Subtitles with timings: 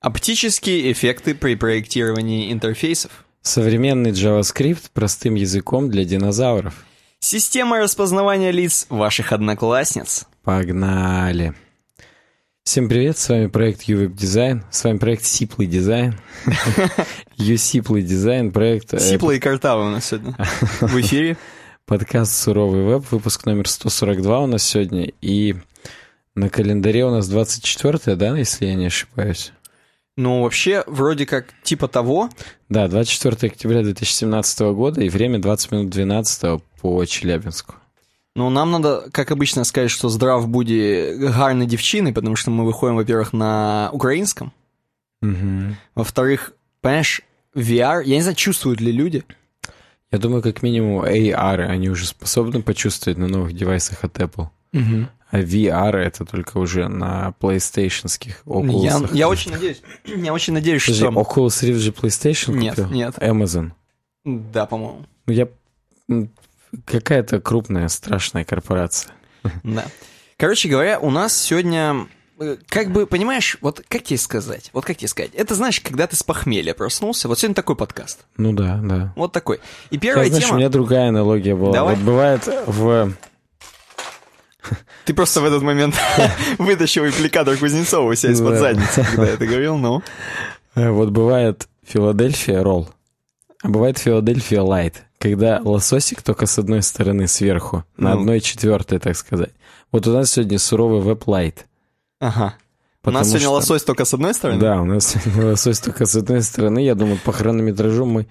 [0.00, 3.26] Оптические эффекты при проектировании интерфейсов.
[3.42, 6.86] Современный JavaScript простым языком для динозавров.
[7.18, 10.26] Система распознавания лиц ваших одноклассниц.
[10.42, 11.52] Погнали.
[12.64, 16.18] Всем привет, с вами проект UWeb Design, с вами проект Сиплый дизайн.
[17.36, 18.94] Юсиплый дизайн, проект...
[18.94, 20.34] э, Сиплые и картавы у нас сегодня
[20.80, 21.36] в эфире.
[21.84, 25.56] Подкаст «Суровый веб», выпуск номер 142 у нас сегодня, и
[26.34, 29.52] на календаре у нас 24 да, если я не ошибаюсь?
[30.20, 32.28] Ну, вообще, вроде как типа того.
[32.68, 37.76] Да, 24 октября 2017 года, и время 20 минут 12 по Челябинску.
[38.36, 42.96] Ну, нам надо, как обычно, сказать, что здрав буде гарной девчиной, потому что мы выходим,
[42.96, 44.52] во-первых, на украинском.
[45.22, 45.78] Мгм.
[45.94, 46.52] Во-вторых,
[46.82, 47.22] понимаешь,
[47.54, 49.24] VR, я не знаю, чувствуют ли люди.
[50.12, 54.48] Я думаю, как минимум AR они уже способны почувствовать на новых девайсах от Apple.
[54.74, 58.82] А VR это только уже на PlayStationских Oculus.
[58.82, 61.12] Я, я очень надеюсь, я очень надеюсь, Подожди, что...
[61.12, 62.90] Oculus Rift же PlayStation Нет, купил?
[62.90, 63.18] нет.
[63.18, 63.70] Amazon.
[64.24, 65.06] Да, по-моему.
[65.26, 65.48] Ну, я...
[66.84, 69.12] Какая-то крупная, страшная корпорация.
[69.62, 69.84] Да.
[70.36, 72.06] Короче говоря, у нас сегодня,
[72.38, 74.70] э, как бы, понимаешь, вот как тебе сказать?
[74.72, 75.32] Вот как тебе сказать?
[75.34, 78.20] Это, знаешь, когда ты с похмелья проснулся, вот сегодня такой подкаст.
[78.38, 79.12] Ну да, да.
[79.16, 79.60] Вот такой.
[79.90, 80.56] И первая Я, знаешь, тема...
[80.56, 81.72] у меня другая аналогия была.
[81.72, 81.94] Давай.
[81.94, 83.12] Вот бывает в...
[85.04, 85.94] Ты просто в этот момент
[86.58, 90.02] вытащил аппликатор Кузнецова у себя из-под задницы, когда я это говорил, ну.
[90.74, 92.88] э, Вот бывает Филадельфия ролл,
[93.62, 98.20] а бывает Филадельфия лайт, когда лососик только с одной стороны сверху, на Ну.
[98.20, 99.50] одной четвертой, так сказать.
[99.92, 101.66] Вот у нас сегодня суровый веб лайт.
[102.20, 102.54] Ага.
[103.02, 104.60] У потому нас сегодня что- лосось только с одной стороны?
[104.60, 106.80] Да, у нас сегодня лосось только с одной стороны.
[106.80, 108.26] Я думаю, по хронометражу мы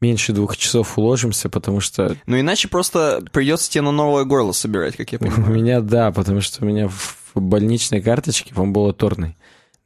[0.00, 4.96] меньше двух часов уложимся, потому что Ну, иначе просто придется тебе на новое горло собирать,
[4.96, 5.52] как я у понимаю.
[5.54, 9.36] меня, да, потому что у меня в больничной карточке, в амбулаторной,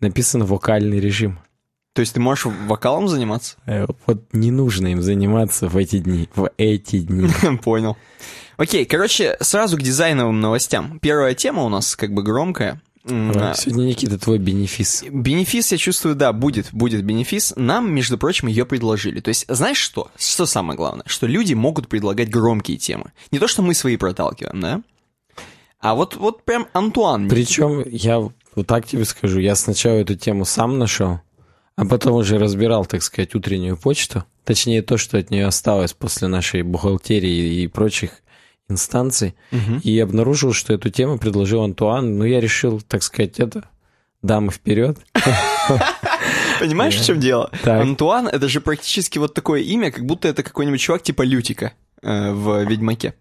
[0.01, 1.39] написано вокальный режим.
[1.93, 3.57] То есть ты можешь вокалом заниматься?
[3.67, 7.29] Э, Вот не нужно им заниматься в эти дни, в эти дни.
[7.65, 7.97] Понял.
[8.57, 11.01] Окей, короче, сразу к дизайновым новостям.
[11.01, 12.81] Первая тема у нас как бы громкая.
[13.05, 15.05] А, Сегодня, Никита, твой бенефис.
[15.11, 17.55] Бенефис, я чувствую, да, будет, будет бенефис.
[17.57, 19.21] Нам, между прочим, ее предложили.
[19.21, 20.11] То есть, знаешь что?
[20.17, 21.05] Что самое главное?
[21.07, 23.13] Что люди могут предлагать громкие темы.
[23.31, 24.83] Не то, что мы свои проталкиваем, да?
[25.81, 27.29] А вот, вот прям Антуан.
[27.29, 28.19] Причем я
[28.55, 31.21] вот так тебе скажу, я сначала эту тему сам нашел,
[31.77, 36.29] а потом уже разбирал, так сказать, утреннюю почту, точнее то, что от нее осталось после
[36.29, 38.23] нашей бухгалтерии и прочих
[38.71, 39.81] инстанций, Мгм.
[39.83, 43.65] и обнаружил, что эту тему предложил Антуан, но я решил, так сказать, это,
[44.23, 44.99] дамы вперед.
[46.59, 47.51] Понимаешь, в чем дело?
[47.65, 51.73] Антуан— это же практически вот такое имя, как будто это какой-нибудь чувак типа Лютика
[52.03, 53.15] э, в «Ведьмаке».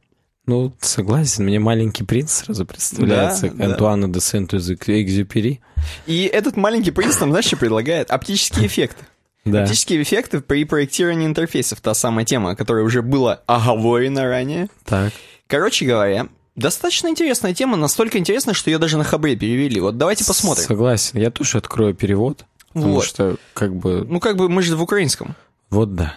[0.45, 3.65] Ну, согласен, мне маленький принц сразу представляется, Да, да.
[3.65, 5.59] Антуана де Сент-Экзюпери.
[6.07, 8.09] И этот маленький принц нам, знаешь, что предлагает?
[8.09, 9.05] Оптические эффекты.
[9.45, 9.61] Да.
[9.61, 11.81] Оптические эффекты при проектировании интерфейсов.
[11.81, 14.69] Та самая тема, о которой уже было оговорено ранее.
[14.85, 15.13] Так.
[15.49, 19.81] Короче говоря, достаточно интересная тема, настолько интересная, что ее даже на Хабре перевели.
[19.81, 20.63] Вот давайте посмотрим.
[20.63, 23.05] Согласен, я тоже открою перевод, потому Вот.
[23.05, 25.35] что, как бы, Ну, как бы мы же в украинском.
[25.71, 26.15] вот да.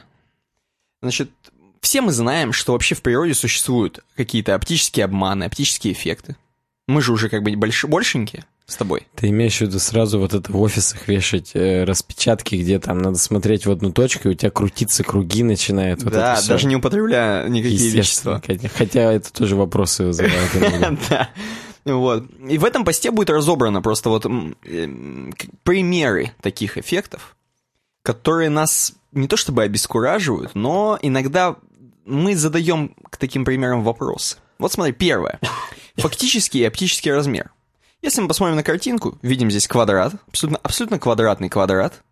[1.01, 1.31] Значит,
[1.81, 6.37] все мы знаем, что вообще в природе существуют какие-то оптические обманы, оптические эффекты.
[6.87, 7.85] Мы же уже как бы больш...
[7.87, 9.07] большенькие с тобой.
[9.17, 13.19] Ты имеешь в виду сразу вот это в офисах вешать э, распечатки, где там надо
[13.19, 16.03] смотреть в одну точку, и у тебя крутиться круги начинают.
[16.03, 18.41] Вот да, даже не употребляя никакие вещества.
[18.77, 20.99] Хотя это тоже вопросы вызывает.
[21.11, 21.29] Да.
[21.85, 22.25] Вот.
[22.49, 27.37] И в этом посте будет разобрано просто вот к- примеры таких эффектов,
[28.05, 31.57] которые нас не то чтобы обескураживают, но иногда
[32.05, 34.37] мы задаем к таким примерам вопросы.
[34.59, 35.41] Вот смотри, первое.
[35.97, 37.51] Фактический и оптический размер.
[38.03, 42.03] Если мы посмотрим на картинку, видим здесь квадрат, абсолютно, абсолютно квадратный квадрат,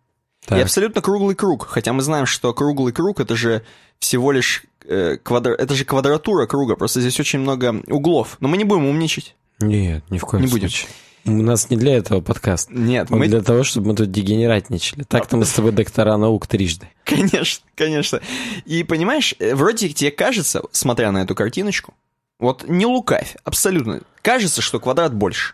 [0.45, 0.63] и Так.
[0.63, 1.67] абсолютно круглый круг.
[1.67, 3.63] Хотя мы знаем, что круглый круг это же
[3.99, 5.53] всего лишь э, квадра...
[5.53, 8.37] это же квадратура круга, просто здесь очень много углов.
[8.39, 9.35] Но мы не будем умничать.
[9.59, 10.69] Нет, ни в коем Не будем.
[10.69, 10.89] случае.
[11.25, 12.69] У нас не для этого подкаст.
[12.71, 13.27] Нет, Он мы...
[13.27, 15.03] для того, чтобы мы тут дегенератничали.
[15.03, 16.87] Так-то мы с тобой доктора наук трижды.
[17.03, 18.21] Конечно, конечно.
[18.65, 21.93] И понимаешь, э, вроде тебе кажется, смотря на эту картиночку,
[22.41, 24.01] вот не лукавь, абсолютно.
[24.21, 25.53] Кажется, что квадрат больше.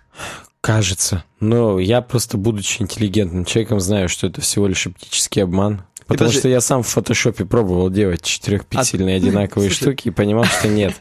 [0.61, 1.23] Кажется.
[1.39, 5.83] Но я просто, будучи интеллигентным человеком, знаю, что это всего лишь оптический обман.
[6.07, 6.39] Потому подожди.
[6.39, 9.83] что я сам в фотошопе пробовал делать четырехпиксельные одинаковые А Слушай.
[9.83, 10.95] штуки и понимал, что нет.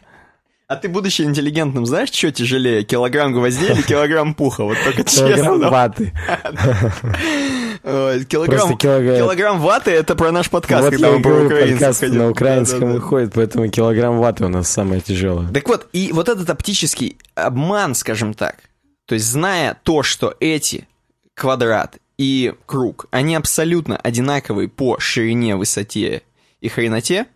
[0.68, 4.64] А ты, будучи интеллигентным, знаешь, что тяжелее, килограмм гвоздей или килограмм пуха?
[4.64, 5.34] Вот только честно.
[5.36, 6.12] Килограмм ваты.
[7.88, 12.16] Ой, Килограмм, килограмм- килограмм ваты это про наш подкаст, Вот когда мы про ходили.
[12.18, 15.52] на украинском выходит, поэтому килограмм ваты у нас самое тяжелое.
[15.52, 18.56] Так вот, и вот этот оптический обман, скажем так,
[19.06, 20.88] то есть зная то, что эти
[21.34, 26.22] квадрат и круг, они абсолютно одинаковые по ширине, высоте
[26.60, 27.26] и хреноте,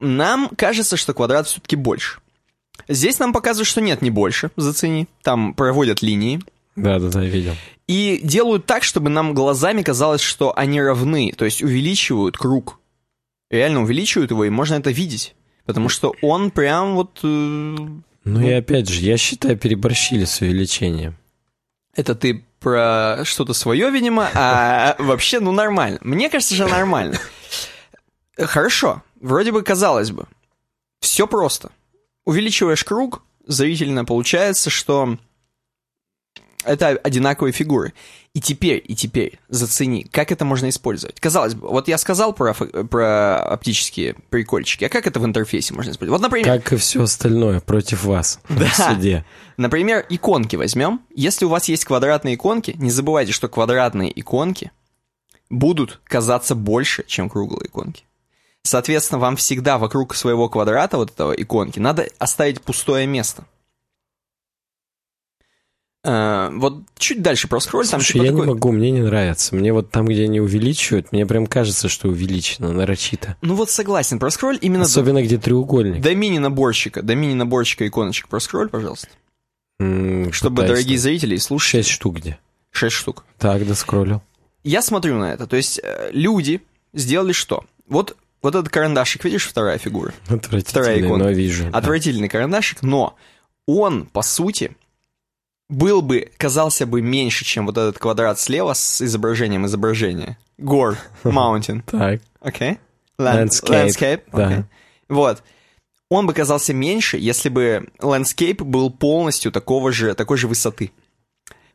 [0.00, 2.18] нам кажется, что квадрат все-таки больше.
[2.88, 5.06] Здесь нам показывают, что нет, не больше, зацени.
[5.22, 6.40] Там проводят линии.
[6.76, 7.54] Да-да-да, видел.
[7.86, 11.32] И делают так, чтобы нам глазами казалось, что они равны.
[11.36, 12.78] То есть увеличивают круг.
[13.50, 15.34] Реально увеличивают его, и можно это видеть.
[15.64, 17.20] Потому что он прям вот...
[17.22, 21.16] э, Ну и опять же, я считаю, переборщили с увеличением.
[21.94, 25.98] Это ты про что-то свое, видимо, а вообще, ну, нормально.
[26.02, 27.18] Мне кажется же нормально.
[28.38, 30.26] Хорошо, вроде бы казалось бы.
[31.00, 31.70] Все просто.
[32.24, 35.16] Увеличиваешь круг, зрительно получается, что
[36.66, 37.92] это одинаковые фигуры.
[38.34, 41.18] И теперь, и теперь зацени, как это можно использовать.
[41.20, 45.92] Казалось бы, вот я сказал про, про оптические прикольчики, а как это в интерфейсе можно
[45.92, 46.20] использовать?
[46.20, 48.66] Вот, например, Как и все остальное против вас Да.
[48.66, 49.24] в суде.
[49.56, 51.00] Например, иконки возьмем.
[51.14, 54.70] Если у вас есть квадратные иконки, не забывайте, что квадратные иконки
[55.48, 58.04] будут казаться больше, чем круглые иконки.
[58.62, 63.44] Соответственно, вам всегда вокруг своего квадрата, вот этого иконки, надо оставить пустое место.
[66.08, 69.54] Э, вот чуть дальше проскроль, там Слушай, типа я такой- не могу, мне не нравится.
[69.56, 73.36] Мне вот там, где они увеличивают, мне прям кажется, что увеличено, нарочито.
[73.42, 76.00] Ну вот согласен, проскроль именно до, Особенно где треугольник.
[76.00, 79.08] до мини-наборчика, до мини-наборчика иконочек проскроль, пожалуйста.
[79.80, 81.80] М, Чтобы пытаюсь дорогие зрители и слушатели...
[81.82, 82.38] Шесть штук где.
[82.70, 83.24] Шесть штук.
[83.38, 84.22] Так, да скроллил.
[84.64, 85.46] я смотрю на это.
[85.46, 86.62] То есть э, люди
[86.94, 87.64] сделали что?
[87.88, 90.14] Вот, вот этот карандашик, видишь, вторая фигура?
[90.24, 91.24] Вторая Отвратительный, иконка.
[91.26, 91.64] но вижу.
[91.70, 91.78] да.
[91.78, 93.16] Отвратительный карандашик, но
[93.66, 94.76] он, по сути,
[95.68, 100.38] был бы, казался бы меньше, чем вот этот квадрат слева с изображением изображения.
[100.58, 102.78] Гор, mountain, Так, окей?
[103.18, 104.64] Land- Landscape, да.
[105.08, 105.42] Вот.
[106.08, 110.92] Он бы казался меньше, если бы landscape был полностью такого же, такой же высоты.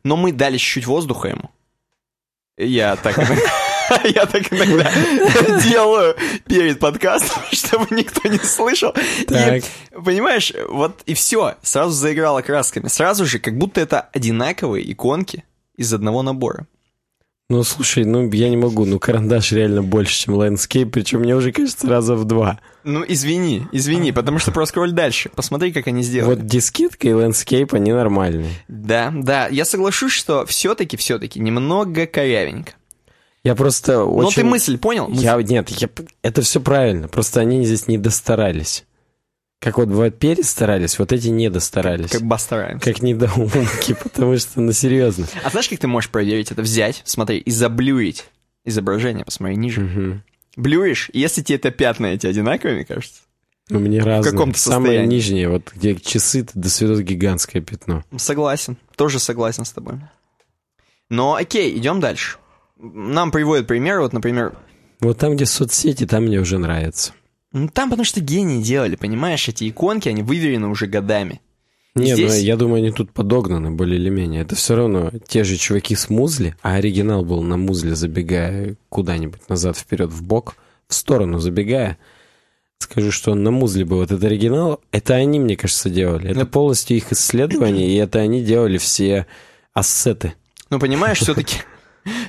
[0.04, 1.50] Но мы дали чуть-чуть воздуха ему.
[2.56, 3.18] Я так
[4.04, 4.90] я так иногда
[5.62, 6.16] делаю
[6.46, 8.94] перед подкастом, чтобы никто не слышал.
[9.20, 9.62] И,
[9.92, 12.88] понимаешь, вот и все, сразу заиграла красками.
[12.88, 15.44] Сразу же, как будто это одинаковые иконки
[15.76, 16.66] из одного набора.
[17.48, 18.86] Ну, слушай, ну, я не могу.
[18.86, 22.60] Ну, карандаш реально больше, чем Landscape, причем мне уже кажется раза в два.
[22.82, 25.30] Ну, извини, извини, потому что проскроль дальше.
[25.34, 26.36] Посмотри, как они сделали.
[26.36, 28.52] Вот дискетка и Landscape, они нормальные.
[28.68, 32.72] Да, да, я соглашусь, что все-таки, все-таки немного корявенько.
[33.44, 34.42] Я просто Но очень...
[34.42, 35.08] ты мысль понял?
[35.08, 35.24] Мысль.
[35.24, 35.88] Я, нет, я,
[36.22, 37.08] это все правильно.
[37.08, 38.84] Просто они здесь не достарались.
[39.58, 42.10] Как вот бывает перестарались, вот эти не достарались.
[42.10, 42.84] Как бы стараемся.
[42.84, 45.26] Как недоумки, потому что, ну, серьезно.
[45.44, 46.62] А знаешь, как ты можешь проверить это?
[46.62, 48.24] Взять, смотри, и заблюрить
[48.64, 49.80] изображение, посмотри ниже.
[49.82, 50.22] Мгм.
[50.56, 53.22] Блюришь, и если тебе это пятна эти одинаковые, кажется,
[53.70, 54.32] Ну, мне разные.
[54.32, 55.14] каком-то Самое состоянии.
[55.16, 58.04] нижнее, вот где часы, до свидос гигантское пятно.
[58.16, 59.94] согласен, тоже согласен с тобой.
[61.08, 62.36] Но окей, идем дальше.
[62.82, 64.52] Нам приводят примеры, вот, например,
[65.00, 67.12] Вот там, где соцсети, там мне уже нравится.
[67.52, 71.40] ну, там потому что гении делали, понимаешь, эти иконки, они выверены уже годами.
[71.94, 74.40] Не, Здесь- ну я думаю, они тут подогнаны более или менее.
[74.42, 79.46] Это все равно те же чуваки с музли, а оригинал был на музле, забегая куда-нибудь
[79.50, 80.56] назад, вперед, в бок,
[80.88, 81.98] в сторону забегая.
[82.78, 84.80] Скажу, что на музле был этот оригинал.
[84.90, 86.30] Это они, мне кажется, делали.
[86.30, 89.26] Это Ну- полностью их исследование, и это они делали все
[89.74, 90.32] ассеты.
[90.70, 91.56] Ну, понимаешь, все-таки,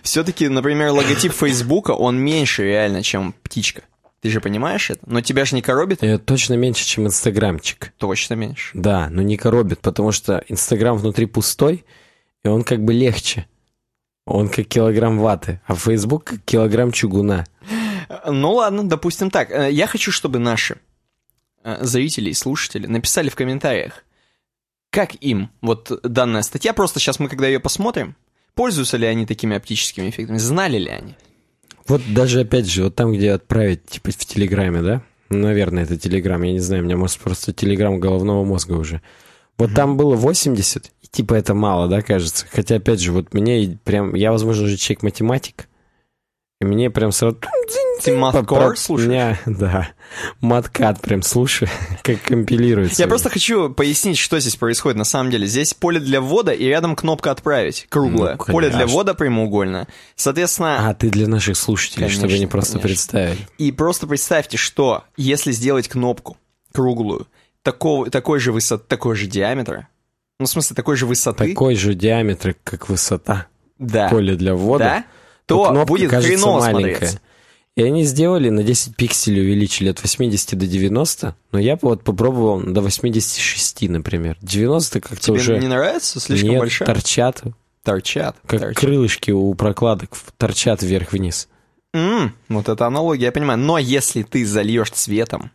[0.04, 3.84] все-таки, например, логотип Фейсбука, он меньше реально, чем птичка.
[4.22, 5.02] Ты же понимаешь это?
[5.06, 6.02] Но тебя же не коробит?
[6.02, 7.92] Это точно меньше, чем инстаграмчик.
[7.98, 8.72] Точно меньше.
[8.74, 11.84] Да, но не коробит, потому что Инстаграм внутри пустой,
[12.44, 13.48] и он как бы легче.
[14.26, 17.46] Он как килограмм ваты, а Фейсбук как килограмм чугуна.
[18.26, 19.52] Ну ладно, допустим так.
[19.52, 20.78] Э, Я хочу, чтобы наши
[21.64, 24.06] э, зрители и слушатели написали в комментариях,
[24.90, 28.16] как им вот данная статья, просто сейчас мы, когда ее посмотрим,
[28.56, 31.16] пользуются ли они такими оптическими эффектами, знали ли они?
[31.88, 35.04] Вот даже опять же, вот там, где отправить, типа в Телеграме, да?
[35.30, 39.02] Наверное, это Телеграм, я не знаю, у меня может просто Телеграм головного мозга уже.
[39.58, 42.46] Вот там было 80, и типа это мало, да, кажется?
[42.52, 45.68] Хотя, опять же, вот мне прям, я, возможно, же человек-математик,
[46.64, 47.38] и мне прям сразу...
[48.02, 49.10] Ты маткор слушаешь?
[49.10, 49.90] Меня, да,
[50.42, 51.70] маткат прям слушаю,
[52.04, 53.02] как компилируется.
[53.02, 55.46] Я просто хочу пояснить, что здесь происходит на самом деле.
[55.48, 58.36] Здесь поле для ввода и рядом кнопка «Отправить», круглая.
[58.38, 59.88] Ну, поле для ввода прямоугольное.
[60.16, 62.88] Соответственно, А, ты для наших слушателей, чтобы Конечно, они просто конечно.
[62.90, 63.48] представили.
[63.58, 66.38] и просто представьте, что если сделать кнопку
[66.74, 67.28] круглую,
[67.62, 69.88] такого, такой же высоты, такой же диаметра,
[70.40, 73.46] ну, в смысле, такой же высоты, Такой же диаметр, как высота
[73.80, 74.84] да, поля для ввода.
[74.84, 75.04] да,
[75.46, 76.96] то кнопка будет хреново маленькая.
[76.96, 77.22] смотреться.
[77.76, 82.04] И они сделали на 10 пикселей увеличили от 80 до 90, но я бы вот
[82.04, 84.38] попробовал до 86, например.
[84.42, 86.20] 90 как-то Тебе уже не нравится?
[86.20, 86.86] Слишком нет, большая?
[86.86, 87.42] торчат.
[87.84, 88.36] Торчат.
[88.46, 88.78] Как торчат.
[88.80, 91.48] крылышки у прокладок торчат вверх-вниз.
[91.96, 93.60] М, вот это аналогия, я понимаю.
[93.60, 95.52] Но если ты зальешь цветом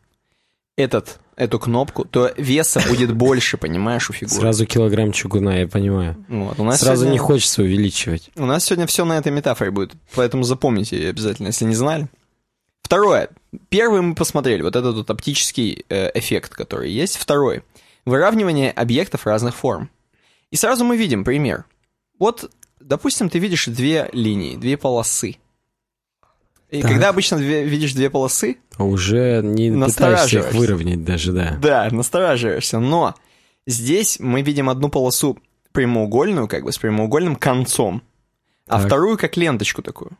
[0.79, 4.41] этот, эту кнопку, то веса будет больше, понимаешь, у фигуры.
[4.41, 6.17] Сразу килограмм чугуна, я понимаю.
[6.29, 8.31] Вот, у нас Сразу сегодня- не хочется увеличивать.
[8.37, 12.09] У нас сегодня все на этой метафоре будет, поэтому запомните ее обязательно, если не знали.
[12.83, 13.29] Второе.
[13.69, 17.17] Первый мы посмотрели, вот этот вот оптический э, эффект, который есть.
[17.17, 17.63] Второй.
[18.07, 19.91] Выравнивание объектов разных форм.
[20.51, 21.65] И сразу мы видим пример.
[22.19, 25.37] Вот, допустим, ты видишь две линии, две полосы.
[26.71, 26.91] И Так.
[26.91, 31.57] когда обычно две- видишь две полосы, А Уже не пытаешься их выровнять даже, да.
[31.61, 33.15] да, настораживаешься, но
[33.67, 35.39] здесь мы видим одну полосу
[35.73, 38.03] прямоугольную, как бы с прямоугольным концом,
[38.67, 38.87] а Так.
[38.87, 40.11] вторую как ленточку такую.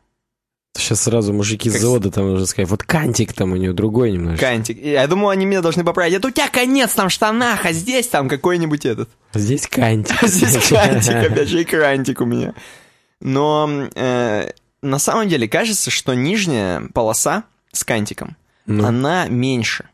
[0.77, 4.11] Сейчас сразу мужики Как с завода там уже сказать, вот кантик там у него другой
[4.11, 4.45] немножко.
[4.45, 4.81] Кантик.
[4.81, 6.13] Я думаю, они меня должны поправить.
[6.13, 9.09] Это у тебя конец там в штанах, а здесь там какой-нибудь этот.
[9.33, 10.15] А Здесь кантик.
[10.27, 12.53] Здесь кантик, опять же, и крантик у меня.
[13.19, 14.51] Но э,
[14.81, 19.89] на самом деле кажется, что нижняя полоса с кантиком, Ну, она меньше,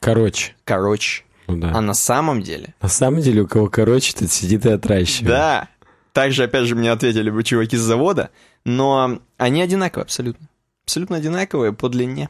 [0.00, 0.54] короче.
[0.64, 1.24] короче.
[1.46, 1.72] Ну да.
[1.74, 5.28] А на самом деле, На самом деле, у кого короче, тот сидит и отращивает.
[5.28, 5.68] да.
[6.12, 8.30] Также, опять же, мне ответили бы чуваки с завода,
[8.64, 10.48] но они одинаковые абсолютно.
[10.84, 12.28] Абсолютно одинаковые по длине.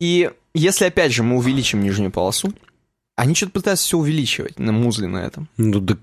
[0.00, 2.52] И если, опять же, мы увеличим нижнюю полосу,
[3.16, 5.96] они что-то пытаются все увеличивать на музле на этом, Ну да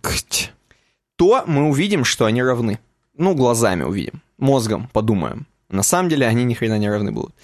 [1.18, 2.80] то мы увидим, что они равны.
[3.22, 5.46] Ну, глазами увидим, мозгом подумаем.
[5.70, 7.36] На самом деле они ни хрена не равны будут.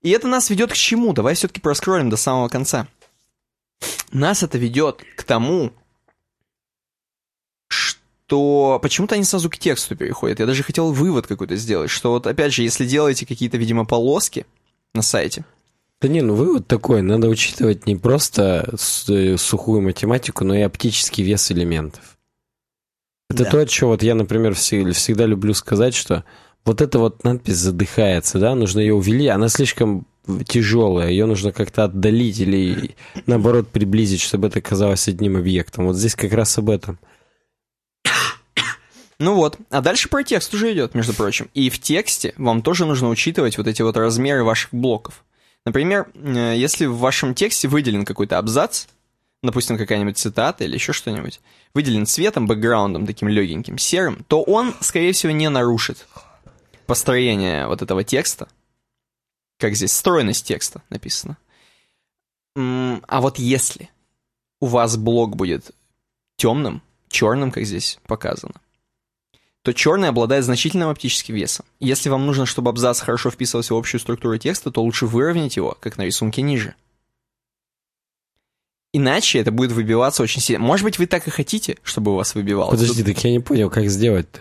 [0.00, 1.12] И это нас ведет к чему?
[1.12, 2.88] Давай все-таки проскроллим до самого конца.
[4.10, 5.70] Нас это ведет к тому,
[7.68, 10.40] что почему-то они сразу к тексту переходят.
[10.40, 14.46] Я даже хотел вывод какой-то сделать, что вот опять же, если делаете какие-то, видимо, полоски
[14.94, 15.44] на сайте,
[16.00, 18.74] Да не, ну вывод такой, надо учитывать не просто
[19.08, 22.17] э, сухую математику, но и оптический вес элементов.
[23.30, 23.50] Это Да.
[23.50, 26.24] то, что вот я, например, всегда, всегда люблю сказать, что
[26.64, 30.06] вот эта вот надпись задыхается, да, нужно ее увели, она слишком
[30.46, 32.94] тяжелая, ее нужно как-то отдалить или
[33.26, 35.86] наоборот приблизить, чтобы это казалось одним объектом.
[35.86, 36.98] Вот здесь как раз об этом.
[39.20, 41.50] Ну вот, а дальше про текст уже идет, между прочим.
[41.52, 45.24] И в тексте вам тоже нужно учитывать вот эти вот размеры ваших блоков.
[45.66, 48.86] Например, э, если в вашем тексте выделен какой-то абзац,
[49.42, 51.40] допустим, какая-нибудь цитата или еще что-нибудь,
[51.74, 56.06] выделен цветом, бэкграундом таким легеньким, серым, то он, скорее всего, не нарушит
[56.86, 58.48] построение вот этого текста.
[59.58, 61.36] Как здесь, стройность текста написано.
[62.56, 63.90] А вот если
[64.60, 65.72] у вас блок будет
[66.36, 68.54] темным, черным, как здесь показано,
[69.62, 71.66] то черный обладает значительным оптическим весом.
[71.78, 75.76] Если вам нужно, чтобы абзац хорошо вписывался в общую структуру текста, то лучше выровнять его,
[75.80, 76.74] как на рисунке ниже.
[78.92, 80.64] Иначе это будет выбиваться очень сильно.
[80.64, 82.78] Может быть, вы так и хотите, чтобы у вас выбивалось.
[82.80, 84.40] Подожди, так я не понял, как сделать-то.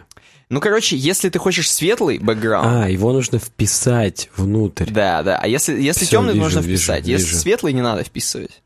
[0.50, 4.90] Ну, короче, если ты хочешь светлый бэкграунд, А, его нужно вписать внутрь.
[4.90, 5.38] да, да.
[5.42, 7.06] А если, если Всё, темный, вижу, нужно вижу, вписать.
[7.06, 7.38] Если вижу.
[7.38, 8.62] светлый, не надо вписывать.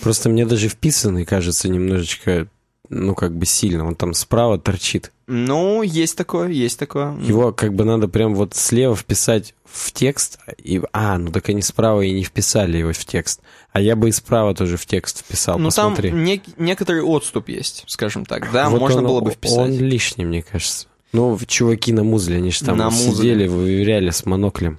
[0.00, 2.48] Просто мне даже вписанный кажется немножечко,
[2.92, 3.86] ну, как бы сильно.
[3.86, 5.10] Он там справа торчит.
[5.26, 7.16] Ну, есть такое, есть такое.
[7.20, 10.38] Его как бы надо прям вот слева вписать в текст.
[10.62, 13.40] И, а, ну так они справа и не вписали его в текст.
[13.72, 16.10] А я бы и справа тоже в текст вписал, Ну, там посмотри.
[16.10, 18.52] нек- некоторый отступ есть, скажем так.
[18.52, 19.58] Да, Вот можно он- было бы вписать.
[19.58, 20.86] Он лишний, мне кажется.
[21.12, 23.12] Ну, чуваки на музле, они же там На музле.
[23.14, 24.78] сидели, выверяли с моноклем.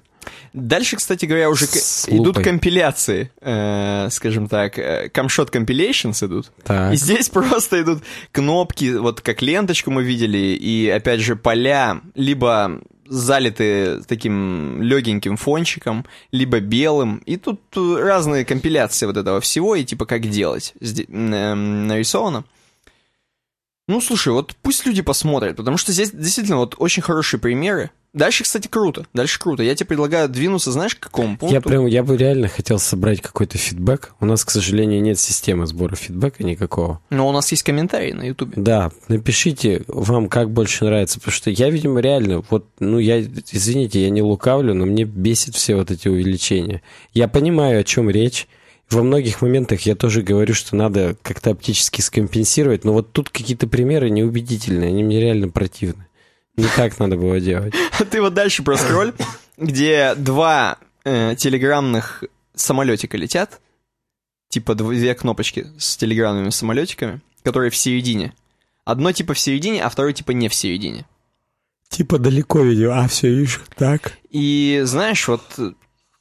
[0.54, 6.52] Дальше, кстати говоря, уже идут компиляции, э, скажем так, э, камшот compilations идут.
[6.64, 6.94] Так.
[6.94, 12.82] И здесь просто идут кнопки, вот как ленточку мы видели, и опять же поля либо
[13.06, 17.18] залиты таким легеньким фончиком, либо белым.
[17.26, 22.44] И тут э, разные компиляции вот этого всего, и типа как делать эм, нарисовано.
[23.88, 27.92] Ну, слушай, вот пусть люди посмотрят, потому что здесь действительно вот очень хорошие примеры.
[28.14, 29.08] Дальше, кстати, круто.
[29.14, 29.64] Дальше круто.
[29.64, 31.54] Я тебе предлагаю двинуться, знаешь, к какому пункту?
[31.54, 34.14] Я прям, я бы реально хотел собрать какой-то фидбэк.
[34.20, 37.02] У нас, к сожалению, нет системы сбора фидбэка никакого.
[37.10, 38.54] Но у нас есть комментарии на Ютубе.
[38.56, 44.04] Да, напишите вам, как больше нравится, потому что я, видимо, реально, вот, ну, я, извините,
[44.04, 46.84] я не лукавлю, но мне бесит все вот эти увеличения.
[47.14, 48.48] Я понимаю, о чем речь.
[48.94, 53.68] Во многих моментах я тоже говорю, что надо как-то оптически скомпенсировать, но вот тут какие-то
[53.68, 56.06] примеры неубедительные, они мне реально противны.
[56.56, 57.74] Не так надо было делать.
[58.12, 59.14] Ты вот дальше проскроль,
[59.58, 62.24] где два э, телеграммных
[62.54, 63.60] самолетика летят,
[64.50, 68.34] типа две кнопочки с телеграммными самолетиками, которые в середине.
[68.86, 71.06] Одно типа в середине, а второе типа не в середине.
[71.90, 74.14] Типа далеко видео, а все, видишь, так.
[74.30, 75.44] И знаешь, вот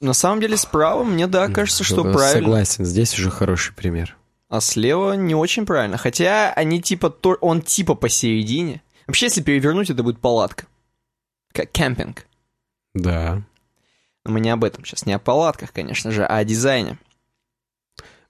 [0.02, 2.42] на самом деле справа мне, да, кажется, что правильно.
[2.42, 4.16] Согласен, здесь уже хороший пример.
[4.49, 5.97] а слева не очень правильно.
[5.97, 8.82] Хотя они типа, то, он типа посередине.
[9.06, 10.66] Вообще, если перевернуть, это будет палатка.
[11.52, 12.26] Как кемпинг.
[12.94, 13.42] Да.
[14.25, 16.99] Но мы не об этом сейчас, не о палатках, конечно же, а о дизайне.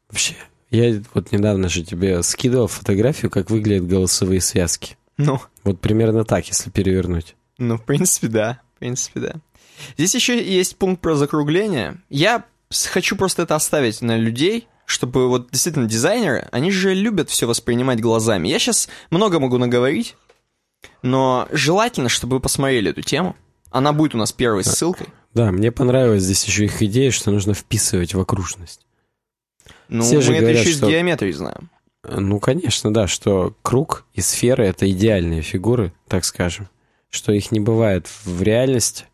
[0.08, 0.34] Вообще,
[0.70, 4.96] я вот недавно же тебе скидывал фотографию, как выглядят голосовые связки.
[5.18, 7.36] Ну, Вот примерно так, если перевернуть.
[7.58, 8.60] ну, в принципе, да.
[8.74, 9.34] В принципе, да.
[9.96, 12.00] Здесь еще есть пункт про закругление.
[12.08, 12.44] Я
[12.90, 18.00] хочу просто это оставить на людей, чтобы вот действительно дизайнеры, они же любят все воспринимать
[18.00, 18.48] глазами.
[18.48, 20.16] Я сейчас много могу наговорить,
[21.02, 23.36] но желательно, чтобы вы посмотрели эту тему.
[23.70, 25.08] Она будет у нас первой ссылкой.
[25.34, 28.86] Да, мне понравилась здесь еще их идея, что нужно вписывать в окружность.
[29.88, 31.70] Ну, Все же мы это говорят, еще из что- геометрии знаем.
[32.04, 36.68] Э, Ну, конечно, да, что круг и сфера— это идеальные фигуры, так скажем,
[37.10, 39.06] что их не бывает в реальности.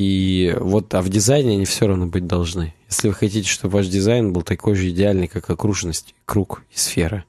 [0.00, 2.72] И вот, а в дизайне они все равно быть должны.
[2.88, 7.26] Если вы хотите, чтобы ваш дизайн был такой же идеальный, как окружность, круг и сфера.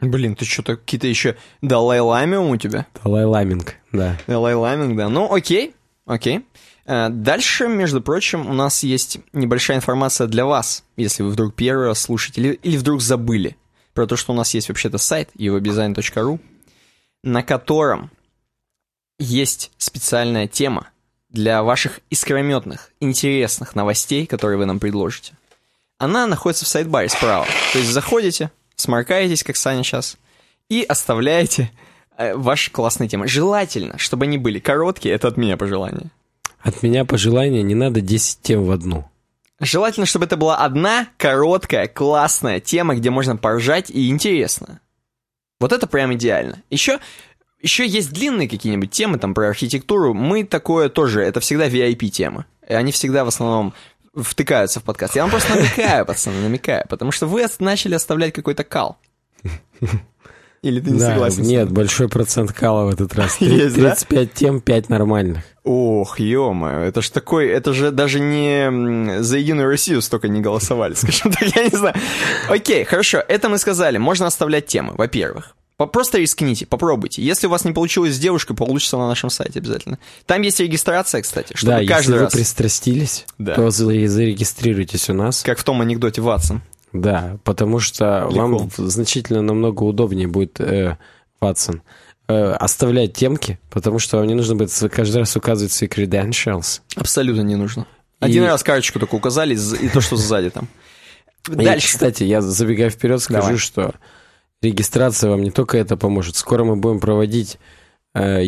[0.00, 2.88] Блин, ты что-то какие-то еще Далай-ламиум у тебя?
[3.04, 4.18] Далай-ламинг, да.
[4.26, 5.08] Далай-ламинг, да.
[5.08, 6.44] Ну, окей, окей.
[6.86, 11.86] Э, Дальше, между прочим, у нас есть небольшая информация для вас, если вы вдруг первый
[11.86, 13.56] раз слушаете или, или вдруг забыли
[13.94, 16.40] про то, что у нас есть вообще-то сайт evodesign.ru,
[17.22, 18.10] на котором
[19.20, 20.88] есть специальная тема
[21.30, 25.32] для ваших искрометных, интересных новостей, которые вы нам предложите.
[25.98, 27.46] Она находится в сайт-баре справа.
[27.72, 30.16] То есть заходите, сморкаетесь, как Саня сейчас,
[30.68, 31.70] и оставляете
[32.16, 33.28] э, ваши классные темы.
[33.28, 36.10] Желательно, чтобы они были короткие, это от меня пожелание.
[36.60, 39.08] От меня пожелание, не надо 10 тем в одну.
[39.60, 44.80] Желательно, чтобы это была одна короткая, классная тема, где можно поржать и интересно.
[45.60, 46.62] Вот это прям идеально.
[46.70, 46.98] Еще,
[47.62, 50.14] еще есть длинные какие-нибудь темы там про архитектуру.
[50.14, 52.46] Мы такое тоже, это всегда VIP-темы.
[52.68, 53.74] И они всегда в основном
[54.14, 55.16] втыкаются в подкаст.
[55.16, 58.98] Я вам просто намекаю, пацаны, намекаю, потому что вы начали оставлять какой-то кал.
[60.62, 61.42] Или ты не да, согласен?
[61.42, 63.36] нет, большой процент кала в этот раз.
[63.40, 63.94] Есть, да?
[63.94, 65.42] 35 тем, 5 нормальных.
[65.64, 70.94] Ох, ё-моё, это ж такой, это же даже не за Единую Россию столько не голосовали,
[70.94, 71.94] скажем так, я не знаю.
[72.48, 75.56] Окей, хорошо, это мы сказали, можно оставлять темы, во-первых.
[75.86, 77.22] Просто рискните, попробуйте.
[77.22, 79.98] Если у вас не получилось с девушкой, получится на нашем сайте обязательно.
[80.26, 83.54] Там есть регистрация, кстати, чтобы да, каждый если вы раз, пристрастились, Да.
[83.54, 85.42] то за- зарегистрируйтесь у нас.
[85.42, 86.62] как в том анекдоте Ватсон.
[86.92, 88.46] Да, потому что Легко.
[88.58, 90.96] вам значительно намного удобнее будет, э,
[91.40, 91.82] Ватсон,
[92.28, 96.80] э, оставлять темки, потому что вам не нужно будет каждый раз указывать свои credentials.
[96.96, 97.86] Абсолютно не нужно.
[98.18, 100.68] Один И- раз карточку только указали, и то, что сзади там.
[101.48, 101.88] И, Дальше.
[101.94, 103.56] кстати, я забегая вперед скажу, Давай.
[103.56, 103.94] что
[104.62, 106.36] регистрация вам не только это поможет.
[106.36, 107.58] Скоро мы будем проводить
[108.14, 108.44] э,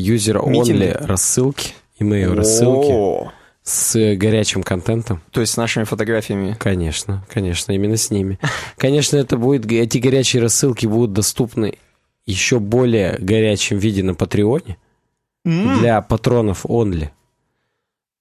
[0.46, 1.06] Митинги.
[1.06, 3.30] рассылки, email рассылки
[3.62, 5.22] с горячим контентом.
[5.30, 6.56] То есть с нашими фотографиями.
[6.58, 8.38] Конечно, конечно, именно с ними.
[8.76, 11.78] Конечно, это будет, эти горячие рассылки будут доступны
[12.26, 14.78] еще более горячем виде на Патреоне
[15.44, 17.10] М, для патронов only.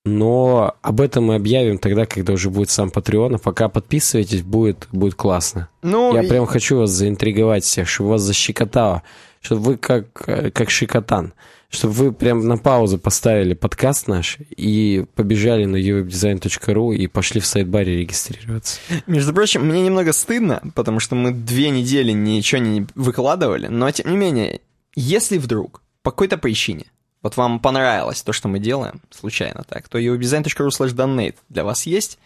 [0.04, 3.36] Но об этом мы объявим тогда, когда уже будет сам Патреон.
[3.36, 5.70] А пока подписывайтесь, будет, будет классно.
[5.84, 9.04] Ну, Я и- прям хочу вас заинтриговать всех, чтобы вас защекотало,
[9.42, 11.34] чтобы вы как, как шикотан,
[11.70, 17.46] чтобы вы прям на паузу поставили подкаст наш и побежали на uwebdesign.ru и пошли в
[17.46, 18.80] сайт-баре регистрироваться.
[19.06, 24.10] Между прочим, мне немного стыдно, потому что мы две недели ничего не выкладывали, но тем
[24.10, 24.62] не менее,
[24.96, 26.86] если вдруг по какой-то причине
[27.21, 31.86] вот вам понравилось то, что мы делаем, случайно так, то uwebdesign.ru slash donate для вас
[31.86, 32.19] есть.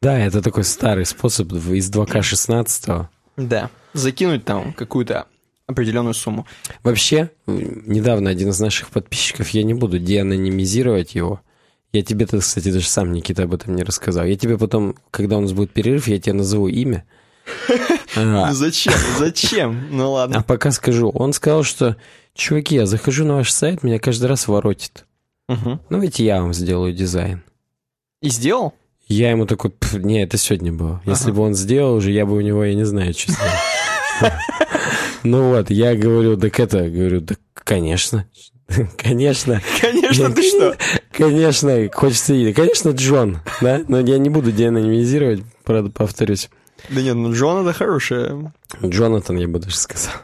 [0.00, 3.06] Да, это такой старый способ из 2К16.
[3.36, 3.70] Да.
[3.92, 5.26] Закинуть там какую-то
[5.66, 6.46] определенную сумму.
[6.82, 11.40] Вообще, недавно один из наших подписчиков, я не буду деанонимизировать его,
[11.92, 14.24] я тебе, -то, кстати, даже сам, Никита, об этом не рассказал.
[14.24, 17.04] Я тебе потом, когда у нас будет перерыв, я тебе назову имя.
[18.14, 18.92] А, зачем?
[19.18, 19.86] Зачем?
[19.90, 20.42] Ну А ладно.
[20.42, 21.96] пока скажу, он сказал, что,
[22.34, 25.04] чуваки, я захожу на ваш сайт, меня каждый раз воротит.
[25.48, 25.80] Мгм.
[25.90, 27.42] Ну, ведь я вам сделаю дизайн.
[28.20, 28.74] И сделал?
[29.08, 31.02] Я ему такой, «Пф, не, это сегодня было.
[31.04, 31.34] Если Ага.
[31.34, 33.44] бы он сделал уже, я бы у него, я не знаю, честно.
[35.24, 38.26] Ну вот, я говорю, так это, говорю, да, конечно,
[38.96, 40.76] конечно, Конечно, ты что?
[41.12, 46.50] конечно, хочется, и- конечно, Джон, да, но я не буду деанонимизировать, правда, повторюсь.
[46.88, 48.52] Да нет, ну Джон это хорошее.
[48.84, 50.14] Джонатан, я бы даже сказал.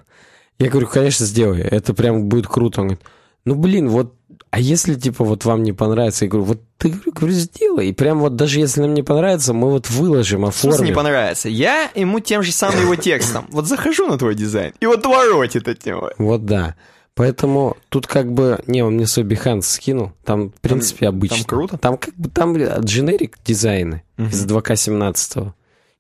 [0.59, 2.81] Я говорю, конечно, сделай, это прям будет круто.
[2.81, 3.05] Он говорит,
[3.45, 4.15] ну, блин, вот,
[4.51, 6.25] а если, типа, вот вам не понравится?
[6.25, 7.89] Я говорю, вот ты, говорю, сделай.
[7.89, 10.95] И прям вот даже если нам не понравится, мы вот выложим, В смысле не оформим.
[10.95, 11.49] понравится?
[11.49, 13.47] Я ему тем же самым его текстом.
[13.51, 16.11] Вот захожу на твой дизайн, и вот воротит от него.
[16.19, 16.75] Вот да.
[17.15, 18.61] Поэтому тут как бы...
[18.69, 20.13] Не, он мне свой Behance скинул.
[20.25, 21.39] Там, в принципе, обычно.
[21.39, 21.77] там круто.
[21.77, 25.53] Там как бы там дженерик дизайны из 2К17.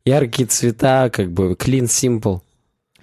[0.05, 2.40] яркие цвета, как бы clean, simple.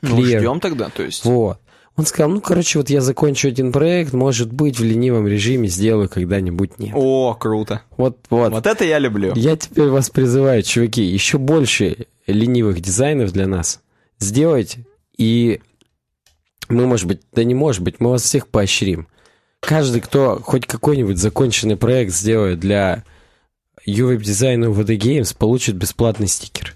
[0.02, 0.40] Ну, Clear.
[0.40, 1.26] ждем тогда, то есть.
[1.26, 1.60] Вот.
[1.98, 6.10] Он сказал, ну, короче, вот я закончу один проект, может быть, в ленивом режиме сделаю
[6.10, 6.92] когда-нибудь нет.
[6.94, 7.84] О, круто.
[7.96, 8.52] Вот, вот.
[8.52, 9.32] Вот это я люблю.
[9.36, 13.80] Я теперь вас призываю, чуваки, еще больше ленивых дизайнов для нас
[14.20, 14.86] сделайте,
[15.18, 15.62] и
[16.68, 19.08] мы, может быть, да не может быть, мы вас всех поощрим.
[19.62, 23.04] Каждый, кто хоть какой-нибудь законченный проект сделает для
[23.88, 26.76] UWeb дизайна VD Games, получит бесплатный стикер.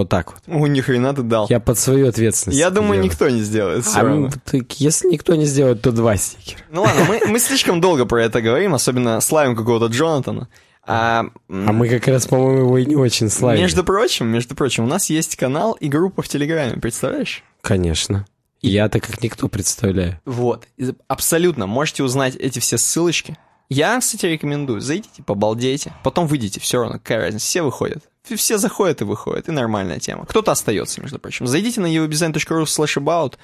[0.00, 0.42] Вот так вот.
[0.46, 1.46] У ни хрена ты дал.
[1.50, 2.58] Я под свою ответственность.
[2.58, 3.04] Я думаю, делаю.
[3.04, 3.84] никто не сделает.
[3.84, 4.26] всё А равно.
[4.28, 6.62] м, так если никто не сделает, то два стикера.
[6.70, 10.48] Ну ладно, мы, мы слишком долго про это говорим, особенно славим какого-то Джонатана.
[10.86, 13.60] А, А мы как раз, по-моему, его и не очень славим.
[13.60, 17.44] между прочим, между прочим, у нас есть канал и группа в Телеграме, представляешь?
[17.60, 18.24] Конечно.
[18.62, 20.18] Я-то как никто представляю.
[20.24, 23.36] Вот, И абсолютно, можете узнать эти все ссылочки.
[23.68, 28.02] Я, кстати, рекомендую, зайдите, побалдейте, потом выйдите, все равно, какая разница, все выходят.
[28.22, 30.26] Все заходят и выходят, и нормальная тема.
[30.26, 31.46] Кто-то остается, между прочим.
[31.46, 33.34] Зайдите на evodesign.ru slash about,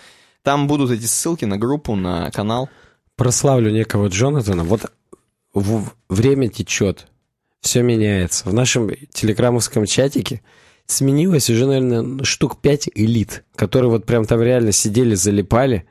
[0.42, 2.68] там будут эти ссылки на группу, на канал.
[3.16, 4.64] прославлю некого Джонатана.
[4.64, 4.92] Вот
[6.08, 7.08] время течет,
[7.60, 8.48] все меняется.
[8.48, 10.42] В нашем телеграммовском чатике
[10.86, 15.86] сменилось уже, наверное, штук 5 элит, которые вот прям там реально сидели, залипали,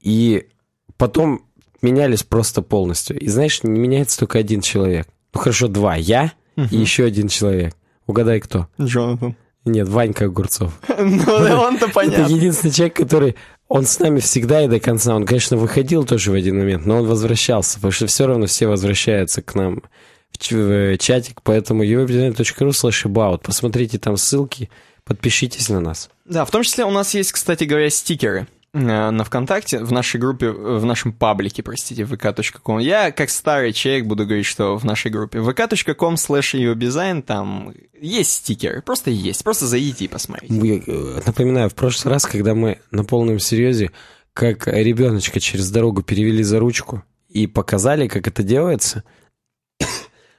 [0.00, 0.48] и
[0.96, 1.46] потом
[1.80, 3.18] менялись просто полностью.
[3.18, 5.08] И знаешь, не меняется только один человек.
[5.32, 5.96] Ну хорошо, два.
[5.96, 7.74] Я и еще один человек.
[8.12, 8.68] Угадай, кто?
[8.78, 9.36] Джонатан.
[9.64, 10.78] Нет, Ванька Огурцов.
[10.98, 11.22] Ну,
[11.62, 12.30] он-то Это понятно.
[12.30, 13.36] единственный человек, который...
[13.68, 15.16] Он с нами всегда и до конца.
[15.16, 18.66] Он, конечно, выходил тоже в один момент, но он возвращался, потому что все равно все
[18.66, 19.82] возвращаются к нам
[20.38, 23.44] в, э, чатик, поэтому uwebdesign.ru slash about.
[23.44, 24.68] Посмотрите там ссылки,
[25.04, 26.10] подпишитесь на нас.
[26.26, 30.46] Да, в том числе у нас есть, кстати говоря, стикеры на ВКонтакте, в нашей группе,
[30.46, 32.78] э, в нашем паблике, простите, vk.com.
[32.80, 38.32] Я, как старый человек, буду говорить, что в нашей группе vk.com slash design там есть
[38.32, 40.82] стикеры, просто есть, просто зайдите и посмотрите.
[40.86, 43.90] Э, Напоминаю, в прошлый раз, когда мы на полном серьезе,
[44.32, 49.04] как ребеночка через дорогу перевели за ручку и показали, как это делается,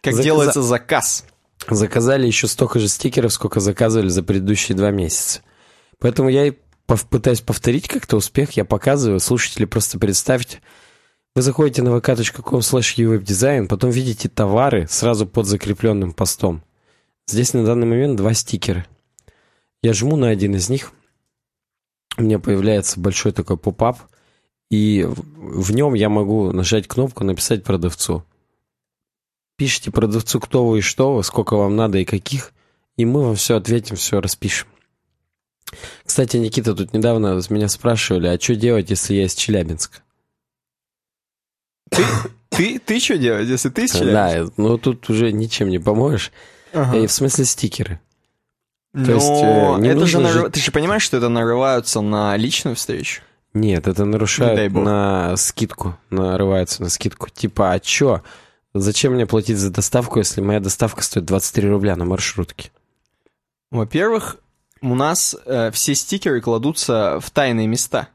[0.01, 1.25] Как Заказа- делается заказ.
[1.69, 5.41] заказали еще столько же стикеров, сколько заказывали за предыдущие два месяца.
[5.99, 6.53] Поэтому я и
[6.85, 10.61] пытаюсь повторить как-то успех, я показываю, слушатели просто представьте.
[11.35, 16.63] Вы заходите на vk.com slash uwebdesign, потом видите товары сразу под закрепленным постом.
[17.27, 18.85] Здесь на данный момент два стикера.
[19.81, 20.91] Я жму на один из них,
[22.17, 23.99] у меня появляется большой такой поп-ап,
[24.69, 28.23] и в нем я могу нажать кнопку «Написать продавцу».
[29.57, 32.53] Пишите продавцу, кто вы и что вы, сколько вам надо и каких,
[32.97, 34.67] и мы вам все ответим, все распишем.
[36.05, 39.99] Кстати, Никита, тут недавно меня спрашивали, а что делать, если я из Челябинска?
[42.49, 44.45] Ты, ты что делать, если ты из Челябинска?
[44.45, 46.31] Да, ну тут уже ничем не поможешь.
[46.73, 46.97] Ага.
[46.97, 47.99] Э, В смысле стикеры.
[48.93, 52.01] Но то есть, э, не это же нарыв- же- Ты же понимаешь, что это нарываются
[52.01, 53.21] на личную встречу?
[53.55, 57.29] Нет, это нарушает на скидку, нарывается на скидку.
[57.29, 58.21] Типа, а чё?
[58.75, 62.71] Зачем мне платить за доставку, если моя доставка стоит 23 рубля на маршрутке?
[63.71, 64.37] Во-первых,
[64.91, 68.09] у нас э, все стикеры кладутся в тайные места.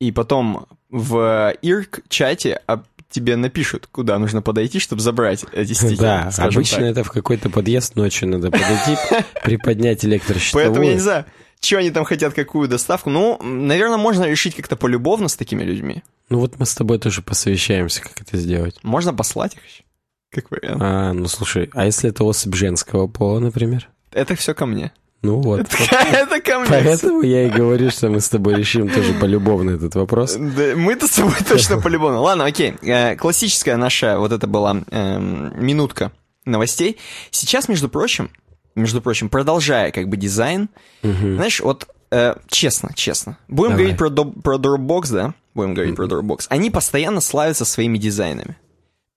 [0.00, 5.96] И потом в ИРК-чате об- тебе напишут, куда нужно подойти, чтобы забрать эти стикеры.
[5.96, 6.86] Да, обычно так.
[6.86, 8.96] это в какой-то подъезд ночью надо подойти,
[9.44, 10.66] приподнять электрощитовую.
[10.66, 11.26] Поэтому я не знаю,
[11.60, 13.10] что они там хотят, какую доставку.
[13.10, 16.02] Ну, наверное, можно решить как-то полюбовно с такими людьми.
[16.28, 18.78] Ну вот мы с тобой тоже посовещаемся, как это сделать.
[18.82, 19.82] Можно послать их еще.
[20.30, 20.80] Как вариант.
[20.80, 23.88] А, ну слушай, а если это особь женского пола, например?
[24.12, 24.92] Это все ко мне.
[25.22, 25.60] Ну вот.
[25.90, 26.68] Это ко мне.
[26.68, 30.34] Поэтому я и говорю, что мы с тобой решим тоже полюбовно этот вопрос.
[30.34, 32.20] Да, мы-то с тобой точно по-любому.
[32.22, 32.74] Ладно, окей.
[32.82, 36.12] Э, Классическая наша, вот это была эм, минутка
[36.46, 36.96] новостей.
[37.30, 38.30] Сейчас, между прочим,
[38.74, 40.68] между прочим, продолжая как бы дизайн,
[41.02, 43.78] знаешь, вот э, честно, честно, будем Давай.
[43.84, 45.34] говорить про, до- про Dropbox, да?
[45.54, 46.46] Будем говорить про Dropbox.
[46.48, 48.56] Они постоянно славятся своими дизайнами.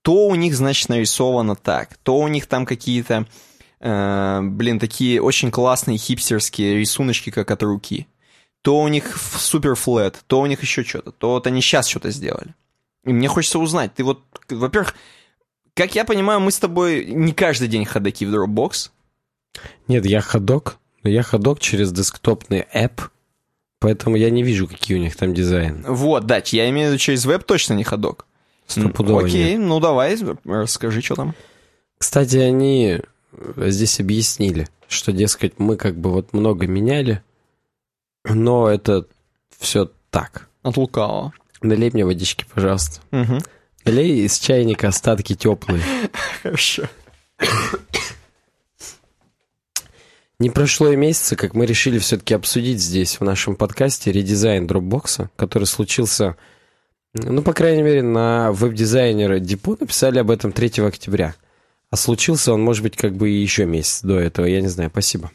[0.02, 3.26] То у них, значит, нарисовано так, то у них там какие-то,
[3.84, 8.08] блин, такие очень классные хипстерские рисуночки, как от руки
[8.64, 12.10] то у них супер флет, то у них еще что-то, то вот они сейчас что-то
[12.10, 12.56] сделали.
[13.06, 14.96] И мне хочется узнать, ты вот, во-первых,
[15.76, 18.92] как я понимаю, мы с тобой не каждый день ходаки в Dropbox.
[19.90, 23.02] Нет, я ходок, но я ходок через десктопный app,
[23.80, 25.84] поэтому я не вижу, какие у них там дизайны.
[25.86, 28.26] Вот, да, я имею в виду через веб точно не ходок.
[28.66, 29.60] Стопудово Окей, нет.
[29.60, 31.36] ну давай, расскажи, что там.
[31.98, 33.02] Кстати, они э,
[33.58, 37.24] здесь объяснили, что, дескать, мы как бы вот много меняли,
[38.24, 39.06] но это
[39.58, 40.50] все так.
[40.62, 41.34] От лукавого.
[41.62, 43.02] Налей мне водички, пожалуйста.
[43.12, 43.40] Мгм.
[43.86, 45.82] Налей из чайника остатки теплые.
[46.44, 46.84] Хорошо.
[50.40, 55.30] Не прошло и месяца, как мы решили все-таки обсудить здесь, в нашем подкасте, редизайн Dropbox,
[55.36, 56.36] который случился,
[57.14, 61.36] ну, по крайней мере, на веб-дизайнера Депо написали об этом 3 октября.
[61.94, 64.90] А случился он, может быть, как бы и еще месяц до этого, я не знаю,
[64.90, 65.30] спасибо.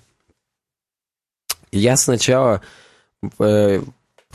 [1.71, 2.63] Я сначала
[3.39, 3.81] э,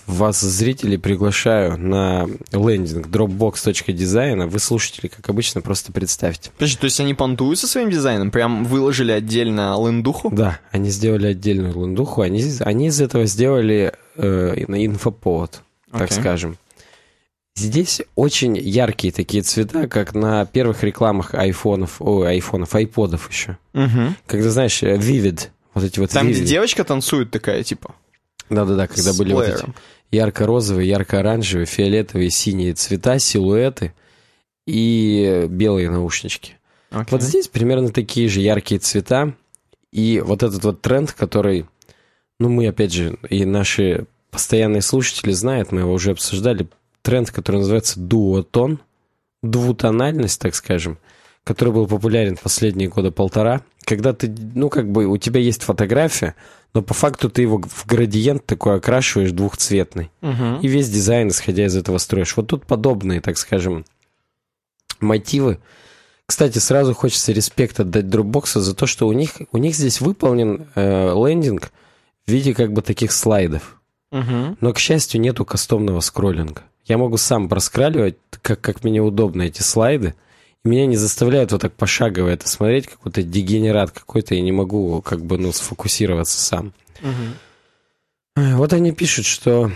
[0.08, 4.48] вас, зрители, приглашаю на лендинг dropbox.design.
[4.48, 6.52] Вы, слушатели, как обычно, просто представьте.
[6.52, 8.32] Подожди, то есть они понтуют со своим дизайном?
[8.32, 10.30] Прям выложили отдельно лендуху?
[10.34, 12.22] Да, они сделали отдельную лендуху.
[12.22, 16.22] Они, они из этого сделали э, инфоповод, так okay.
[16.22, 16.58] скажем.
[17.56, 23.58] Здесь очень яркие такие цвета, как на первых рекламах айфонов, ой, айфонов, айподов еще.
[23.74, 24.16] Угу.
[24.26, 26.32] Когда, знаешь, Vivid, вот эти вот Там, Vivid.
[26.32, 27.94] где девочка танцует такая, типа?
[28.50, 29.70] Да-да-да, когда С были вот плеером.
[30.10, 33.94] эти ярко-розовые, ярко-оранжевые, фиолетовые, синие цвета, силуэты
[34.66, 36.56] и белые наушнички.
[36.90, 37.08] Окей.
[37.12, 39.34] Вот здесь примерно такие же яркие цвета.
[39.92, 41.68] И вот этот вот тренд, который,
[42.40, 46.68] ну, мы, опять же, и наши постоянные слушатели знают, мы его уже обсуждали,
[47.04, 48.80] тренд, который называется дуотон,
[49.44, 50.98] двутональность, так скажем,
[51.44, 56.36] который был популярен последние года полтора, когда ты, ну, как бы у тебя есть фотография,
[56.74, 60.10] но по факту ты его в градиент такой окрашиваешь двухцветный.
[60.22, 60.62] Мгм.
[60.62, 62.36] И весь дизайн, исходя из этого, строишь.
[62.36, 63.86] Вот тут подобные, так скажем,
[65.00, 65.60] мотивы.
[66.26, 70.68] Кстати, сразу хочется респект отдать Dropbox за то, что у них, у них здесь выполнен
[70.74, 71.72] э, лендинг
[72.26, 73.80] в виде как бы таких слайдов.
[74.12, 74.58] Мгм.
[74.62, 76.64] Но, к счастью, нету кастомного скроллинга.
[76.86, 80.16] Я могу сам проскраливать, как, как мне удобно эти слайды.
[80.66, 85.02] И меня не заставляют вот так пошагово это смотреть, какой-то дегенерат какой-то, я не могу
[85.02, 86.74] как бы, ну, сфокусироваться сам.
[88.38, 89.72] Ай, Вот они пишут, что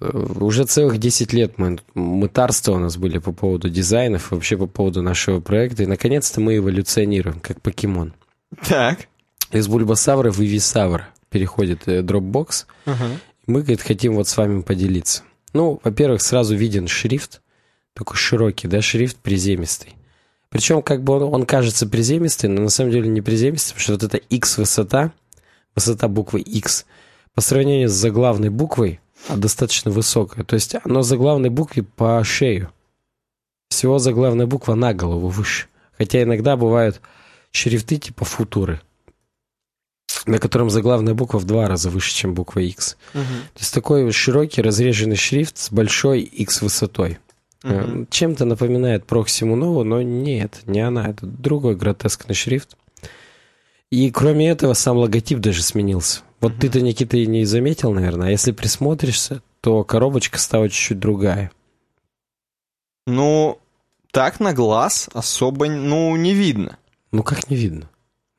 [0.00, 0.08] э,
[0.40, 5.02] уже целых 10 лет мы, мытарства у нас были по поводу дизайнов, вообще по поводу
[5.02, 8.14] нашего проекта, и наконец-то мы эволюционируем, как покемон.
[8.66, 9.08] Так.
[9.52, 13.20] Из Бульбасавра в Ивисавра переходит э, Dropbox, Мгм.
[13.46, 15.22] мы, говорит, хотим вот с вами поделиться.
[15.52, 17.40] Ну, во-первых, сразу виден шрифт,
[17.94, 19.94] такой широкий, да, шрифт приземистый.
[20.50, 23.92] Причем, как бы он, он кажется приземистый, но на самом деле не приземистый, потому что
[23.92, 25.12] вот эта X высота,
[25.74, 26.86] высота буквы X,
[27.34, 30.44] по сравнению с заглавной буквой, а, достаточно высокая.
[30.44, 32.72] То есть оно заглавной букве по шею.
[33.68, 35.66] Всего заглавная буква на голову выше.
[35.96, 37.00] Хотя иногда бывают
[37.50, 38.80] шрифты типа футуры,
[40.28, 42.96] на котором заглавная буква в два раза выше, чем буква X.
[43.14, 43.24] Мгм.
[43.54, 47.18] То есть такой широкий разреженный шрифт с большой X высотой.
[47.62, 48.06] Мгм.
[48.10, 51.08] Чем-то напоминает Проксиму Нову, но нет, не она.
[51.08, 52.76] Это другой гротескный шрифт.
[53.90, 56.20] И кроме этого, сам логотип даже сменился.
[56.40, 56.60] Вот Мгм.
[56.60, 58.28] ты-то, Никита, и не заметил, наверное.
[58.28, 61.50] А если присмотришься, то коробочка стала чуть-чуть другая.
[63.06, 63.58] Ну,
[64.12, 66.78] так на глаз особо, ну, не видно.
[67.10, 67.88] Ну, как не видно?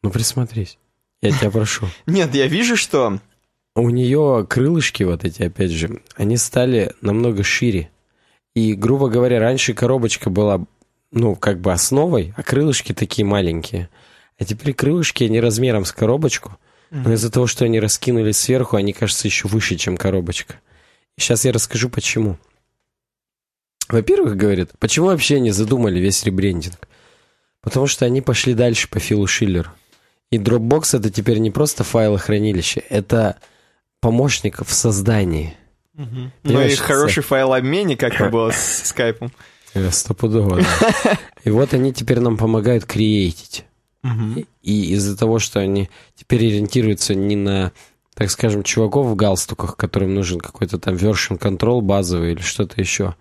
[0.04, 0.78] Ну, присмотрись.
[1.21, 1.88] Я тебя прошу.
[2.05, 3.19] Нет, я вижу, что...
[3.75, 7.89] У нее крылышки вот эти, опять же, они стали намного шире.
[8.55, 10.65] И, грубо говоря, раньше коробочка была,
[11.12, 13.89] ну, как бы основой, а крылышки такие маленькие.
[14.38, 16.58] А теперь крылышки, они размером с коробочку,
[16.89, 20.55] но из-за того, что они раскинулись сверху, они кажутся еще выше, чем коробочка.
[21.17, 22.38] Сейчас я расскажу, почему.
[23.89, 26.88] Во-первых, говорит, почему вообще они задумали весь ребрендинг?
[27.62, 29.69] Потому что они пошли дальше по Филу Шиллеру.
[30.32, 33.38] И Dropbox это теперь не просто файлохранилище, это
[34.00, 35.56] помощник в создании.
[35.96, 39.32] Ну и хороший файлообменник, как это было с скайпом.
[39.92, 41.20] Стопудово, да.
[41.44, 43.65] И вот они теперь нам помогают креатить.
[44.62, 47.72] И из-за того, что они теперь ориентируются не на,
[48.13, 53.15] так скажем, чуваков в галстуках, которым нужен какой-то там version control базовый или что-то еще,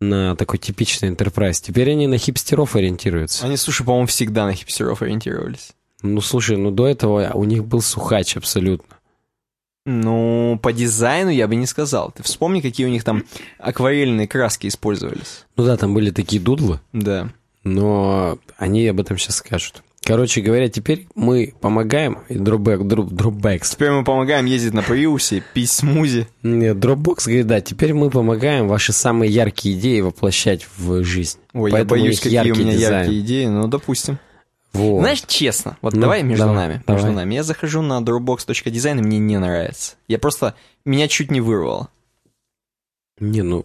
[0.00, 1.60] на такой типичный enterprise.
[1.60, 3.44] Теперь они на хипстеров ориентируются.
[3.44, 5.72] Они, слушай, по-моему, всегда на хипстеров ориентировались.
[6.04, 8.96] Ну, слушай, ну до этого у них был сухач абсолютно.
[9.86, 12.12] Ну, по дизайну я бы не сказал.
[12.14, 13.24] Ты вспомни, какие у них там
[13.58, 15.44] акварельные краски использовались.
[15.56, 17.30] Ну да, там были такие дудлы, Да.
[17.64, 19.82] но они об этом сейчас скажут.
[20.02, 25.42] Короче говоря, теперь мы помогаем, и Dropbox, Dro- Dropbox, Теперь мы помогаем ездить на приусе,
[25.54, 26.28] пить смузи.
[26.42, 31.38] Нет, Dropbox говорит, да, теперь мы помогаем ваши самые яркие идеи воплощать в жизнь.
[31.54, 33.00] Ой, Поэтому я боюсь, какие у меня дизайн.
[33.04, 34.18] яркие идеи, ну, допустим.
[34.74, 35.00] Вот.
[35.00, 37.02] Знаешь, честно, вот Ну, давай между давай, нами, давай.
[37.02, 37.34] между нами.
[37.34, 39.94] Я захожу на dropbox.design, и мне не нравится.
[40.08, 41.88] Я просто, меня чуть не вырвало.
[43.20, 43.64] Не, ну,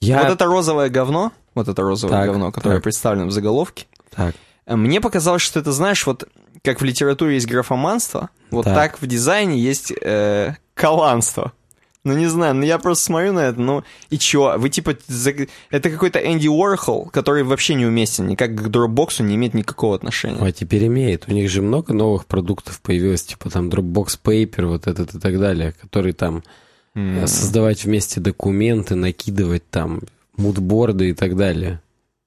[0.00, 0.22] я...
[0.22, 2.82] Вот это розовое говно, вот это розовое Так, говно, которое так.
[2.82, 4.34] представлено в заголовке, Так,
[4.66, 6.28] э, мне показалось, что это, знаешь, вот
[6.62, 8.74] как в литературе есть графоманство, вот Так.
[8.74, 11.52] так, в дизайне есть э, коланство.
[12.04, 14.58] Ну, не знаю, ну я просто смотрю на это, ну, и чё?
[14.58, 14.94] Вы типа,
[15.70, 20.38] это какой-то Энди Уорхол, который вообще неуместен, никак к Dropbox не имеет никакого отношения.
[20.38, 21.24] А теперь имеет.
[21.28, 25.40] У них же много новых продуктов появилось, типа там Dropbox Paper, вот этот и так
[25.40, 26.42] далее, который там
[26.94, 30.02] э, создавать вместе документы, накидывать там
[30.36, 31.80] мудборды и так далее.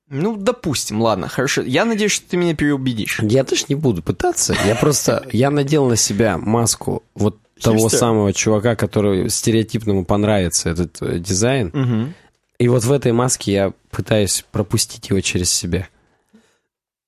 [0.10, 1.62] Ну, допустим, ладно, хорошо.
[1.62, 3.20] Я надеюсь, что ты меня переубедишь.
[3.22, 4.56] Я тоже не буду пытаться.
[4.66, 8.00] Я просто, я надел на себя маску вот того Хипстер.
[8.00, 11.72] самого чувака, который стереотипному понравится этот э, дизайн.
[11.74, 12.14] Мгм.
[12.60, 15.88] И вот в этой маске я пытаюсь пропустить его через себя.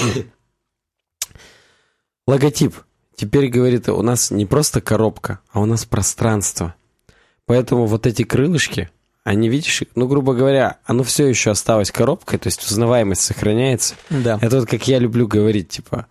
[2.28, 2.76] Логотип.
[3.16, 6.76] Теперь, говорит, у нас не просто коробка, а у нас пространство.
[7.46, 8.90] Поэтому вот эти крылышки,
[9.24, 13.96] они, видишь, ну, грубо говоря, оно все еще осталось коробкой, то есть узнаваемость сохраняется.
[14.10, 14.40] Да.
[14.42, 16.08] Это вот как я люблю говорить, типа,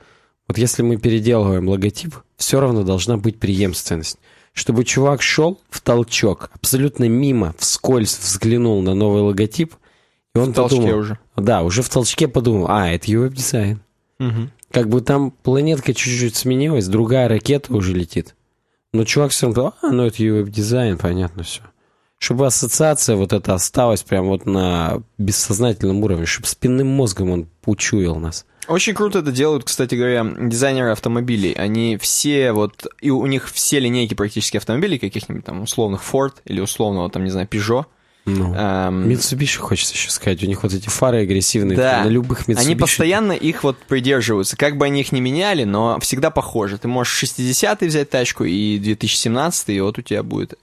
[0.49, 4.19] вот если мы переделываем логотип, все равно должна быть преемственность.
[4.53, 9.75] Чтобы чувак шел в толчок, абсолютно мимо, вскользь взглянул на новый логотип,
[10.35, 11.19] и он В толчке подумал, уже.
[11.37, 13.81] да, уже в толчке подумал, а, это веб-дизайн.
[14.19, 14.51] Мгм.
[14.71, 18.35] Как бы там планетка чуть-чуть сменилась, другая ракета уже летит.
[18.93, 21.63] Но чувак все равно, а, ну это веб-дизайн, понятно все.
[22.23, 28.15] Чтобы ассоциация вот эта осталась прям вот на бессознательном уровне, чтобы спинным мозгом он учуял
[28.15, 28.47] нас.
[28.69, 31.53] Очень круто это делают, кстати говоря, дизайнеры автомобилей.
[31.53, 36.61] Они все вот, и у них все линейки практически автомобилей, каких-нибудь там условных Ford или
[36.61, 37.87] условного там, не знаю, Peugeot.
[38.25, 38.55] Ну.
[38.55, 40.45] эм, Mitsubishi хочется еще сказать.
[40.45, 41.77] У них вот эти фары агрессивные.
[41.77, 42.05] Да.
[42.05, 42.61] На любых Mitsubishi.
[42.61, 44.57] Они постоянно их вот придерживаются.
[44.57, 46.79] Как бы они их не меняли, но всегда похоже.
[46.79, 50.57] Ты можешь 60-й взять тачку и 2017 и вот у тебя будет...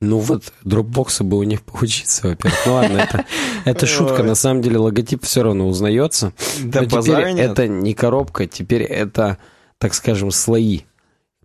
[0.00, 2.60] Ну вот, дропбоксы бы у них поучиться, во-первых.
[2.66, 3.24] Ну ладно, это,
[3.64, 4.22] это шутка.
[4.22, 6.32] На самом деле логотип все равно узнается.
[6.62, 7.50] Да Но теперь нет.
[7.50, 9.38] это не коробка, теперь это,
[9.78, 10.82] так скажем, слои.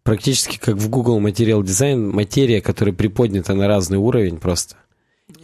[0.03, 4.75] Практически как в Google Material Design, материя, которая приподнята на разный уровень просто.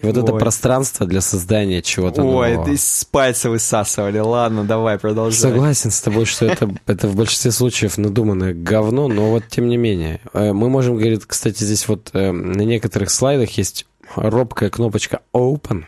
[0.02, 0.40] Вот это Ой.
[0.40, 2.62] пространство для создания чего-то Ой, нового.
[2.64, 4.20] это из пальца высасывали.
[4.20, 5.40] Ладно, давай, продолжай.
[5.40, 9.78] Согласен с тобой, что это, это в большинстве случаев надуманное говно, но вот тем не
[9.78, 10.22] менее.
[10.34, 15.84] Э, Мы можем, говорит, кстати, здесь вот э, на некоторых слайдах есть робкая кнопочка Open.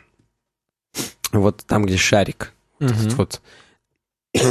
[1.31, 2.53] Вот там, где шарик.
[2.79, 3.41] Этот вот.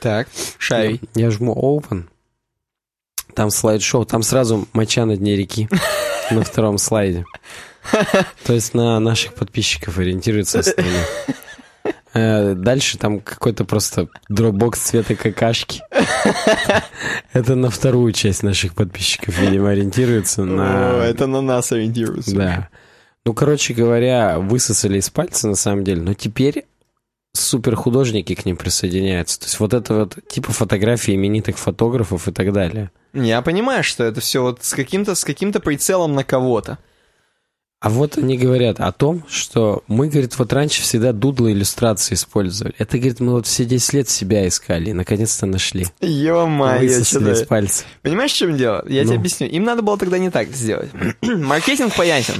[0.00, 1.00] Так, шарий.
[1.14, 2.04] Я жму Open.
[3.34, 5.68] Там слайд-шоу, там сразу моча на дне реки
[6.30, 7.24] на втором слайде.
[8.44, 11.04] То есть на наших подписчиков ориентируется остальное.
[12.14, 15.82] Э, Дальше там какой-то просто дропбокс цвета какашки.
[17.32, 21.04] Это на вторую часть наших подписчиков, видимо, ориентируется на...
[21.04, 22.34] это на нас ориентируется.
[22.34, 22.68] Да.
[23.26, 26.64] Ну, короче говоря, высосали из пальца, на самом деле, но теперь
[27.34, 29.40] суперхудожники к ним присоединяются.
[29.40, 32.90] То есть вот это вот типа фотографии именитых фотографов и так далее.
[33.12, 36.78] Я понимаю, что это все вот с каким-то с каким-то прицелом на кого-то.
[37.80, 42.74] А вот они говорят о том, что мы, говорит, вот раньше всегда дудлы иллюстрации использовали.
[42.78, 45.86] Это, говорит, мы вот все 10 лет себя искали и наконец-то нашли.
[46.00, 47.84] Ё-моё, Высосали из пальца.
[48.02, 48.82] Понимаешь, в чем дело?
[48.88, 49.08] Я Ну.
[49.08, 49.46] тебе объясню.
[49.48, 50.88] Им надо было тогда не так сделать.
[51.22, 52.34] Маркетинг понятен.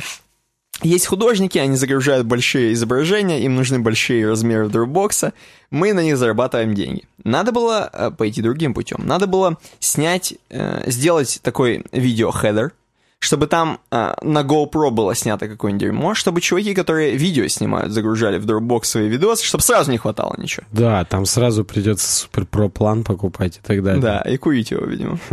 [0.82, 5.32] Есть художники, они загружают большие изображения, им нужны большие размеры дропбокса,
[5.70, 7.04] мы на них зарабатываем деньги.
[7.24, 9.02] Надо было э, пойти другим путем.
[9.06, 12.72] Надо было снять, э, сделать такой видео-хедер,
[13.18, 18.38] чтобы там э, на GoPro было снято какое-нибудь дерьмо, чтобы чуваки, которые видео снимают, загружали
[18.38, 20.66] в Dropbox свои видосы, чтобы сразу не хватало ничего.
[20.70, 24.02] Да, там сразу придется супер про план покупать и так далее.
[24.02, 25.18] Да, и курить его, видимо.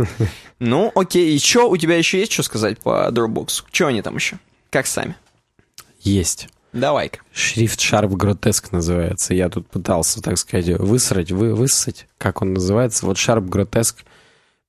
[0.60, 3.64] Ну, окей, и что, у тебя еще есть что сказать по Dropbox?
[3.70, 4.38] Что они там еще?
[4.70, 5.16] Как сами?
[6.00, 6.48] Есть.
[6.72, 7.18] Давай-ка.
[7.32, 9.34] Шрифт Sharp Grotesque называется.
[9.34, 13.04] Я тут пытался, так сказать, высрать, вы, высать, как он называется.
[13.04, 13.98] Вот Sharp Grotesque.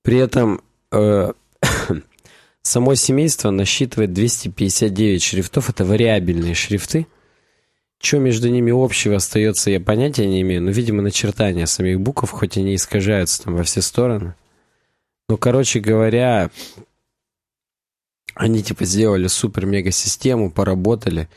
[0.02, 0.60] При этом
[0.92, 1.32] э,
[2.66, 5.70] само семейство насчитывает 259 шрифтов.
[5.70, 7.06] Это вариабельные шрифты.
[7.98, 10.62] Что между ними общего остается, я понятия не имею.
[10.62, 14.34] Но, видимо, начертания самих букв, хоть они искажаются там во все стороны.
[15.28, 16.50] Ну, короче говоря,
[18.34, 21.28] они типа сделали супер-мега-систему, поработали.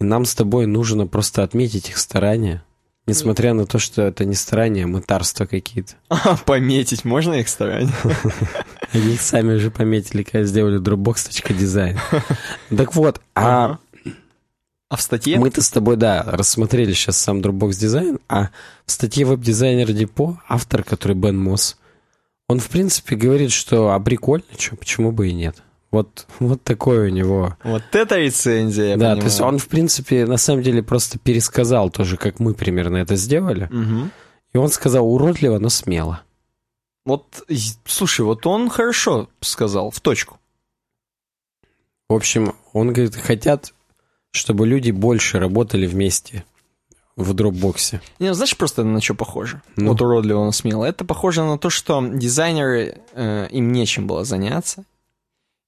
[0.00, 2.64] И нам с тобой нужно просто отметить их старания.
[3.06, 5.94] Несмотря на то, что это не старания, а мытарства какие-то.
[6.08, 7.92] А, пометить можно их старание?
[8.92, 11.98] Они их сами уже пометили, когда сделали Dropbox.design.
[12.76, 13.78] Так вот, а.
[14.90, 15.38] А в статье?
[15.38, 18.48] мы-то с тобой, да, рассмотрели сейчас сам Dropbox дизайн, а
[18.86, 21.76] в статье веб-дизайнер Депо, автор, который Бен Мосс,
[22.48, 25.62] он, в принципе, говорит, что а прикольно, что, почему бы и нет.
[25.90, 29.18] Вот, вот такой у него Вот это рецензия, я да, понимаю.
[29.20, 33.16] то есть он, в принципе, на самом деле просто пересказал тоже, как мы примерно это
[33.16, 33.68] сделали.
[33.70, 34.10] Мгм.
[34.54, 36.22] И он сказал уродливо, но смело.
[37.08, 37.42] Вот,
[37.86, 40.38] слушай, вот он хорошо сказал, в точку.
[42.06, 43.72] В общем, он говорит, хотят,
[44.30, 46.44] чтобы люди больше работали вместе
[47.16, 48.02] в дропбоксе.
[48.18, 49.62] Не, ну, знаешь, просто на что похоже?
[49.76, 49.88] Ну.
[49.88, 50.84] Вот уродливо, но смело.
[50.84, 54.84] Это похоже на то, что дизайнеры, э, им нечем было заняться.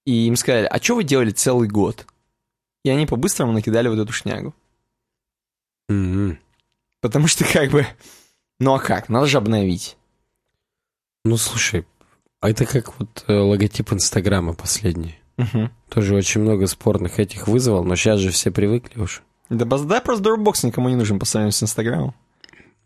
[0.05, 2.07] И им сказали, а что вы делали целый год?
[2.84, 4.55] И они по-быстрому накидали вот эту шнягу.
[5.88, 6.38] Мгм.
[7.01, 7.86] Потому что как бы...
[8.59, 9.09] Ну а как?
[9.09, 9.97] Надо же обновить.
[11.25, 11.87] Ну, слушай,
[12.41, 15.18] а это как вот э, логотип Инстаграма последний.
[15.37, 15.71] Мгм.
[15.89, 19.21] Тоже очень много спорных этих вызвал, но сейчас же все привыкли уже.
[19.49, 22.14] Да, бас- да, просто Dropbox никому не нужен по сравнению с Инстаграмом.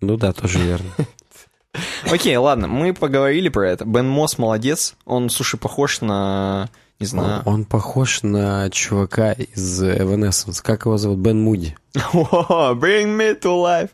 [0.01, 0.91] Ну да, тоже верно.
[2.11, 3.85] Окей, ладно, мы поговорили про это.
[3.85, 4.95] Бен Мосс молодец.
[5.05, 6.69] Он, слушай, похож на...
[7.01, 7.43] Не знаю.
[7.45, 10.63] Он похож на чувака из Evanescence.
[10.63, 11.19] Как его зовут?
[11.19, 11.77] Бен Муди.
[11.95, 13.91] Bring me to life.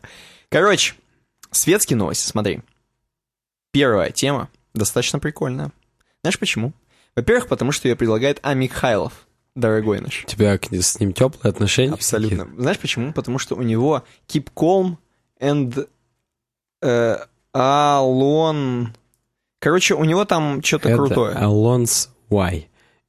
[0.49, 0.93] Короче,
[1.49, 2.61] светские новости, смотри.
[3.71, 5.71] Первая тема достаточно прикольная.
[6.23, 6.73] Знаешь почему?
[7.15, 8.53] Во-первых, потому что ее предлагает А.
[8.53, 10.23] Михайлов, дорогой наш.
[10.23, 11.93] У тебя с ним теплые отношения?
[11.93, 12.47] Абсолютно.
[12.57, 13.13] Знаешь почему?
[13.13, 14.97] Потому что у него Keep Calm
[15.39, 15.87] and
[16.81, 17.17] э,
[17.53, 18.87] Alon...
[19.59, 21.35] Короче, у него там что-то Это крутое.
[21.35, 22.67] Alon's Y.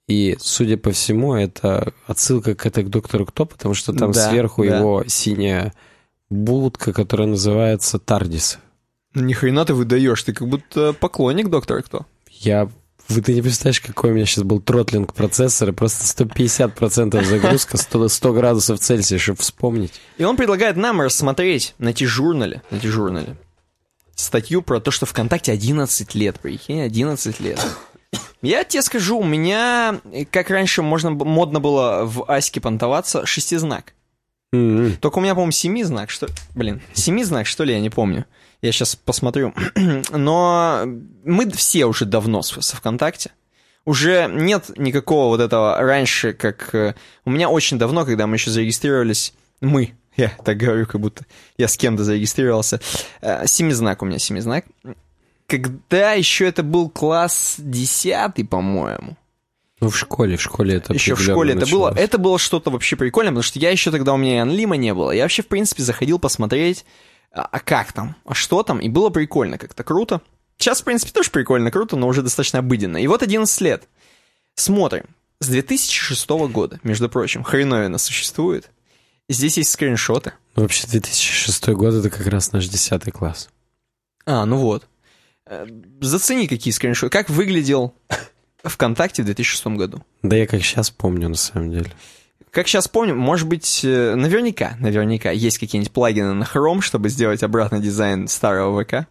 [0.09, 4.29] И, судя по всему, это отсылка к этой к доктору Кто, потому что там Да,
[4.29, 4.77] сверху да.
[4.77, 5.73] его синяя
[6.29, 8.59] будка, которая называется Тардис.
[9.15, 12.07] Ни хрена ты выдаешь, ты как будто поклонник доктора кто.
[12.31, 12.69] Я...
[13.09, 18.09] Вы ты не представляешь, какой у меня сейчас был тротлинг процессора, просто 150% загрузка, 100,
[18.09, 19.93] 100 градусов Цельсия, чтобы вспомнить.
[20.19, 23.37] И он предлагает нам рассмотреть на T-журнале, на T-журнале
[24.23, 27.61] статью про то, что ВКонтакте 11 лет, прикинь, 11 лет.
[28.41, 30.01] Я тебе скажу, у меня,
[30.31, 33.95] как раньше можно, модно было в Аське понтоваться, шестизнак.
[34.53, 34.97] М-м.
[34.97, 36.29] Только у меня, по-моему, семизнак, что...
[36.55, 38.27] Блин, семизнак, что ли, я не помню.
[38.63, 39.53] Я сейчас посмотрю.
[40.11, 40.85] Но
[41.25, 43.33] мы все уже давно с- со ВКонтакте.
[43.85, 46.73] Уже нет никакого вот этого раньше, как...
[46.75, 46.95] э,
[47.25, 51.25] У меня очень давно, когда мы еще зарегистрировались, мы, я так говорю, как будто
[51.59, 52.81] я с кем-то зарегистрировался,
[53.21, 54.65] э, семизнак у меня, семизнак.
[55.49, 59.17] Когда еще это был класс 10, по-моему.
[59.81, 61.89] Ну, в школе, в школе это Еще в школе это было.
[61.91, 61.99] началось.
[61.99, 64.95] Это было что-то вообще прикольное, потому что я еще тогда у меня и анлима не
[64.95, 65.11] было.
[65.11, 66.85] Я вообще, в принципе, заходил посмотреть,
[67.33, 70.21] а, а как там, а что там, и было прикольно, как-то круто.
[70.59, 72.99] Сейчас, в принципе, тоже прикольно, круто, но уже достаточно обыденно.
[72.99, 73.89] И вот 11 лет.
[74.55, 75.07] Смотрим.
[75.41, 78.71] С 2006 года, между прочим, хреновина существует.
[79.29, 80.35] Здесь есть скриншоты.
[80.55, 83.49] Ну, Вообще, 2006 год это как раз наш 10 класс.
[84.25, 84.87] А, ну вот.
[85.47, 85.67] Э,
[86.01, 87.11] Зацени, какие скриншоты.
[87.11, 87.95] Как выглядел
[88.63, 90.05] ВКонтакте в 2006 году.
[90.23, 91.91] Да я как сейчас помню, на самом деле.
[92.53, 97.43] Как сейчас помню, может быть, э, наверняка, наверняка есть какие-нибудь плагины на Chrome, чтобы сделать
[97.43, 99.07] обратный дизайн старого ВК.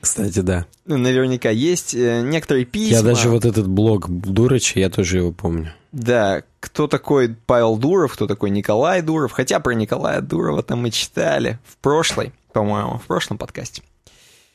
[0.00, 0.64] Кстати, да.
[0.86, 2.98] Ну, Наверняка есть э, некоторые письма.
[2.98, 5.72] Я даже вот этот блог Дурача, я тоже его помню.
[5.90, 9.32] Да, кто такой Павел Дуров, кто такой Николай Дуров.
[9.32, 13.82] Хотя про Николая Дурова там мы читали в прошлой, по-моему, в прошлом подкасте.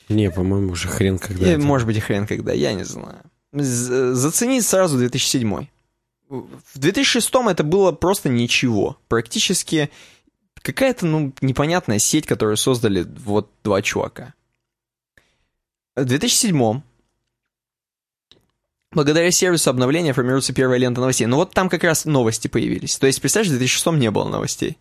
[0.07, 1.45] Не, по-моему, уже хрен когда.
[1.45, 1.61] И, это.
[1.61, 3.19] может быть, и хрен когда, я не знаю.
[3.51, 5.67] Заценить сразу 2007.
[6.33, 8.97] В 2006 это было просто ничего.
[9.07, 9.91] Практически
[10.55, 14.33] какая-то, ну, непонятная сеть, которую создали вот два чувака.
[15.95, 16.81] В 2007
[18.91, 21.27] благодаря сервису обновления формируется первая лента новостей.
[21.27, 22.97] Ну вот там как раз новости появились.
[22.97, 24.77] То есть, представляешь, в 2006 не было новостей.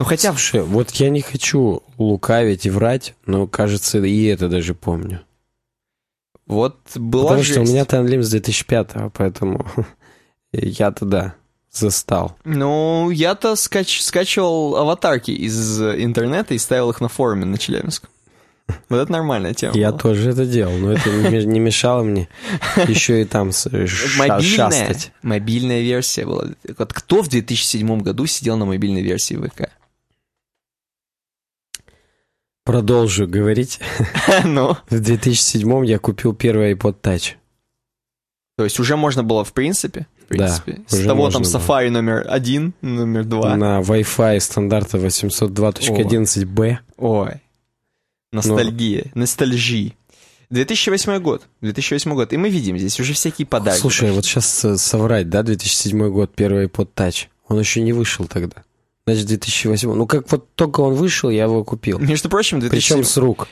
[0.00, 0.30] Ну хотя...
[0.30, 5.20] Слушай, вот я не хочу лукавить и врать, но, кажется, и это даже помню.
[6.46, 7.72] Вот была Потому что у жесть.
[7.72, 9.64] меня Танлим с 2005 поэтому
[10.52, 11.34] я-то, да,
[11.70, 12.36] застал.
[12.44, 18.10] Ну, я-то скач- скачивал аватарки из э, интернета и ставил их на форуме на Челябинском.
[18.88, 19.76] Вот это нормальная тема.
[19.76, 19.98] Я была.
[20.00, 22.28] тоже это делал, но это не ме- не мешало мне
[22.86, 25.12] еще и там Мобильная, шастать.
[25.22, 26.46] мобильная версия была.
[26.78, 29.70] Вот кто в 2007 году сидел на мобильной версии ВК?
[32.64, 33.80] Продолжу говорить.
[34.44, 37.32] Ну, В 2007 я купил первый iPod Touch.
[38.56, 41.48] то есть уже можно было в принципе, в Да, принципе, с того там можно было.
[41.48, 43.56] Safari номер один, номер два.
[43.56, 46.78] На Wi-Fi стандарта 802.11b.
[46.98, 47.30] Ой,
[48.32, 49.92] ностальгия, ностальжи.
[50.50, 53.80] 2008 год, 2008 год, и мы видим здесь уже всякие подарки.
[53.80, 57.26] Слушай, вот сейчас соврать, да, 2007 год, первый iPod Touch.
[57.48, 58.64] Он еще не вышел тогда.
[59.06, 59.92] Значит, 2008.
[59.94, 61.98] Ну, как вот только он вышел, я его купил.
[61.98, 62.98] Между прочим, 2007...
[62.98, 63.48] Причем с рук.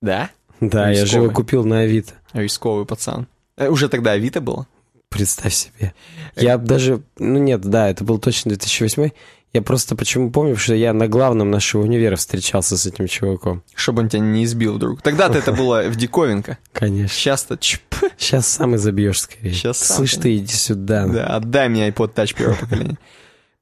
[0.00, 0.30] Да?
[0.60, 1.30] Да, я же его Рисковый.
[1.34, 2.14] купил на Авито.
[2.32, 3.26] Рисковый пацан.
[3.56, 4.66] Э, Уже тогда Авито было?
[5.08, 5.94] Представь себе.
[6.36, 7.02] Я даже...
[7.18, 9.10] Ну нет, да, это был точно 2008.
[9.54, 13.62] Я просто почему помню, что я на главном нашего универа встречался с этим чуваком.
[13.74, 15.00] Чтобы он тебя не избил вдруг.
[15.00, 16.58] Тогда-то это было в диковинка.
[16.72, 17.08] Конечно.
[17.08, 19.54] Сейчас-то чп, Сейчас сам и забьешь скорее.
[19.54, 21.06] Щас сам, Слышь ты, иди сюда.
[21.06, 22.98] Да, отдай мне iPod Touch первого поколения.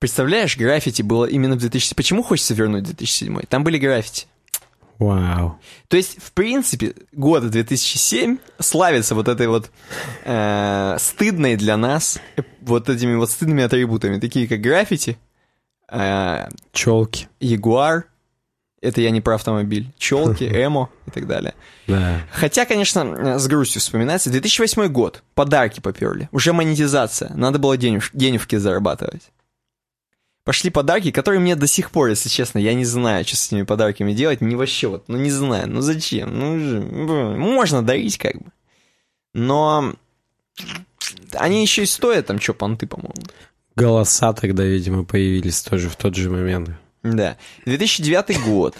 [0.00, 1.94] Представляешь, граффити было именно в 2000...
[1.94, 3.42] Почему хочется вернуть 2007?
[3.48, 4.26] Там были граффити.
[4.98, 5.58] Вау.
[5.88, 9.70] То есть, в принципе, год 2007 славится вот этой вот
[10.24, 12.18] э, стыдной для нас,
[12.60, 15.18] вот этими вот стыдными атрибутами, такие как граффити,
[15.90, 17.28] э, Челки.
[17.40, 18.06] Ягуар,
[18.80, 21.54] это я не про автомобиль, челки, эмо и так далее.
[21.86, 22.20] Да.
[22.30, 28.10] Хотя, конечно, э, с грустью вспоминается, 2008 год, подарки поперли, уже монетизация, надо было денеж,
[28.12, 29.30] денежки зарабатывать.
[30.46, 33.62] Пошли подарки, которые мне до сих пор, если честно, я не знаю, что с этими
[33.64, 38.52] подарками делать, не вообще вот, ну не знаю, ну зачем, ну можно дарить как бы,
[39.34, 39.92] но
[41.32, 43.26] они еще и стоят там что, понты, по-моему.
[43.74, 46.70] Голоса тогда, видимо, появились тоже в тот же момент.
[47.02, 47.36] Да.
[47.64, 48.76] 2009 год.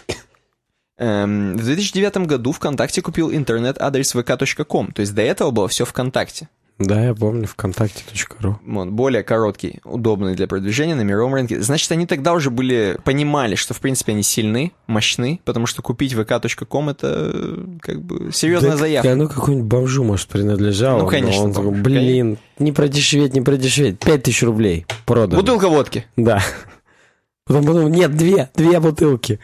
[0.99, 6.49] Эм, в 2009 году ВКонтакте купил интернет-адрес vk.com, то есть до этого было все ВКонтакте.
[6.79, 8.59] Да, я помню, вконтакте.ру.
[8.67, 11.63] Вот, более короткий, удобный для продвижения на мировом рынке.
[11.63, 16.13] Значит, они тогда уже были, понимали, что, в принципе, они сильны, мощны, потому что купить
[16.13, 19.15] vk.com это э, как бы серьезная Да, заявка.
[19.15, 20.99] Ну, какой-нибудь бомжу, может, принадлежал.
[20.99, 23.99] Ну, конечно, Он такой, блин, не продешеветь, не продешеветь.
[24.01, 24.85] Пять тысяч рублей.
[25.07, 25.41] Продано.
[25.41, 26.05] Бутылка водки.
[26.17, 26.43] Да.
[27.47, 29.41] Потом подумал, нет, две, две бутылки.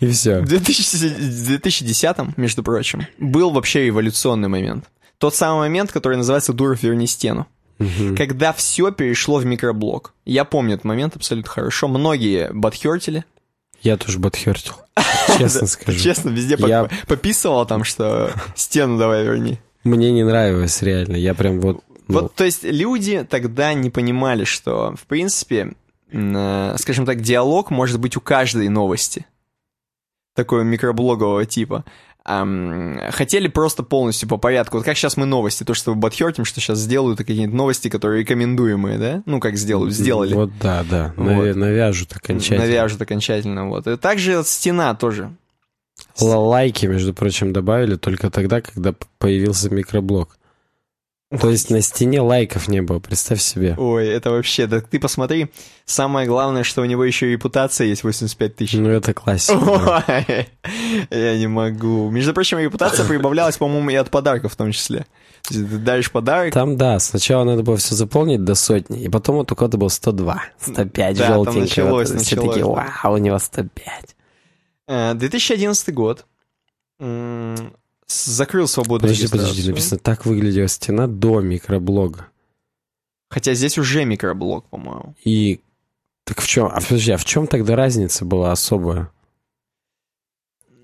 [0.00, 0.40] И все.
[0.40, 4.84] В 2010, 2010, между прочим, был вообще эволюционный момент.
[5.18, 7.46] Тот самый момент, который называется «Дуров, верни стену».
[8.16, 10.14] Когда все перешло в микроблог.
[10.24, 11.88] Я помню этот момент абсолютно хорошо.
[11.88, 13.24] Многие батхертили.
[13.82, 14.74] Я тоже подхертил.
[15.38, 15.98] Честно скажу.
[15.98, 19.58] Честно, везде Я- пописывал там, что стену давай верни.
[19.84, 21.16] Мне не нравилось реально.
[21.16, 21.84] Я прям вот...
[22.08, 25.74] ну, Вот, то есть люди тогда не понимали, что, в принципе,
[26.10, 29.26] э, скажем так, диалог может быть у каждой новости.
[30.34, 31.84] Такого микроблогового типа.
[32.28, 34.78] Ам, хотели просто полностью по порядку.
[34.78, 38.22] Вот как сейчас мы новости, то, что вы батхертим, что сейчас сделают какие-нибудь новости, которые
[38.22, 39.22] рекомендуемые, да?
[39.26, 40.34] Ну, как сделают, сделали.
[40.34, 41.14] Вот да, да.
[41.16, 41.28] Вот.
[41.30, 42.66] Навя- Навяжут окончательно.
[42.66, 43.86] Навяжут окончательно, вот.
[43.86, 45.30] И также вот стена тоже.
[46.20, 50.36] Лайки, между прочим, добавили только тогда, когда появился микроблог.
[51.28, 53.74] То есть на стене лайков не было, представь себе.
[53.78, 55.48] Ой, это вообще, да ты посмотри,
[55.84, 58.74] самое главное, что у него еще и репутация есть 85 тысяч.
[58.74, 59.58] Ну, это классика.
[59.58, 60.48] Ой,
[61.10, 62.10] я не могу.
[62.10, 65.04] Между прочим, репутация прибавлялась, по-моему, и от подарков в том числе.
[65.48, 69.08] То есть ты даришь подарок, Там, да, сначала надо было все заполнить до сотни, и
[69.08, 71.60] потом вот у кого-то был 102, 105 Да, там желтенького.
[71.60, 74.16] началось, Все началось, такие, вау, у него 105.
[74.88, 76.24] Э, 2011 год.
[78.06, 82.28] Закрыл свободную Подожди, подожди, написано, так выглядела стена до микроблога.
[83.28, 85.14] Хотя здесь уже микроблог, по-моему.
[85.24, 85.60] И
[86.24, 89.10] так в чем, а подожди, а в чем тогда разница была особая?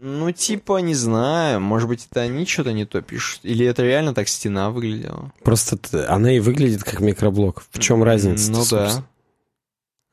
[0.01, 3.41] Ну, типа, не знаю, может быть, это они что-то не то пишут.
[3.45, 5.33] Или это реально так стена выглядела.
[5.45, 7.63] Просто она и выглядит как микроблог.
[7.71, 8.51] В чем разница?
[8.51, 9.05] Ну да.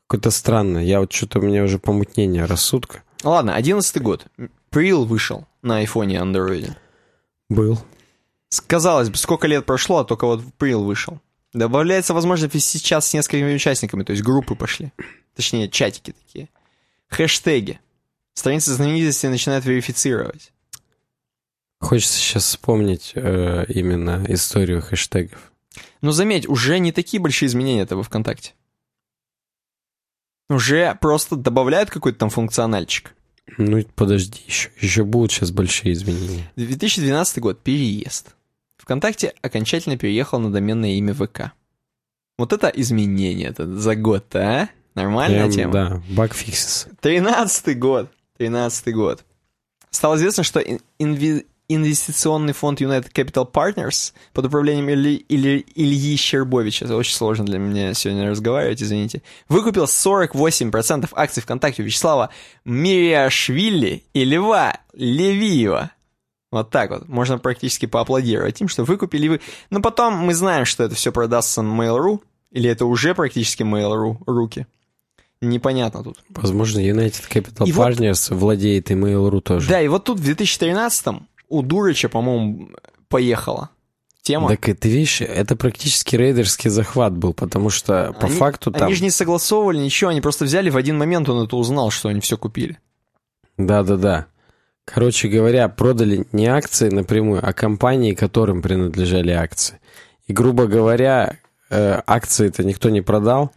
[0.05, 0.77] Какое-то странно.
[0.77, 3.01] Я вот что-то у меня уже помутнение рассудка.
[3.23, 4.27] Ладно, 11 год.
[4.69, 6.75] Прил вышел на айфоне и андроиде.
[7.49, 7.79] Был.
[8.67, 11.19] Казалось бы, сколько лет прошло, а только вот Прил вышел.
[11.53, 14.91] Добавляется возможность сейчас с несколькими участниками, то есть группы пошли.
[15.35, 16.49] Точнее, чатики такие.
[17.07, 17.79] Хэштеги.
[18.33, 20.53] Страницы знаменитости начинают верифицировать.
[21.79, 25.51] Хочется сейчас вспомнить э, именно историю хэштегов.
[26.01, 28.53] Но заметь, уже не такие большие изменения-то во ВКонтакте.
[30.49, 33.15] Уже просто добавляют какой-то там функциональчик.
[33.57, 36.51] Ну, подожди, еще, еще будут сейчас большие изменения.
[36.55, 37.59] 2012 год.
[37.61, 38.35] Переезд.
[38.77, 41.51] ВКонтакте окончательно переехал на доменное имя ВК.
[42.37, 44.69] Вот это изменение это за год-то, а?
[44.95, 45.73] Нормальная Прям, тема.
[45.73, 46.87] Да, багфиксис.
[47.01, 48.09] 13 год.
[48.37, 49.23] 13 год.
[49.91, 56.15] Стало известно, что ин- инви- инвестиционный фонд United Capital Partners под управлением Ильи, Ильи- Ильи
[56.17, 62.31] Щербовича, это очень сложно для меня сегодня разговаривать, извините, выкупил 48% акций ВКонтакте Вячеслава
[62.65, 65.91] Мириашвили и Льва Левиева.
[66.51, 67.07] Вот так вот.
[67.07, 69.41] Можно практически поаплодировать им, что выкупили вы.
[69.69, 74.17] Но потом мы знаем, что это все продастся на Mail.ru, или это уже практически Mail.ru
[74.25, 74.65] руки.
[75.41, 76.17] Непонятно тут.
[76.29, 79.69] Возможно, United Capital И вот- Partners владеет и Mail.ru тоже.
[79.69, 82.69] Да, и вот тут в 2013-м у Дурыча, по-моему,
[83.07, 83.69] поехала
[84.21, 84.49] тема.
[84.49, 88.83] Так и ты видишь, это практически рейдерский захват был, потому что по Они- факту там...
[88.83, 92.09] Они же не согласовывали ничего, они просто взяли в один момент, он это узнал, что
[92.09, 92.77] они все купили.
[93.57, 94.27] Да-да-да.
[94.85, 99.79] Короче говоря, продали не акции напрямую, а компании, которым принадлежали акции.
[100.27, 101.37] И, грубо говоря,
[101.69, 103.51] э, акции-то никто не продал,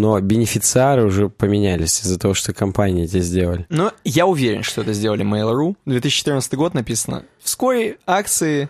[0.00, 3.66] но бенефициары уже поменялись из-за того, что компании эти сделали.
[3.68, 5.76] Но я уверен, что это сделали Mail.ru.
[5.86, 7.24] 2014 год написано.
[7.40, 8.68] Вскоре акции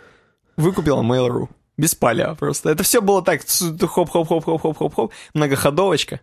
[0.57, 1.49] выкупила Mail.ru.
[1.77, 2.71] Без поля просто.
[2.71, 6.21] Это все было так, хоп-хоп-хоп-хоп-хоп-хоп-хоп, многоходовочка.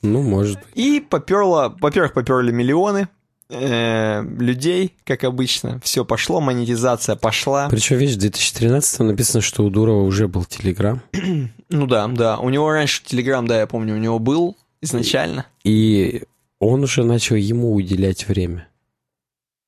[0.00, 0.68] Ну, может быть.
[0.74, 3.08] И поперло, во-первых, поперли миллионы
[3.54, 5.80] э, людей, как обычно.
[5.80, 7.68] Все пошло, монетизация пошла.
[7.68, 11.00] Причем, видишь, в 2013 написано, что у Дурова уже был Телеграм.
[11.70, 12.38] ну да, да.
[12.38, 15.46] У него раньше Телеграм, да, я помню, у него был изначально.
[15.64, 16.24] И
[16.58, 18.68] он уже начал ему уделять время.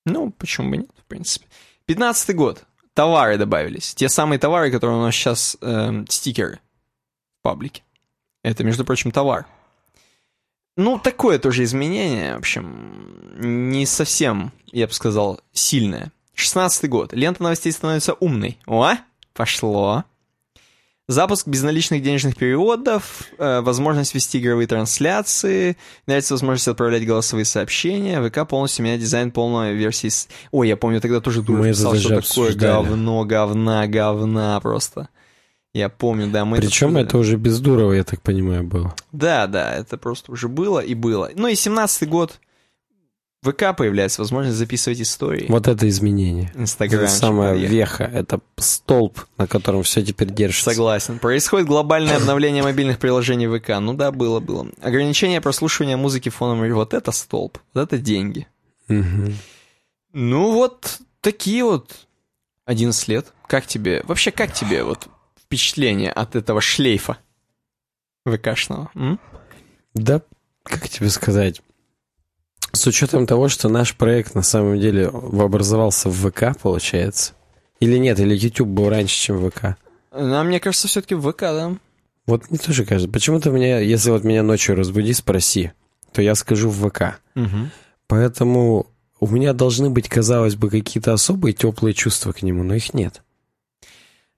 [0.04, 1.46] Ну, почему бы нет, в принципе.
[1.84, 2.64] Пятнадцатый год.
[2.94, 3.94] Товары добавились.
[3.94, 6.60] Те самые товары, которые у нас сейчас э, стикеры
[7.38, 7.82] в паблике.
[8.42, 9.46] Это, между прочим, товар.
[10.76, 16.12] Ну, такое тоже изменение, в общем, не совсем, я бы сказал, сильное.
[16.34, 17.14] Шестнадцатый год.
[17.14, 18.58] Лента новостей становится умной.
[18.66, 18.92] О,
[19.32, 20.04] пошло.
[21.08, 28.46] Запуск безналичных денежных переводов, э, возможность вести игровые трансляции, нравится возможность отправлять голосовые сообщения, ВК
[28.46, 30.08] полностью меняет дизайн полной версии.
[30.08, 30.28] С...
[30.50, 35.08] Ой, я помню, тогда тоже Дура писал, что такое говно, говна, говна просто.
[35.76, 36.56] Я помню, да, мы...
[36.56, 38.94] Причем это, это уже без Дурова, я так понимаю, было.
[39.12, 41.30] Да, да, это просто уже было и было.
[41.34, 42.40] Ну и семнадцатый год,
[43.42, 45.44] ВК появляется возможность записывать истории.
[45.50, 46.50] Вот это изменение.
[46.54, 47.02] Инстаграм.
[47.02, 50.70] Это самая веха, это столб, на котором все теперь держится.
[50.70, 51.18] Согласен.
[51.18, 53.78] Происходит глобальное обновление мобильных приложений ВК.
[53.78, 54.68] Ну да, было, было.
[54.80, 56.66] Ограничение прослушивания музыки фоном.
[56.72, 58.46] Вот это столб, вот это деньги.
[58.88, 59.32] Угу.
[60.14, 61.94] Ну вот такие вот
[62.64, 63.26] 11 лет.
[63.46, 65.08] Как тебе, вообще как тебе вот
[65.46, 67.18] впечатление от этого шлейфа
[68.26, 68.90] ВКшного?
[68.94, 69.20] М?
[69.94, 70.20] Да,
[70.64, 71.62] как тебе сказать,
[72.72, 77.32] с учетом того, что наш проект на самом деле образовался в ВК, получается.
[77.80, 79.76] Или нет, или YouTube был раньше, чем ВК.
[80.10, 81.76] А мне кажется, все-таки в ВК, да.
[82.26, 83.10] Вот мне тоже кажется.
[83.10, 85.72] Почему-то мне, если вот меня ночью разбуди, спроси,
[86.12, 87.20] то я скажу в ВК.
[87.36, 87.70] Угу.
[88.08, 88.86] Поэтому
[89.20, 93.22] у меня должны быть, казалось бы, какие-то особые теплые чувства к нему, но их нет.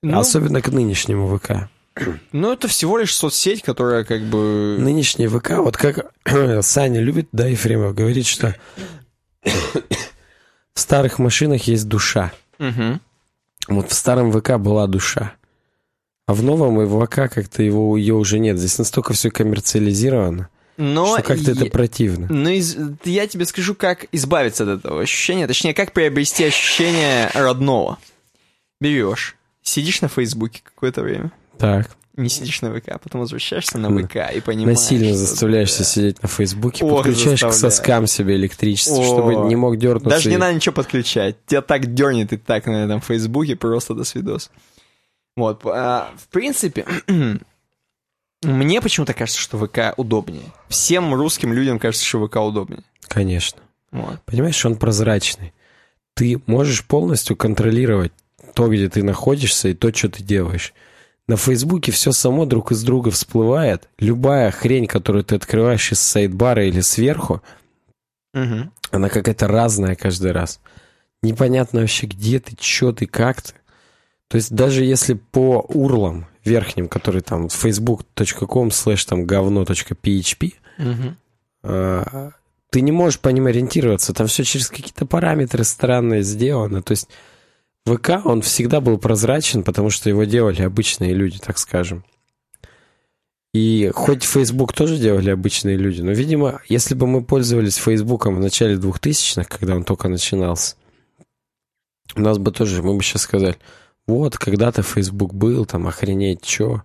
[0.03, 1.69] Ну, Особенно к нынешнему ВК.
[2.33, 4.77] Ну, это всего лишь соцсеть, которая как бы...
[4.79, 6.13] Нынешний ВК, вот как
[6.63, 8.55] Саня любит, да, Ефремов, говорит, что
[9.43, 12.33] в старых машинах есть душа.
[12.61, 13.01] Угу.
[13.69, 15.35] Вот в старом ВК была душа.
[16.27, 18.59] А в новом ВК как-то его, ее уже нет.
[18.59, 20.49] Здесь настолько все коммерциализировано.
[20.77, 22.29] Но что как-то я, это противно.
[22.31, 27.99] Ну, из, я тебе скажу, как избавиться от этого ощущения, точнее, как приобрести ощущение родного.
[28.81, 29.38] Берешь,
[29.69, 31.91] сидишь на Фейсбуке какое-то время, так.
[32.17, 34.79] Не сидишь на ВК, потом возвращаешься на ВК и понимаешь...
[34.79, 35.85] Насильно заставляешься да.
[35.85, 40.09] сидеть на Фейсбуке, Ох, подключаешь к соскам себе электричество, О, чтобы не мог дернуться.
[40.09, 40.33] Даже и...
[40.33, 41.37] не надо ничего подключать.
[41.47, 44.51] Тебя так дернет и так на этом Фейсбуке, просто до свидос.
[45.37, 46.85] Вот, а, в принципе,
[48.43, 50.53] мне почему-то кажется, что ВК удобнее.
[50.67, 52.83] Всем русским людям кажется, что ВК удобнее.
[53.03, 53.61] Конечно.
[53.93, 54.21] Вот.
[54.25, 55.53] Понимаешь, он прозрачный.
[56.15, 58.11] Ты можешь полностью контролировать
[58.59, 60.75] то, где ты находишься, и то, что ты делаешь.
[61.29, 63.89] На Фейсбуке все само друг из друга всплывает.
[64.01, 67.41] Любая хрень, которую ты открываешь из сайдбара или сверху,
[68.35, 68.69] угу.
[68.91, 70.59] она какая-то разная каждый раз.
[71.23, 73.53] Непонятно вообще, где ты, что ты, как ты.
[74.27, 81.15] То есть даже если по урлам верхним, которые там facebook.com slash там говно.php, угу.
[81.63, 82.31] э,
[82.71, 84.13] ты не можешь по ним ориентироваться.
[84.13, 86.83] Там все через какие-то параметры странные сделано.
[86.83, 87.09] То есть
[87.95, 92.05] ВК, он всегда был прозрачен, потому что его делали обычные люди, так скажем.
[93.55, 98.41] И хоть Facebook тоже делали обычные люди, но, видимо, если бы мы пользовались Фейсбуком в
[98.41, 100.77] начале 2000-х, когда он только начинался,
[102.15, 103.57] у нас бы тоже, мы бы сейчас сказали,
[104.07, 106.83] вот, когда-то Facebook был, там, охренеть, что.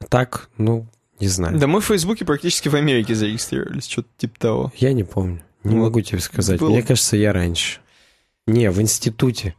[0.00, 0.86] А так, ну,
[1.20, 1.58] не знаю.
[1.58, 4.72] Да мы в Фейсбуке практически в Америке зарегистрировались, что-то типа того.
[4.76, 5.84] Я не помню, не вот.
[5.84, 6.60] могу тебе сказать.
[6.60, 6.70] Был...
[6.70, 7.80] Мне кажется, я раньше.
[8.46, 9.54] Не, в институте.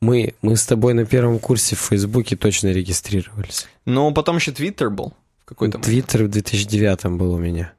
[0.00, 3.66] Мы, мы с тобой на первом курсе в Фейсбуке точно регистрировались.
[3.84, 7.72] Ну, потом еще Твиттер был в какой-то Твиттер в 2009 был у меня.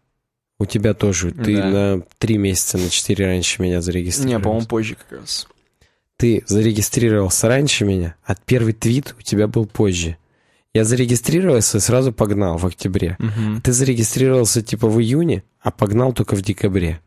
[0.57, 1.31] У тебя тоже.
[1.31, 1.69] Ты да.
[1.69, 4.37] на три месяца, на четыре раньше меня зарегистрировался.
[4.37, 5.47] Не, по-моему, позже как раз.
[6.17, 10.17] Ты зарегистрировался раньше меня, а первый твит у тебя был позже.
[10.73, 13.15] Я зарегистрировался и сразу погнал в октябре.
[13.19, 13.61] Угу.
[13.63, 16.99] Ты зарегистрировался типа в июне, а погнал только в декабре.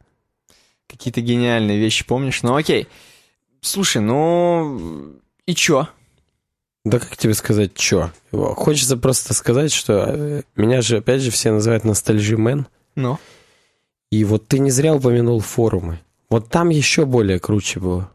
[0.88, 2.42] Какие-то гениальные вещи помнишь?
[2.42, 2.88] Ну окей.
[3.62, 5.14] Слушай, ну
[5.46, 5.88] и чё?
[6.84, 8.10] Да как тебе сказать, чё?
[8.32, 12.66] Хочется просто сказать, что э, меня же, опять же, все называют ностальжимен.
[12.96, 13.18] Ну?
[14.10, 16.00] И вот ты не зря упомянул форумы.
[16.28, 18.10] Вот там еще более круче было.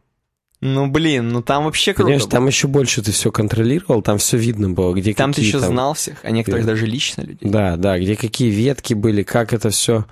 [0.60, 2.32] Ну, блин, ну там вообще круто Понимаешь, было.
[2.32, 5.60] там еще больше ты все контролировал, там все видно было, где там какие ты еще
[5.60, 5.74] там...
[5.74, 6.72] знал всех, а некоторых да.
[6.74, 7.50] даже лично людей.
[7.50, 10.06] Да, да, где какие ветки были, как это все.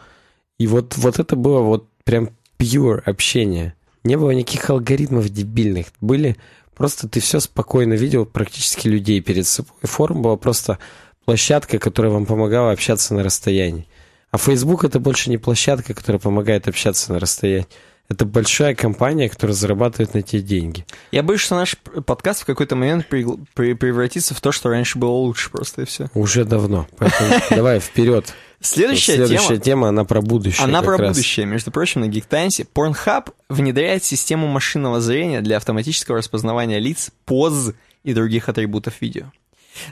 [0.60, 2.30] И вот, вот это было вот прям
[2.60, 3.74] pure общение.
[4.06, 5.88] Не было никаких алгоритмов дебильных.
[6.00, 6.38] Были
[6.76, 9.72] Просто ты все спокойно видел, практически людей перед собой.
[9.84, 10.78] Форум была просто
[11.24, 13.88] площадка, которая вам помогала общаться на расстоянии.
[14.32, 17.68] А Facebook это больше не площадка, которая помогает общаться на расстоянии.
[18.10, 20.86] Это большая компания, которая зарабатывает на те деньги.
[21.12, 21.76] Я боюсь, что наш
[22.06, 26.08] подкаст в какой-то момент превратится в то, что раньше было лучше просто, и все.
[26.14, 26.88] Уже давно.
[26.98, 28.32] Поэтому давай вперед.
[28.66, 30.64] Следующая, Следующая тема, тема, она про будущее.
[30.64, 31.16] Она про раз.
[31.16, 31.46] будущее.
[31.46, 37.72] Между прочим, на GeekTimes Pornhub внедряет систему машинного зрения для автоматического распознавания лиц, поз
[38.04, 39.32] и других атрибутов видео.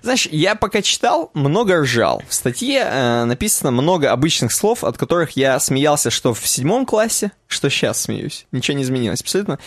[0.02, 2.24] Знаешь, я пока читал, много ржал.
[2.28, 7.32] В статье э, написано много обычных слов, от которых я смеялся, что в седьмом классе,
[7.48, 8.48] что сейчас смеюсь.
[8.52, 9.22] Ничего не изменилось.
[9.22, 9.60] Абсолютно.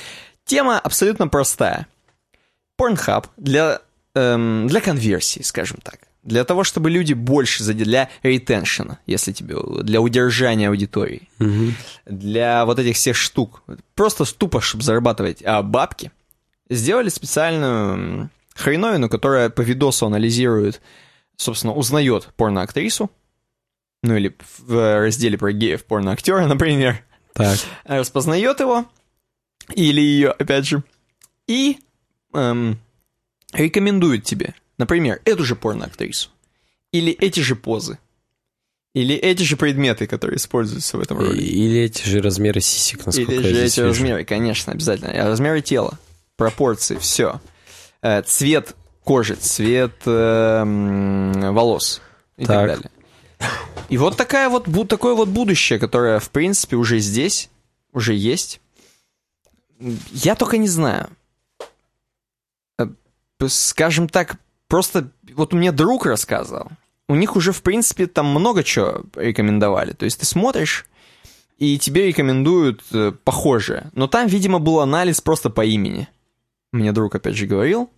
[0.44, 1.86] Тема абсолютно простая.
[2.80, 3.80] Pornhub для,
[4.14, 6.05] эм, для конверсии, скажем так.
[6.26, 11.28] Для того, чтобы люди больше, заде- для ретеншена, если тебе, для удержания аудитории.
[11.38, 11.74] Мгм.
[12.04, 13.62] Для вот этих всех штук.
[13.94, 16.10] Просто тупо, чтобы зарабатывать а бабки.
[16.68, 20.80] Сделали специальную хреновину, которая по видосу анализирует,
[21.36, 23.08] собственно, узнает порноактрису.
[24.02, 27.04] Ну или в разделе про геев порноактера, например.
[27.34, 27.58] Так.
[27.84, 28.84] Распознает его.
[29.74, 30.82] Или ее, опять же.
[31.46, 31.78] И
[32.34, 32.78] эм,
[33.52, 36.30] рекомендует тебе, например, эту же порноактрису.
[36.92, 37.98] Или эти же позы.
[38.94, 41.44] Или эти же предметы, которые используются в этом ролике.
[41.44, 43.88] Или эти же размеры сисек, насколько Или я же здесь эти вижу.
[43.90, 45.10] размеры, конечно, обязательно.
[45.10, 45.98] А Размеры тела,
[46.36, 47.40] пропорции, все.
[48.24, 48.74] Цвет
[49.04, 50.62] кожи, цвет э,
[51.50, 52.00] волос
[52.38, 52.56] и так.
[52.56, 52.66] Так.
[52.66, 52.90] далее.
[53.90, 57.50] И вот такая вот, такое вот будущее, которое, в принципе, уже здесь,
[57.92, 58.60] уже есть.
[60.12, 61.08] Я только не знаю.
[62.78, 62.86] Э,
[63.46, 64.36] Скажем так,
[64.68, 66.68] просто вот мне друг рассказывал.
[67.08, 69.92] У них уже, в принципе, там много чего рекомендовали.
[69.92, 70.86] То есть ты смотришь,
[71.58, 73.90] и тебе рекомендуют э, похожее.
[73.94, 76.08] Но там, видимо, был анализ просто по имени.
[76.72, 77.88] Мне друг, опять же, говорил.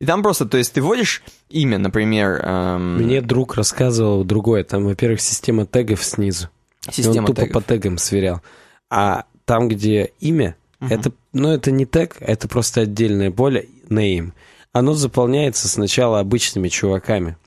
[0.00, 2.40] И там просто, то есть ты вводишь имя, например...
[2.44, 4.64] эм, Мне друг рассказывал другое.
[4.64, 6.48] Там, во-первых, система тегов снизу.
[6.88, 7.52] И система он тупо тегов.
[7.64, 8.42] по тегам сверял.
[8.90, 14.32] А там, где имя, это, ну, это не тег, это просто отдельное поле, name.
[14.78, 17.38] Оно заполняется сначала обычными чуваками.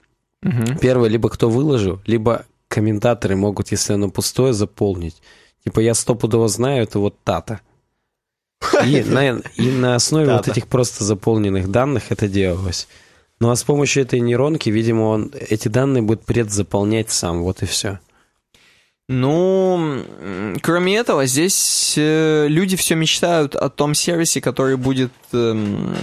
[0.42, 0.80] Мгм.
[0.80, 5.22] Первое, либо кто выложил, либо комментаторы могут, если оно пустое, заполнить.
[5.64, 7.62] Типа, я стопудово знаю, это вот Тата.
[8.84, 10.52] И на, и на основе вот Тата.
[10.52, 12.88] этих просто заполненных данных это делалось.
[13.40, 17.68] Ну а с помощью этой нейронки, видимо, он эти данные будет предзаполнять сам, вот и
[17.68, 18.00] все.
[19.12, 20.04] Ну,
[20.62, 25.96] кроме этого, здесь э, люди все мечтают о том сервисе, который будет эм,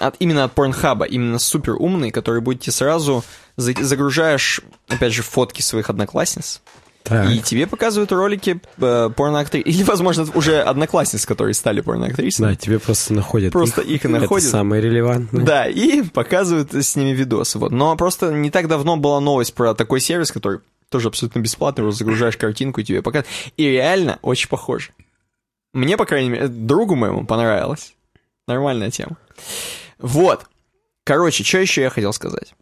[0.00, 3.22] от, именно от Порнхаба, именно супер умный, который будет тебе сразу
[3.58, 6.62] за- загружаешь, опять же, фотки своих одноклассниц,
[7.02, 7.30] Так.
[7.30, 9.66] и тебе показывают ролики э, порноактрис.
[9.66, 12.46] Или, возможно, уже одноклассниц, которые стали порноактрисами.
[12.46, 14.44] Да, тебе просто находят Просто их и находят.
[14.48, 15.44] Это самое релевантное.
[15.44, 17.58] Да, и показывают с ними видосы.
[17.58, 17.72] Вот.
[17.72, 22.00] Но просто не так давно была новость про такой сервис, который тоже абсолютно бесплатный, просто
[22.00, 23.52] загружаешь картинку и тебе показывают.
[23.56, 24.90] И реально очень похоже.
[25.72, 27.94] Мне, по крайней мере, другу моему понравилось.
[28.46, 29.16] Нормальная тема.
[29.98, 30.46] Вот.
[31.04, 32.54] Короче, что еще я хотел сказать?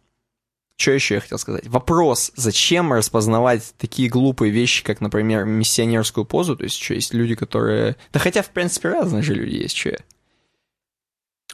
[0.77, 1.67] Что еще я хотел сказать?
[1.67, 6.55] Вопрос, зачем распознавать такие глупые вещи, как, например, миссионерскую позу?
[6.55, 7.95] То есть, что есть люди, которые...
[8.13, 9.97] Да хотя, в принципе, разные же люди есть, что я.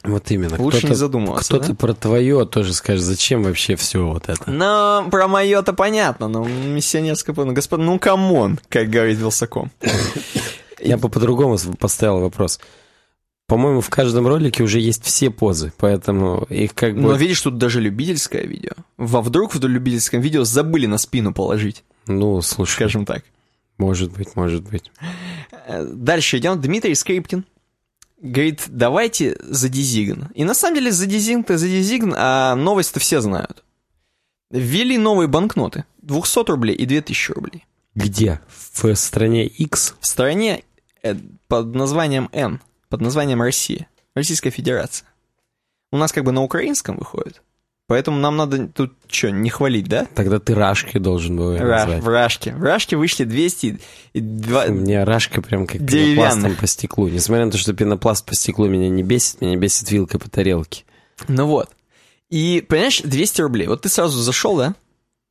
[0.04, 0.56] Вот именно.
[0.60, 1.74] Лучше Кто-то- не задумываться, Кто-то да?
[1.74, 4.50] про твое тоже скажет, зачем вообще все вот это?
[4.50, 7.52] Ну, про мое-то понятно, но миссионерское позу.
[7.52, 9.70] Господа, ну come on, как говорит Wylsacom.
[10.80, 12.60] Я бы по-другому поставил вопрос.
[13.46, 17.00] По-моему, в каждом ролике уже есть все позы, поэтому их как бы...
[17.02, 18.72] Но видишь, тут даже любительское видео.
[18.96, 23.22] Во вдруг в любительском видео забыли на спину положить, Ну, слушай, скажем так.
[23.78, 24.90] может быть, может быть.
[25.66, 26.58] Э, Дальше идем.
[26.60, 27.44] Дмитрий Скрипкин
[28.24, 30.28] говорит, давайте за дизигн.
[30.34, 33.62] И на самом деле за дизигн-то за дизигн, а новость-то все знают.
[34.50, 35.84] Ввели новые банкноты.
[36.02, 37.66] 200 рублей и 2000 рублей.
[37.94, 38.40] Где?
[38.48, 39.94] В стране X?
[40.00, 40.64] В стране
[41.02, 41.14] э,
[41.48, 45.06] под названием Н, под названием Россия, Российская Федерация.
[45.92, 47.42] У нас как бы на украинском выходит.
[47.86, 50.06] Поэтому нам надо тут что, не хвалить, да?
[50.14, 52.02] Тогда ты Рашки должен был её Ра- назвать.
[52.02, 52.54] в Рашке.
[52.54, 53.78] В Рашке вышли 200
[54.14, 57.08] и два- У меня Рашка прям как пенопластом по стеклу.
[57.08, 60.84] Несмотря на то, что пенопласт по стеклу меня не бесит, меня бесит вилкой по тарелке.
[61.28, 61.68] Ну вот.
[62.30, 63.66] И, понимаешь, 200 рублей.
[63.68, 64.74] Вот ты сразу зашел, да,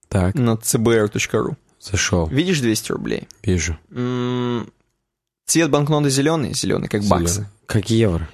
[0.08, 1.56] Так, на cbr.ru.
[1.82, 3.28] зашел, Видишь 200 рублей.
[3.42, 3.78] вижу.
[3.92, 4.72] М,
[5.48, 7.34] Цвет банкноты зеленый, зеленый, как баксы.
[7.34, 7.50] Зелёный.
[7.66, 8.30] Как евро.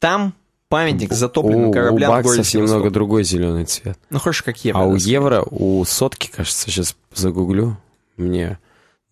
[0.00, 0.34] Там
[0.70, 3.98] памятник затопленным у, кораблям у в городе немного другой зеленый цвет.
[4.08, 4.80] Ну, хорошо, как евро.
[4.80, 7.76] А у евро, у сотки, кажется, сейчас загуглю,
[8.16, 8.58] мне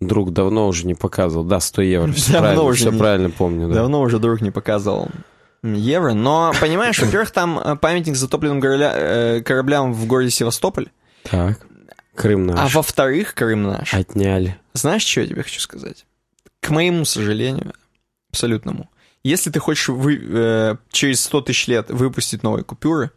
[0.00, 1.44] друг давно уже не показывал.
[1.44, 3.68] Да, 100 евро, все Давно правильно, уже все не- правильно помню.
[3.68, 3.74] Да.
[3.74, 5.08] Давно уже друг не показывал.
[5.64, 6.12] Евро.
[6.14, 10.88] Но, понимаешь, во-первых, там э, памятник затопленным горля- э, кораблям в городе Севастополь.
[11.24, 11.58] Так.
[12.14, 12.58] Крым наш.
[12.60, 13.92] А во-вторых, Крым наш.
[13.92, 14.56] Отняли.
[14.74, 16.06] Знаешь, что я тебе хочу сказать?
[16.60, 17.72] К моему сожалению,
[18.30, 18.88] абсолютному,
[19.22, 23.10] если ты хочешь вы, э, через 100 тысяч лет выпустить новые купюры,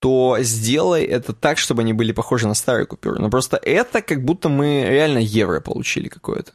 [0.00, 3.20] то сделай это так, чтобы они были похожи на старые купюры.
[3.20, 6.52] Но просто это как будто мы реально евро получили какое-то.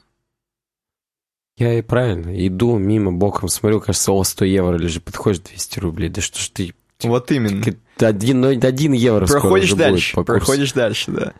[1.58, 2.32] Я и правильно.
[2.48, 6.10] Иду мимо боком, смотрю, кажется, о, 100 евро лежит, подходишь 200 рублей.
[6.10, 6.74] Да что ж ты...
[7.04, 7.64] Вот именно.
[8.00, 11.34] Один, ну, один евро Проходишь дальше, будет проходишь дальше, да.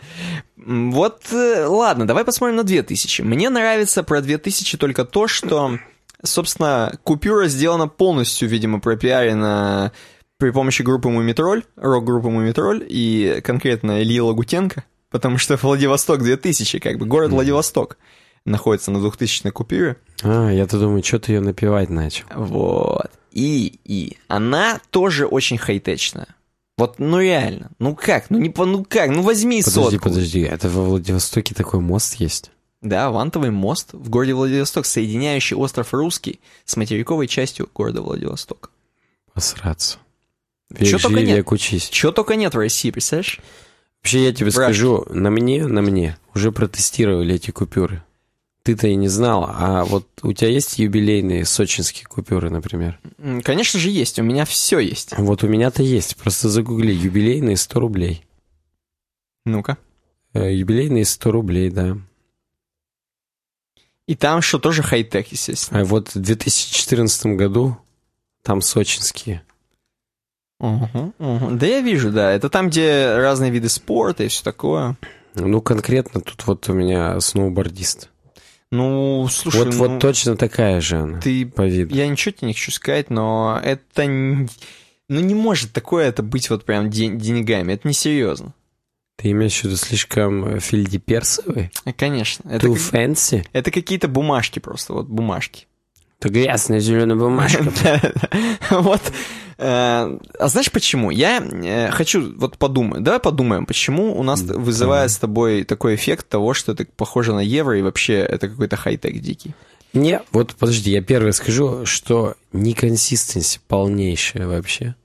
[0.58, 3.22] Вот, э, ладно, давай посмотрим на 2000.
[3.22, 5.80] Мне нравится про 2000 только то, что,
[6.24, 9.92] собственно, купюра сделана полностью, видимо, пропиарена
[10.38, 16.98] при помощи группы Мумитроль, рок-группы Мумитроль и конкретно Ильи Лагутенко, потому что Владивосток 2000, как
[16.98, 17.98] бы, город Владивосток
[18.46, 19.98] находится на 2000 купюре.
[20.22, 22.26] А, я-то думаю, что ты ее напевать начал.
[22.36, 23.10] Вот.
[23.32, 26.28] И, и она тоже очень хай-течная.
[26.78, 27.72] Вот, ну реально.
[27.80, 28.30] Ну как?
[28.30, 29.10] Ну не по, ну как?
[29.12, 30.10] Ну возьми Подожди, сотку.
[30.10, 32.52] подожди, это во Владивостоке такой мост есть?
[32.84, 38.72] Да, вантовый мост в городе Владивосток, соединяющий остров Русский с материковой частью города Владивосток.
[39.34, 40.00] Посраться.
[40.70, 41.38] Век только живи, нет.
[41.38, 41.88] век учись.
[41.90, 43.40] Чего только нет в России, представляешь?
[44.02, 44.66] Вообще, я тебе Враг.
[44.66, 48.04] скажу, на мне, на мне уже протестировали эти купюры.
[48.64, 53.00] Ты-то и не знал, а вот у тебя есть юбилейные сочинские купюры, например?
[53.44, 55.18] Конечно же есть, у меня все есть.
[55.18, 58.26] Вот у меня-то есть, просто загугли, юбилейные 100 рублей.
[59.46, 59.78] Ну-ка.
[60.34, 61.98] Э, юбилейные 100 рублей, да.
[64.08, 65.82] И там что, тоже хай-тек, естественно.
[65.82, 67.78] А вот в 2014 году
[68.44, 69.44] там сочинские.
[70.60, 71.58] Мгм, мгм.
[71.58, 72.32] Да я вижу, да.
[72.32, 74.98] Это там, где разные виды спорта и все такое.
[75.36, 78.10] Ну, конкретно тут вот у меня сноубордист.
[78.72, 81.94] Ну, слушай, вот, ну, вот точно такая же она, ты по виду.
[81.94, 84.06] Я ничего тебе не хочу сказать, но это...
[84.08, 87.74] Ну, не может такое это быть вот прям ден- деньгами.
[87.74, 88.54] Это несерьезно.
[89.18, 91.72] Ты имеешь в виду слишком э, фильдеперсовый?
[91.86, 92.50] Э, Конечно.
[92.50, 93.46] Это, Too как- fancy?
[93.54, 95.68] это какие-то бумажки просто, вот бумажки.
[96.20, 97.64] Это грязная зеленая бумажка.
[98.72, 99.02] Вот.
[99.58, 101.12] э, А знаешь почему?
[101.12, 103.04] Я хочу вот подумать.
[103.04, 107.40] Давай подумаем, почему у нас вызывает с тобой такой эффект того, что это похоже на
[107.42, 109.54] евро и вообще это какой-то хай-тек дикий.
[109.94, 114.96] Не, вот подожди, я первое скажу, что неконсистенси полнейшая вообще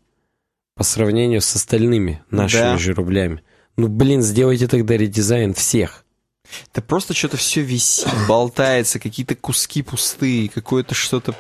[0.76, 2.78] по сравнению с остальными нашими Да.
[2.78, 3.42] же рублями.
[3.78, 6.04] Ну, блин, сделайте тогда редизайн всех.
[6.74, 11.34] Да просто что-то все висит, болтается, какие-то куски пустые, какое-то что-то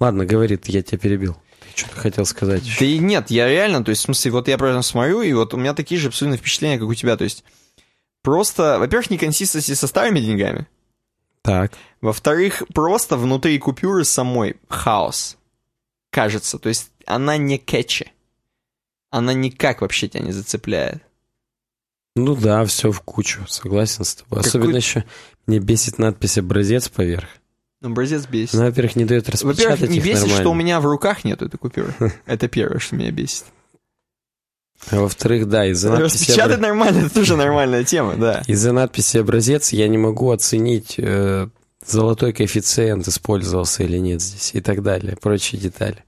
[0.00, 1.36] Ладно, говорит, я тебя перебил.
[1.60, 2.62] Ты что-то хотел сказать.
[2.78, 5.54] Да и нет, я реально, то есть, в смысле, вот я просто смотрю, и вот
[5.54, 7.42] у меня такие же абсолютно впечатления, как у тебя, то есть,
[8.22, 10.66] просто, во-первых, неконсистенции со старыми деньгами,
[11.42, 15.36] Так, во-вторых, просто внутри купюры самой хаос,
[16.10, 18.12] кажется, то есть, она не кетчи,
[19.10, 21.02] она никак вообще тебя не зацепляет.
[22.18, 24.38] Ну да, все в кучу, согласен с тобой.
[24.42, 25.04] Какой- Особенно еще
[25.46, 27.28] мне бесит надпись «образец» поверх.
[27.82, 28.54] Образец бесит.
[28.54, 30.40] Ну, во-первых, не дает распечатать Во-первых, не бесит, нормально.
[30.40, 31.94] что у меня в руках нету этой купюры.
[32.26, 33.44] Это первое, что меня бесит.
[34.90, 38.42] А во-вторых, да, из-за надписи, Распечатать обра- нормально, это тоже нормальная тема, да.
[38.46, 41.48] из-за надписи «образец» я не могу оценить, э,
[41.84, 46.04] золотой коэффициент использовался или нет здесь и так далее, прочие детали.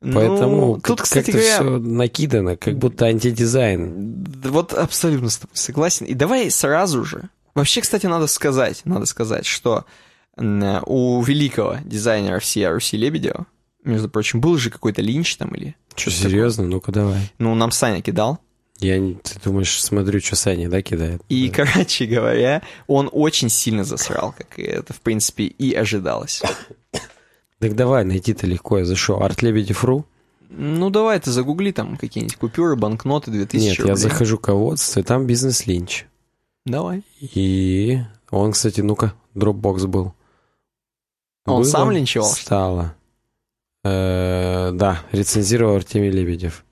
[0.00, 4.24] Поэтому Ну, тут, кстати как-то говоря, все накидано, как будто антидизайн.
[4.44, 6.06] Вот абсолютно с тобой согласен.
[6.06, 7.28] И давай сразу же.
[7.54, 9.84] Вообще, кстати, надо сказать, надо сказать, что
[10.38, 13.46] у великого дизайнера всея Руси Лебедева,
[13.84, 16.64] между прочим, был же какой-то линч там или Что, серьезно?
[16.66, 17.14] Ну-ка давай.
[17.14, 17.30] такое.
[17.38, 18.38] Ну, нам Саня кидал.
[18.78, 21.22] Я, ты думаешь, смотрю, что Саня, да, кидает?
[21.30, 21.64] И, Да.
[21.64, 26.42] короче говоря, он очень сильно засрал, как это, в принципе, и ожидалось.
[27.58, 28.78] Так давай, найти-то легко.
[28.78, 29.22] Я зашел.
[29.22, 30.04] Арт Лебедев.ру?
[30.50, 33.96] Ну, давай ты загугли там какие-нибудь купюры, банкноты, 2000 Нет, я рублей.
[33.96, 36.06] захожу ководство, и там бизнес-линч.
[36.64, 37.02] Давай.
[37.20, 38.00] И
[38.30, 40.12] он, кстати, ну-ка, Dropbox был.
[41.44, 41.70] А он Было?
[41.70, 42.28] сам линчевал?
[42.28, 42.94] Стало.
[43.84, 46.64] Э, да, рецензировал Артемий Лебедев.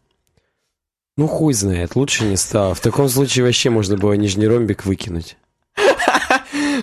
[1.16, 2.74] Ну, хуй знает, лучше не стало.
[2.74, 5.36] В таком случае вообще можно было нижний ромбик выкинуть.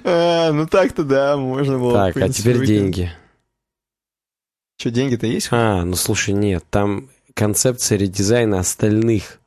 [0.03, 1.93] А, Ну, так-то да, можно было.
[1.93, 3.11] так, а теперь деньги.
[4.81, 5.49] Что, деньги-то есть?
[5.51, 9.39] А, ну слушай, нет, там концепция редизайна остальных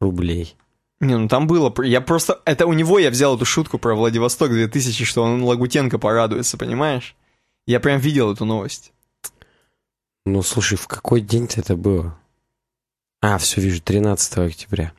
[0.00, 0.56] рублей.
[1.00, 4.48] Не, ну там было, я просто, это у него я взял эту шутку про Владивосток
[4.52, 7.14] 2000, что он Лагутенко порадуется, понимаешь?
[7.66, 8.94] Я прям видел эту новость.
[10.24, 12.18] Ну, слушай, в какой день-то это было?
[13.20, 14.94] А, все, вижу, 13 октября.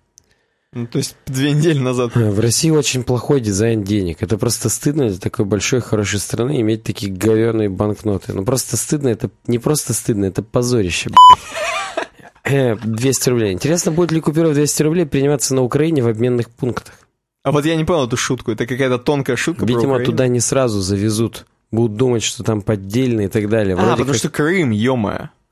[0.74, 2.16] Ну, то есть две недели назад.
[2.16, 4.24] В России очень плохой дизайн денег.
[4.24, 8.32] Это просто стыдно для такой большой, хорошей страны иметь такие говеные банкноты.
[8.32, 12.80] Ну просто стыдно, это не просто стыдно, это позорище, блядь.
[12.86, 13.52] 200 э, рублей.
[13.52, 16.96] Интересно, будет ли купюра в 200 рублей приниматься на Украине в обменных пунктах?
[17.44, 18.52] А вот я не понял эту шутку.
[18.52, 21.48] Это какая-то тонкая шутка Видимо, туда не сразу завезут.
[21.72, 23.76] Будут думать, что там поддельные и так далее.
[23.76, 24.16] а, потому как...
[24.16, 24.96] что Крым, ё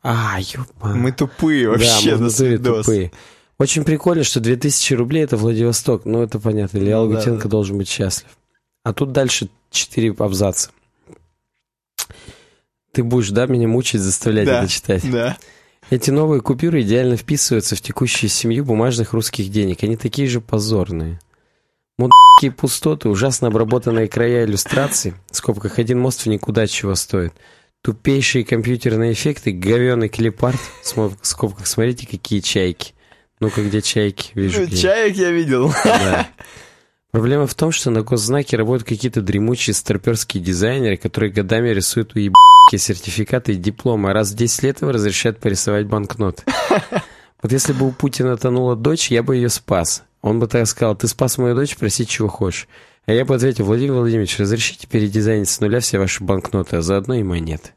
[0.02, 0.88] А, ёпа.
[0.90, 2.16] Мы тупые вообще.
[2.16, 3.12] Да, мы тупые.
[3.60, 6.05] Очень прикольно, что 2000 рублей это Владивосток.
[6.05, 6.78] Ну, это понятно.
[6.78, 7.49] Илья ну, Лагутенко да, да.
[7.49, 8.30] должен быть счастлив.
[8.84, 10.72] А тут дальше 4 абзаца.
[12.93, 15.12] Ты будешь, да, меня мучить, заставлять да, это читать?
[15.12, 15.38] Да.
[15.89, 19.84] Эти новые купюры идеально вписываются в текущую семью бумажных русских денег.
[19.84, 21.20] Они такие же позорные.
[21.97, 27.34] Мудакие пустоты, ужасно обработанные края иллюстраций, в скобках один мост в никуда чего стоит.
[27.82, 32.93] Тупейшие компьютерные эффекты, говеный клипарт, в скобках смотрите, какие чайки.
[33.40, 34.32] Ну-ка, где чайки?
[34.36, 34.62] Вижу.
[34.62, 35.74] Ну, чаек я видел.
[35.84, 36.30] Да.
[37.12, 42.20] Проблема в том, что на госзнаке работают какие-то дремучие старперские дизайнеры, которые годами рисуют у
[42.78, 46.44] сертификаты и дипломы, а раз в 10 лет им разрешают порисовать банкноты.
[47.42, 50.04] Вот если бы у Путина тонула дочь, я бы ее спас.
[50.22, 52.68] Он бы так сказал, ты спас мою дочь, проси чего хочешь.
[53.06, 57.14] А я бы ответил, Владимир Владимирович, разрешите передизайнить с нуля все ваши банкноты, а заодно
[57.14, 57.70] и монеты.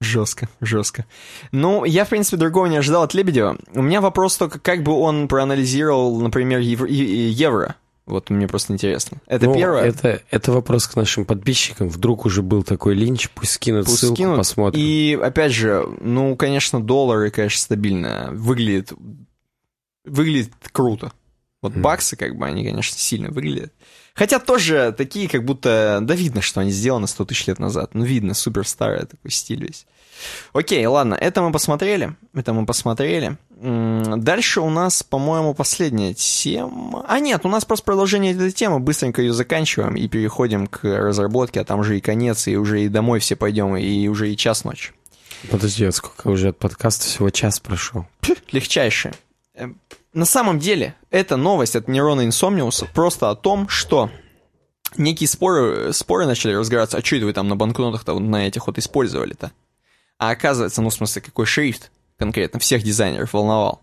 [0.00, 1.06] Жестко, жестко.
[1.52, 3.56] Ну, я, в принципе, другого не ожидал от Лебедева.
[3.72, 6.88] У меня вопрос только, как бы он проанализировал, например, евро.
[6.88, 7.76] евро.
[8.06, 9.18] Вот мне просто интересно.
[9.26, 9.84] Это ну, первое?
[9.84, 11.88] Это, это вопрос к нашим подписчикам.
[11.88, 14.36] Вдруг уже был такой линч, пусть скинут пусть ссылку, скинут.
[14.36, 14.82] посмотрим.
[14.82, 18.28] И, опять же, ну, конечно, доллары, конечно, стабильно.
[18.32, 18.92] Выглядит,
[20.04, 21.12] выглядит круто.
[21.62, 21.80] Вот mm.
[21.80, 23.72] баксы, как бы, они, конечно, сильно выглядят.
[24.14, 27.94] Хотя тоже такие, как будто, да видно, что они сделаны 100 тысяч лет назад.
[27.94, 29.86] Ну, видно, супер старый такой стиль весь.
[30.52, 32.14] Окей, ладно, это мы посмотрели.
[32.32, 33.36] Это мы посмотрели.
[33.50, 37.04] Дальше у нас, по-моему, последняя тема.
[37.08, 38.78] А нет, у нас просто продолжение этой темы.
[38.78, 42.88] Быстренько ее заканчиваем и переходим к разработке, а там уже и конец, и уже и
[42.88, 44.92] домой все пойдем, и уже и час ночи.
[45.50, 47.04] Подожди, а сколько уже от подкаста?
[47.04, 48.06] Всего час прошел.
[48.52, 49.14] Легчайшее.
[50.14, 54.10] На самом деле, эта новость от Нерона Инсомниуса просто о том, что
[54.96, 58.78] некие споры, споры начали разгораться, а что это вы там на банкнотах-то на этих вот
[58.78, 59.50] использовали-то?
[60.18, 63.82] А оказывается, ну, в смысле, какой шрифт конкретно всех дизайнеров волновал.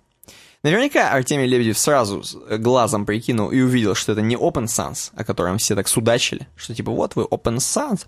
[0.64, 2.24] Наверняка Артемий Лебедев сразу
[2.60, 6.74] глазом прикинул и увидел, что это не Open Sans, о котором все так судачили, что
[6.74, 8.06] типа вот вы Open Sans.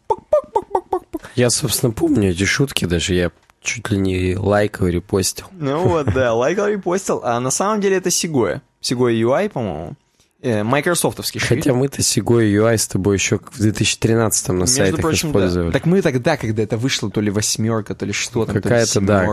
[1.36, 3.32] Я, собственно, помню эти шутки, даже я
[3.64, 5.46] чуть ли не лайкал, репостил.
[5.52, 7.22] Ну вот, да, лайкал, репостил.
[7.24, 8.62] А на самом деле это Segoya.
[8.82, 9.94] Segoya UI, по-моему.
[10.42, 11.64] Э, Майкрософтовский шрифт.
[11.64, 15.68] Хотя мы-то Segoya UI с тобой еще в 2013 на Между сайтах прочим, использовали.
[15.68, 15.74] Да.
[15.74, 19.26] Так мы тогда, когда это вышло, то ли восьмерка, то ли что там, Какая-то, да,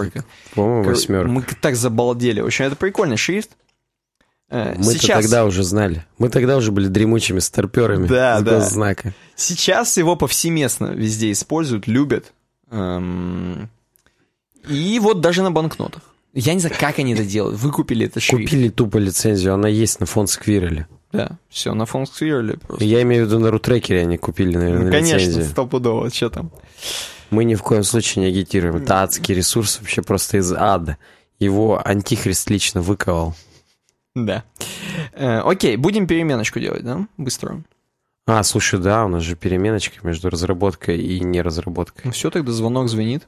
[0.55, 1.29] по-моему, восьмерка.
[1.29, 2.41] Мы так забалдели.
[2.41, 3.51] В общем, это прикольный шрифт.
[4.51, 5.23] Э, Мы-то Сейчас...
[5.23, 6.05] тогда уже знали.
[6.19, 8.61] Мы тогда уже были дремучими старперами да, с да.
[8.61, 9.13] знака.
[9.35, 12.33] Сейчас его повсеместно везде используют, любят.
[12.71, 13.69] Эм...
[14.69, 16.03] И вот даже на банкнотах.
[16.33, 17.59] Я не знаю, как они это делают.
[17.59, 18.51] Выкупили это шрифт.
[18.51, 20.87] Купили тупо лицензию, она есть на фонд Сквиреле.
[21.13, 22.85] Да, все, на фонд Сквиреле просто.
[22.85, 25.45] Я имею в виду на рутрекере они купили, наверное, ну, конечно, лицензию.
[25.47, 26.53] стопудово, что там.
[27.31, 28.77] Мы ни в коем случае не агитируем.
[28.77, 30.99] Это адский ресурс вообще просто из ада.
[31.41, 33.35] Его антихрист лично выковал.
[34.15, 34.45] Да.
[35.13, 37.07] Э, окей, будем переменочку делать, да?
[37.17, 37.63] Быстро.
[38.27, 42.03] А, слушай, да, у нас же переменочка между разработкой и неразработкой.
[42.05, 43.27] Ну все, тогда звонок звенит.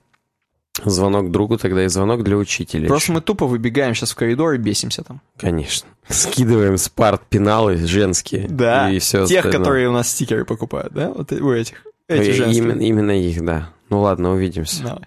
[0.85, 2.89] Звонок другу тогда и звонок для учителя.
[2.89, 3.13] Просто еще.
[3.13, 5.21] мы тупо выбегаем сейчас в коридор и бесимся там.
[5.37, 5.89] Конечно.
[6.09, 8.49] Скидываем спарт пеналы женские.
[8.49, 9.59] Да, и все тех, остальное.
[9.59, 11.11] которые у нас стикеры покупают, да?
[11.11, 11.87] Вот у этих.
[12.09, 12.65] Эти и, женские.
[12.65, 13.73] Именно, именно их, да.
[13.91, 14.83] Ну ладно, увидимся.
[14.83, 15.07] Давай.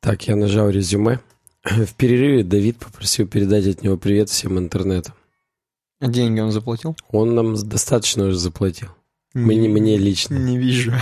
[0.00, 1.18] Так, я нажал резюме.
[1.64, 5.12] В перерыве Давид попросил передать от него привет всем интернету.
[5.98, 6.96] А деньги он заплатил?
[7.10, 8.88] Он нам достаточно уже заплатил.
[9.36, 10.34] Мне, мне лично.
[10.34, 10.94] Не вижу.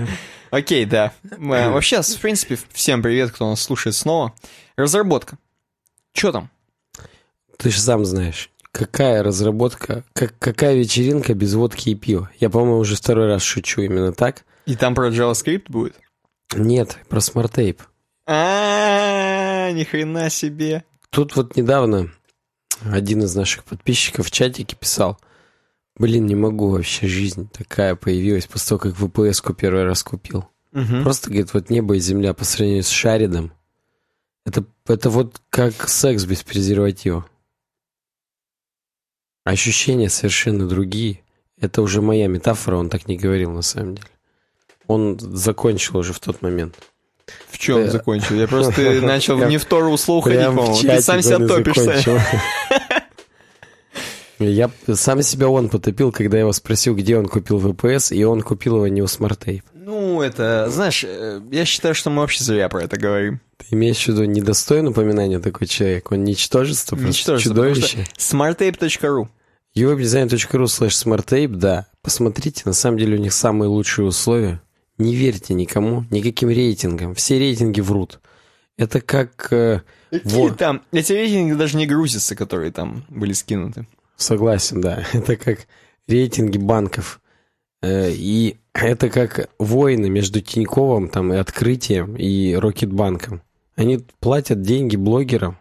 [0.50, 1.14] Окей, да.
[1.38, 4.34] Вообще, в принципе, всем привет, кто нас слушает снова.
[4.76, 5.38] Разработка.
[6.12, 6.50] Что там?
[7.56, 8.50] Ты же сам знаешь.
[8.72, 12.30] Какая разработка, как, какая вечеринка без водки и пива?
[12.38, 14.44] Я, по-моему, уже второй раз шучу именно так.
[14.66, 15.98] И там про JavaScript будет?
[16.54, 17.80] Нет, про SmartApe.
[18.26, 20.84] А, ни хрена себе.
[21.08, 22.12] Тут вот недавно
[22.84, 25.18] один из наших подписчиков в чатике писал,
[25.98, 30.48] Блин, не могу вообще, жизнь такая появилась после того, как VPS-ку первый раз купил.
[30.72, 31.02] Угу.
[31.02, 33.52] Просто, говорит, вот небо и земля по сравнению с shared ом.
[34.46, 37.26] Это, это вот как секс без презерватива.
[39.44, 41.20] Ощущения совершенно другие.
[41.60, 44.08] Это уже моя метафора, он так не говорил на самом деле.
[44.86, 46.76] Он закончил уже в тот момент.
[47.50, 47.90] В чем Да.
[47.90, 48.36] закончил?
[48.36, 50.80] Я просто начал не в Тору Прям в по-моему.
[50.80, 51.76] Ты сам себя топишь.
[54.38, 58.42] Я сам себя он потопил, когда я его спросил, где он купил VPS, и он
[58.42, 59.62] купил его не у SmartTape.
[59.74, 63.40] Ну, это, знаешь, э, я считаю, что мы вообще зря про это говорим.
[63.56, 66.12] Ты имеешь в виду недостойное упоминания такой человек?
[66.12, 68.06] Он ничтожество, просто Ничтожество, чудовище.
[68.18, 69.28] Smarttape.ru
[69.76, 71.86] uwebdesign.ru slash smarttape, да.
[72.02, 74.60] Посмотрите, на самом деле у них самые лучшие условия.
[74.98, 77.14] Не верьте никому, никаким рейтингам.
[77.14, 78.20] Все рейтинги врут.
[78.76, 79.52] Это как...
[79.52, 80.82] э, Какие во- там?
[80.92, 83.86] Эти рейтинги даже не грузятся, которые там были скинуты.
[84.18, 85.04] Согласен, да.
[85.14, 85.66] Это как
[86.06, 87.20] рейтинги банков.
[87.80, 93.42] Э, И это как войны между Тиньковым там, и Открытием и Рокетбанком.
[93.74, 95.58] Они платят деньги блогерам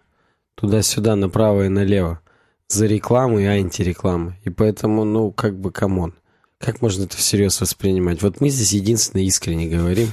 [0.56, 2.20] туда-сюда, направо и налево
[2.68, 4.34] за рекламу и антирекламу.
[4.44, 6.14] И поэтому, ну, как бы, come on.
[6.60, 8.22] Как можно это всерьез воспринимать?
[8.24, 10.10] Вот мы здесь единственно искренне говорим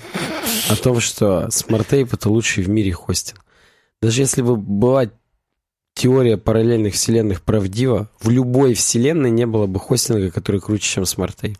[0.71, 3.45] о том, что SmartApe это лучший в мире хостинг.
[4.03, 5.11] Даже если бы была
[5.95, 11.57] теория параллельных вселенных правдива, в любой вселенной не было бы хостинга, который круче, чем SmartApe.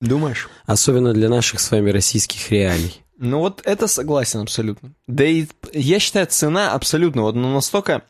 [0.00, 0.48] Думаешь?
[0.66, 3.02] Особенно для наших с вами российских реалий.
[3.18, 4.92] Ну вот это согласен абсолютно.
[5.06, 8.02] Да и я считаю, цена абсолютно вот ну, настолько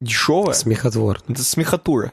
[0.00, 0.54] дешевая.
[0.54, 1.32] Смехотворно.
[1.32, 2.12] Это смехатура.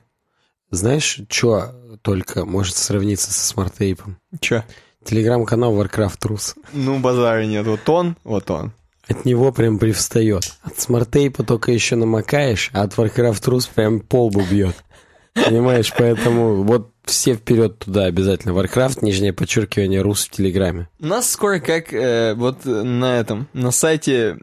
[0.69, 4.17] Знаешь, что только может сравниться со SmartApe ом?
[4.39, 4.63] Че?
[5.03, 6.55] Телеграм-канал Warcraft Rus.
[6.71, 7.65] Ну, базара нет.
[7.67, 8.71] Вот он, вот он.
[9.11, 10.53] От него прям привстает.
[10.63, 14.75] От SmartApe а только еще намокаешь, а от Warcraft Rus прям по лбу бьет.
[15.33, 18.53] Понимаешь, поэтому вот все вперед туда обязательно.
[18.53, 20.87] Warcraft, нижнее подчеркивание, Рус в Телеграме.
[20.99, 24.37] У нас скоро как э, вот на этом, на сайте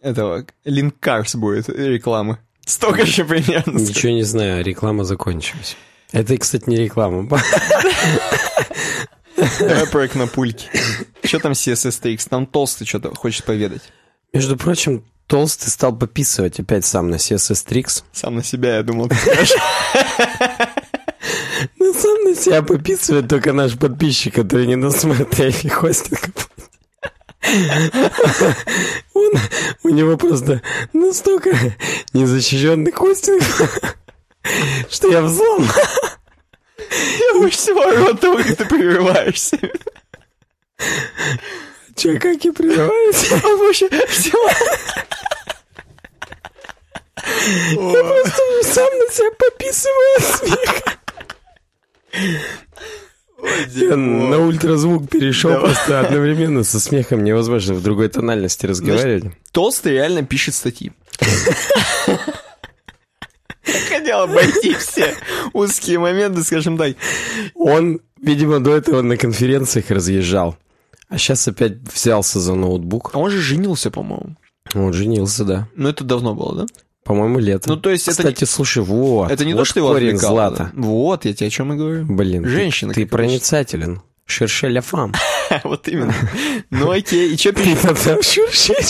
[0.00, 2.38] этого Линкарс будет рекламы.
[2.64, 3.78] Столько же примерно.
[3.78, 5.76] Ничего не знаю, реклама закончилась.
[6.12, 7.28] Это, кстати, не реклама.
[9.58, 10.68] Давай про окнопульки.
[11.22, 12.28] Что там CSS3X?
[12.30, 13.82] Там толстый что-то хочет поведать.
[14.34, 18.02] Между прочим, Толстый стал пописывать опять сам на CSS Tricks.
[18.12, 19.52] Сам на себя, я думал, ты скажешь.
[21.78, 26.20] Ну, сам на себя пописывает только наш подписчик, который не досмотрели хостинг.
[29.14, 29.32] Он,
[29.84, 30.60] у него просто
[30.92, 31.50] настолько
[32.12, 33.42] незащищенный хостинг,
[34.90, 35.66] что я взлом.
[36.78, 39.58] Я больше всего того, как ты прерываешься.
[41.96, 43.32] Че, как я прерываюсь?
[43.32, 44.50] А больше всего...
[47.16, 50.98] Я сам на себя пописываю от смеха.
[53.74, 59.32] Я на ультразвук перешел просто одновременно со смехом невозможно в другой тональности разговаривать.
[59.52, 60.92] Толстый реально пишет статьи.
[63.88, 65.14] Хотел обойти все
[65.52, 66.96] узкие моменты, скажем так.
[67.54, 70.56] Он, видимо, до этого на конференциях разъезжал.
[71.14, 73.10] А сейчас опять взялся за ноутбук.
[73.14, 74.34] А он же женился, по-моему.
[74.74, 75.68] Он женился, да.
[75.76, 76.66] Ну, это давно было, да?
[77.04, 77.68] По-моему, лето.
[77.68, 79.30] Ну, то есть это Кстати, слушай, вот.
[79.30, 80.72] Это не вот то, что его корень отвлекало, злата.
[80.74, 82.04] Вот, я тебе о чем и говорю.
[82.06, 84.02] Блин, ты- Женщина, ты, как проницателен.
[84.26, 85.12] Шершеля фам.
[85.62, 86.14] Вот именно.
[86.70, 88.24] Ну, окей, и что пишет?
[88.24, 88.84] Шершель.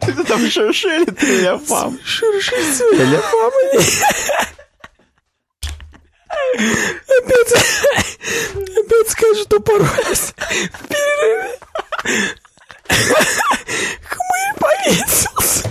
[0.00, 1.98] Ты там шершели, ты фам.
[2.04, 3.52] Шершеля фам.
[6.54, 7.52] Опять,
[8.78, 10.34] опять скажут, упоролись.
[10.72, 11.58] В перерыве.
[14.08, 15.70] Хмырь повесился.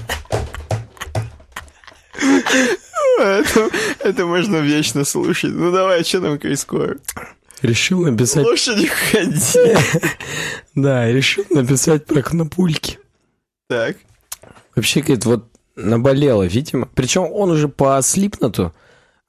[3.20, 5.51] Это, это можно вечно слушать.
[5.53, 7.01] Ну, давай, что там происходит?
[7.62, 8.45] Решил написать...
[8.45, 9.76] Лошади ходи.
[10.76, 12.99] Да, решил написать про кнопульки.
[13.68, 13.97] Так.
[14.76, 15.45] Вообще, говорит, вот
[15.76, 16.88] наболело, видимо.
[16.95, 18.74] Причем он уже по слипноту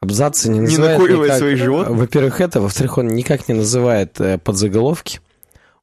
[0.01, 1.39] абзацы не называет накуривает никак.
[1.39, 1.99] своих животных?
[1.99, 2.61] Во-первых, это.
[2.61, 5.21] Во-вторых, он никак не называет э, подзаголовки.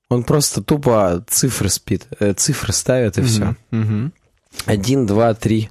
[0.09, 3.55] Он просто тупо цифры спит, э, цифры ставит и все.
[3.71, 4.13] Мгм.
[4.65, 5.69] Один, два, три и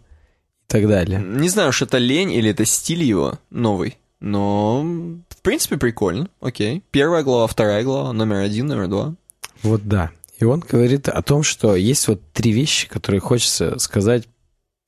[0.66, 1.20] так далее.
[1.20, 4.82] Не знаю, уж это лень или это стиль его новый, но
[5.28, 6.28] в принципе прикольно.
[6.40, 6.82] Окей.
[6.90, 9.14] Первая глава, вторая глава, номер один, номер два.
[9.62, 10.10] Вот да.
[10.38, 14.28] И он говорит о том, что есть вот три вещи, которые хочется сказать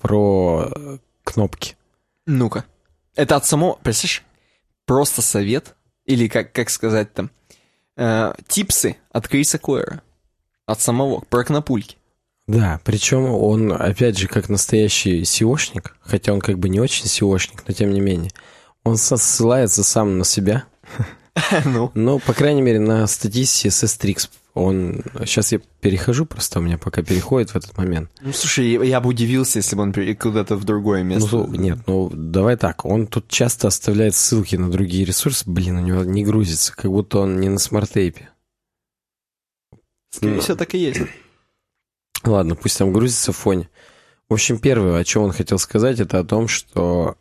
[0.00, 1.76] про э, кнопки.
[2.26, 2.64] Ну-ка.
[3.18, 4.22] Это от самого, представляешь,
[4.86, 5.74] просто совет,
[6.06, 7.32] или как, как сказать там,
[7.96, 10.02] э, типсы от Криса Койера.
[10.66, 11.96] От самого, про кнопульки.
[12.46, 17.64] Да, причем он, опять же, как настоящий SEOшник, хотя он как бы не очень SEOшник,
[17.66, 18.30] но тем не менее,
[18.84, 20.66] он ссылается сам на себя,
[21.64, 21.90] Ну.
[21.94, 24.30] но, по крайней мере, на статьи CSS Tricks.
[24.58, 25.02] Он...
[25.20, 28.10] Сейчас я перехожу просто, у меня пока переходит в этот момент.
[28.20, 31.36] Ну, слушай, я, бы удивился, если бы он куда-то в другое место.
[31.36, 35.80] Ну, нет, ну, давай так, он тут часто оставляет ссылки на другие ресурсы, блин, у
[35.80, 38.30] него не грузится, как будто он не на SmartApe е.
[40.10, 40.40] Скорее Ну.
[40.40, 41.00] всего, так и есть.
[42.24, 43.68] Ладно, пусть там грузится в фоне.
[44.28, 47.16] В общем, первое, о чем он хотел сказать, это о том, что...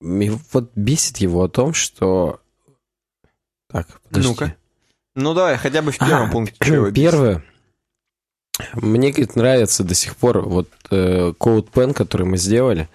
[0.00, 2.40] Вот бесит его о том, что...
[3.68, 4.28] Так, подожди.
[4.28, 4.56] Ну-ка.
[5.16, 6.56] Ну давай, хотя бы в первом А, пункте.
[6.60, 6.90] чего.
[6.90, 7.42] Первое.
[8.74, 12.88] Мне, говорит, нравится до сих пор вот э, Code Pen, который мы сделали,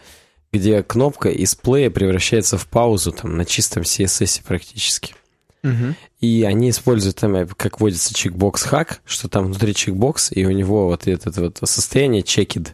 [0.51, 5.15] где кнопка из плея превращается в паузу там на чистом CSS практически.
[5.63, 5.95] Мгм.
[6.19, 10.51] И они используют там, э, как водится, чекбокс хак, что там внутри чекбокс, и у
[10.51, 12.69] него вот это вот состояние checked.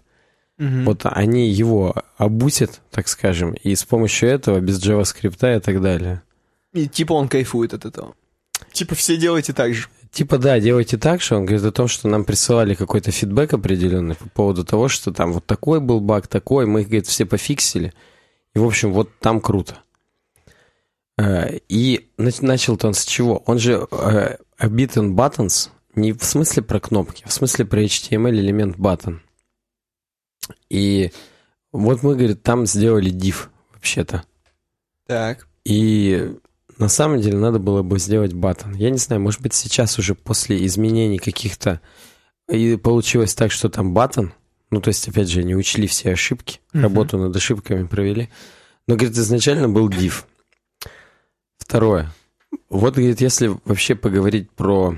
[0.57, 0.85] Мгм.
[0.85, 6.21] Вот они его обутят, так скажем, и с помощью этого, без JavaScript и так далее.
[6.73, 8.13] И типа он кайфует от этого.
[8.71, 9.87] Типа все делайте так же.
[10.11, 14.15] Типа, да, делайте так, что он говорит о том, что нам присылали какой-то фидбэк определенный
[14.15, 17.93] по поводу того, что там вот такой был баг, такой, мы их, говорит, все пофиксили.
[18.55, 19.77] И, в общем, вот там круто.
[21.17, 23.43] Э, И нач- начал-то он с чего?
[23.45, 28.31] Он же э, button buttons не в смысле про кнопки, а в смысле про HTML
[28.31, 29.19] элемент button.
[30.69, 31.11] И
[31.71, 34.23] вот мы, говорит, там сделали div вообще-то.
[35.05, 35.47] Так.
[35.65, 36.33] И
[36.77, 38.73] на самом деле надо было бы сделать баттон.
[38.75, 41.81] Я не знаю, может быть, сейчас уже после изменений каких-то
[42.49, 44.33] и получилось так, что там баттон.
[44.69, 46.83] Ну, то есть, опять же, не учли все ошибки, Мгм.
[46.83, 48.29] работу над ошибками провели.
[48.85, 50.23] Но, говорит, изначально был div.
[51.57, 52.11] Второе.
[52.69, 54.97] Вот, говорит, если вообще поговорить про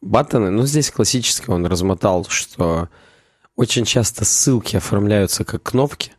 [0.00, 2.88] баттоны, ну, здесь классически он размотал, что
[3.56, 6.12] очень часто ссылки оформляются как кнопки,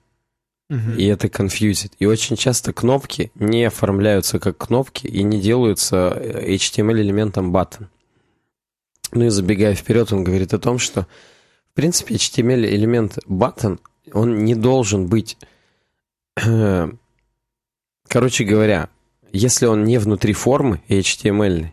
[0.69, 1.93] И это конфьюзит.
[1.99, 7.85] И очень часто кнопки не оформляются как кнопки и не делаются э, HTML-элементом button.
[9.11, 11.07] Ну и забегая вперед, он говорит о том, что
[11.71, 13.79] в принципе HTML-элемент button,
[14.11, 15.37] он не должен быть...
[18.07, 18.89] Короче говоря,
[19.31, 21.67] если он не внутри формы HTML,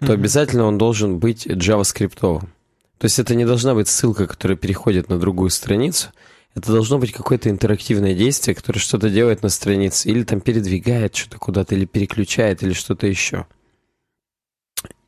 [0.00, 0.12] то Мгм.
[0.12, 2.18] обязательно он должен быть JavaScript.
[2.18, 6.08] То есть это не должна быть ссылка, которая переходит на другую страницу.
[6.54, 11.38] Это должно быть какое-то интерактивное действие, которое что-то делает на странице, или там передвигает что-то
[11.38, 13.46] куда-то, или переключает, или что-то еще.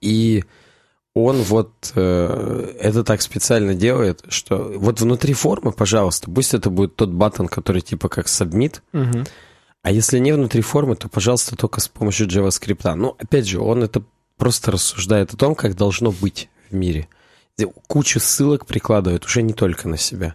[0.01, 0.45] И
[1.15, 6.97] он вот э, это так специально делает, что вот внутри формы, пожалуйста, пусть это будет
[6.97, 9.25] тот баттон, который типа как submit, Мгм.
[9.83, 12.95] а если не внутри формы, то, пожалуйста, только с помощью JavaScript.
[12.95, 14.03] Ну, опять же, он это
[14.37, 17.09] просто рассуждает о том, как должно быть в мире.
[17.87, 20.35] Кучу ссылок прикладывает уже не только на себя.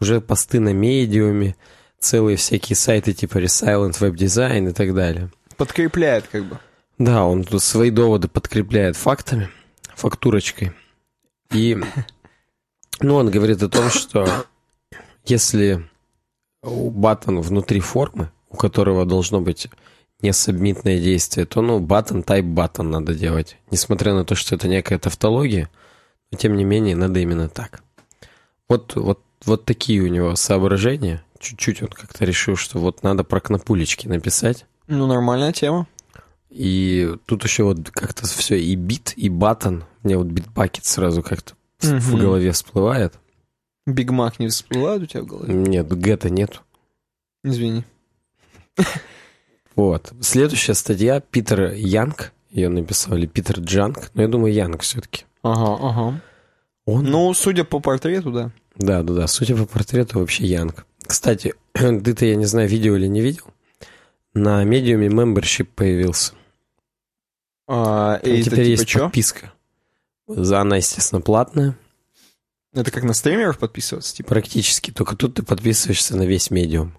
[0.00, 1.56] Уже посты на медиуме,
[1.98, 5.30] целые всякие сайты типа Resilient Web Design и так далее.
[5.56, 6.58] Подкрепляет как бы.
[6.98, 9.48] Да, он тут свои доводы подкрепляет фактами,
[9.94, 10.72] фактурочкой.
[11.52, 11.76] И,
[13.00, 14.28] ну, он говорит о том, что
[15.24, 15.88] если
[16.62, 19.68] у баттон внутри формы, у которого должно быть
[20.20, 23.56] несабмитное действие, то, ну, button type button надо делать.
[23.70, 25.70] Несмотря на то, что это некая тавтология,
[26.30, 27.82] но, тем не менее, надо именно так.
[28.68, 31.22] Вот, вот, вот такие у него соображения.
[31.38, 34.66] Чуть-чуть он как-то решил, что вот надо про кнопулечки написать.
[34.88, 35.86] Ну, нормальная тема.
[36.50, 39.84] И тут еще вот как-то все и бит, и button.
[40.02, 43.14] Мне вот Bitbucket сразу как-то в- в голове всплывает.
[43.86, 45.52] Биг Мак не всплывает у тебя в голове?
[45.54, 46.60] Нет, гэта нету.
[47.44, 47.84] Извини.
[49.76, 50.12] Вот.
[50.20, 52.32] Следующая статья Питер Янг.
[52.50, 54.10] Ее написал, или Питер Джанг.
[54.14, 55.24] Но я думаю, Янг все-таки.
[55.42, 56.20] Ага, ага.
[56.86, 57.04] Он...
[57.04, 58.50] Ну, судя по портрету, да.
[58.78, 59.26] Да, да, да.
[59.26, 60.86] Судя по портрету, вообще Янг.
[61.06, 63.44] Кстати, ты-то, я не знаю, видел или не видел.
[64.34, 66.34] На медиуме membership появился.
[67.66, 69.00] А, Там и теперь типа есть чё?
[69.04, 69.52] подписка.
[70.28, 71.76] За она, естественно, платная.
[72.72, 74.28] Это как на стримеров подписываться, типа?
[74.28, 74.90] Практически.
[74.90, 76.96] Только тут ты подписываешься на весь медиум.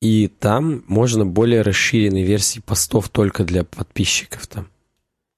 [0.00, 4.68] И там можно более расширенные версии постов только для подписчиков там.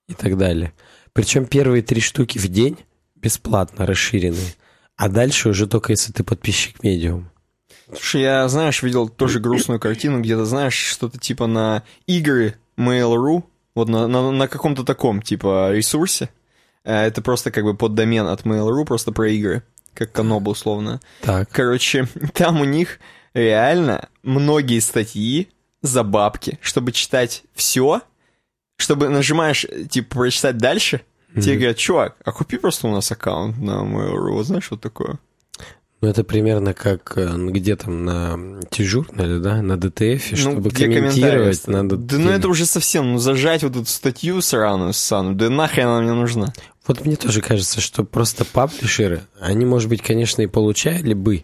[0.09, 0.73] И так далее.
[1.13, 2.79] Причем первые три штуки в день
[3.15, 4.55] бесплатно расширенные.
[4.99, 7.31] А дальше уже только если ты подписчик медиум.
[7.87, 13.45] Слушай, я, знаешь, видел тоже грустную картину, где-то, знаешь, что-то типа на игры Mail.ru,
[13.77, 16.31] вот на, на, на каком-то таком, типа, ресурсе.
[16.85, 19.63] Э, Это просто как бы под домен от Mail.ru, просто про игры,
[19.95, 21.01] как Каноба условно.
[21.23, 21.49] Так.
[21.51, 22.99] Короче, там у них
[23.35, 25.49] реально многие статьи
[25.81, 28.03] за бабки, чтобы читать все,
[28.77, 31.03] чтобы нажимаешь, типа, прочитать дальше,
[31.35, 31.59] тебе Мгм.
[31.59, 35.19] говорят, чувак, а купи просто у нас аккаунт на Mail.ru, вот знаешь, вот такое.
[36.01, 41.67] Ну, это примерно как э, где там на T-журнале, да, на чтобы Ну, где комментировать,
[41.67, 41.97] надо...
[41.97, 46.03] Да ну это уже совсем, ну зажать вот эту статью сраную, ссаную, да нахрен она
[46.03, 46.53] мне нужна.
[46.87, 51.43] Вот мне тоже кажется, что просто паблишеры, они, может быть, конечно, и получали бы,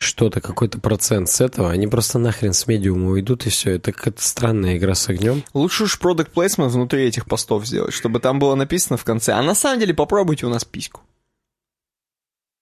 [0.00, 3.72] что-то, какой-то процент с этого, они просто нахрен с медиума уйдут, и все.
[3.72, 5.44] Это какая-то странная игра с огнем.
[5.52, 9.32] Лучше уж продукт placement внутри этих постов сделать, чтобы там было написано в конце.
[9.32, 11.02] А на самом деле попробуйте у нас письку.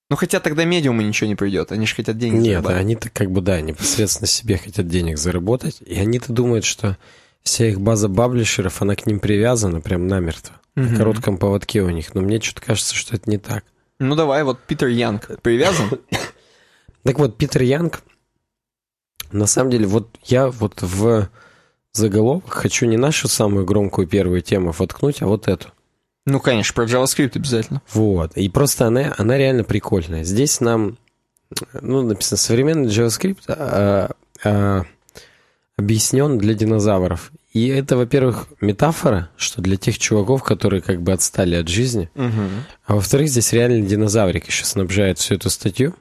[0.09, 3.41] Ну, хотя тогда медиуму ничего не придет, они же хотят денег Нет, они-то как бы,
[3.41, 6.97] да, непосредственно себе хотят денег заработать, и они-то думают, что
[7.41, 10.55] вся их база баблишеров, она к ним привязана прям намертво.
[10.75, 10.85] Угу.
[10.85, 13.63] На коротком поводке у них, но мне что-то кажется, что это не так.
[13.99, 15.89] Ну, давай, вот Питер Янг привязан?
[17.03, 18.01] Так вот, Питер Янг,
[19.31, 21.29] на самом деле, вот я вот в
[21.93, 25.69] заголовок хочу не нашу самую громкую первую тему воткнуть, а вот эту.
[26.25, 27.81] Ну, конечно, про JavaScript обязательно.
[27.91, 30.23] Вот, и просто она, она реально прикольная.
[30.23, 30.97] Здесь нам,
[31.81, 34.11] ну, написано, современный JavaScript а,
[34.43, 34.83] а,
[35.77, 37.31] объяснен для динозавров.
[37.51, 42.11] И это, во-первых, метафора, что для тех чуваков, которые как бы отстали от жизни.
[42.13, 42.43] Угу.
[42.85, 45.95] А во-вторых, здесь реально динозаврик еще снабжает всю эту статью.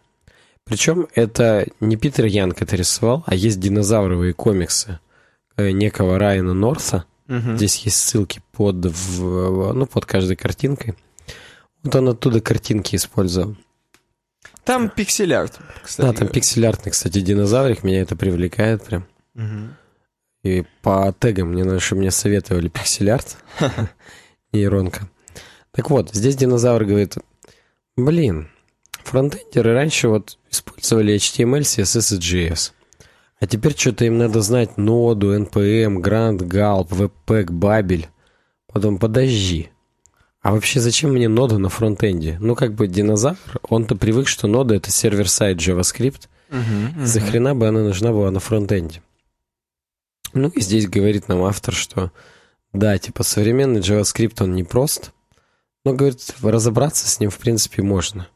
[0.69, 5.01] Причем это не Питер Янг это рисовал, а есть динозавровые комиксы
[5.57, 7.05] э, некого Райана Норса.
[7.29, 7.57] Угу.
[7.57, 10.95] Здесь есть ссылки под, в, ну, под каждой картинкой.
[11.83, 13.57] Вот он оттуда картинки использовал.
[14.65, 16.07] Там пиксель-арт, кстати.
[16.07, 17.83] Да, там пиксель-артный, кстати, динозаврик.
[17.83, 19.07] Меня это привлекает прям.
[19.35, 19.75] Угу.
[20.45, 23.39] И по тегам мне, ну, мне советовали пиксель-арт.
[24.53, 25.09] Нейронка.
[25.73, 27.17] Так вот, здесь динозавр говорит,
[27.97, 28.49] блин,
[29.09, 32.73] Фронтендеры раньше вот использовали HTML, CSS и JS.
[33.41, 38.05] А теперь что-то им надо знать ноду, NPM, Grand, Gulp, Webpack, Babel.
[38.67, 39.71] Потом подожди.
[40.43, 42.37] А вообще зачем мне нода на фронтенде?
[42.39, 46.29] Ну, как бы динозавр, он-то привык, что нода это сервер-сайт JavaScript.
[46.51, 47.07] Uh-huh, uh-huh.
[47.07, 49.01] За хрена бы она нужна была на фронтенде.
[50.35, 52.13] Ну, и здесь говорит нам автор, что
[52.75, 55.13] да, типа современный JavaScript, он непрост,
[55.87, 58.29] но, говорит, разобраться с ним, в принципе, можно.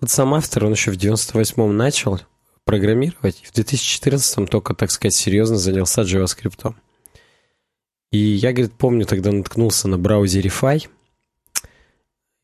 [0.00, 2.20] Вот сам автор, он еще в 98-м начал
[2.64, 6.74] программировать, и в 2014-м только, так сказать, серьезно занялся JavaScript.
[8.10, 10.88] И я, говорит, помню, тогда наткнулся на браузере Fi,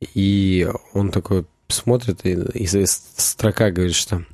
[0.00, 4.24] и он такой смотрит, и, и строка говорит, что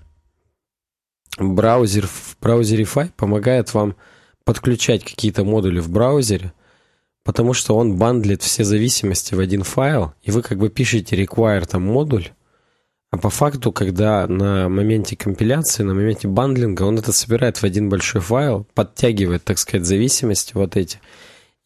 [1.39, 3.97] браузер в браузере Fi помогает вам
[4.45, 6.53] подключать какие-то модули в браузере,
[7.23, 11.65] потому что он бандлит все зависимости в один файл, и вы как бы пишете require
[11.67, 12.31] там модуль,
[13.13, 17.91] а по факту, когда на моменте компиляции, на моменте бандлинга, он это собирает в один
[17.91, 20.99] большой файл, подтягивает, так сказать, зависимости вот эти,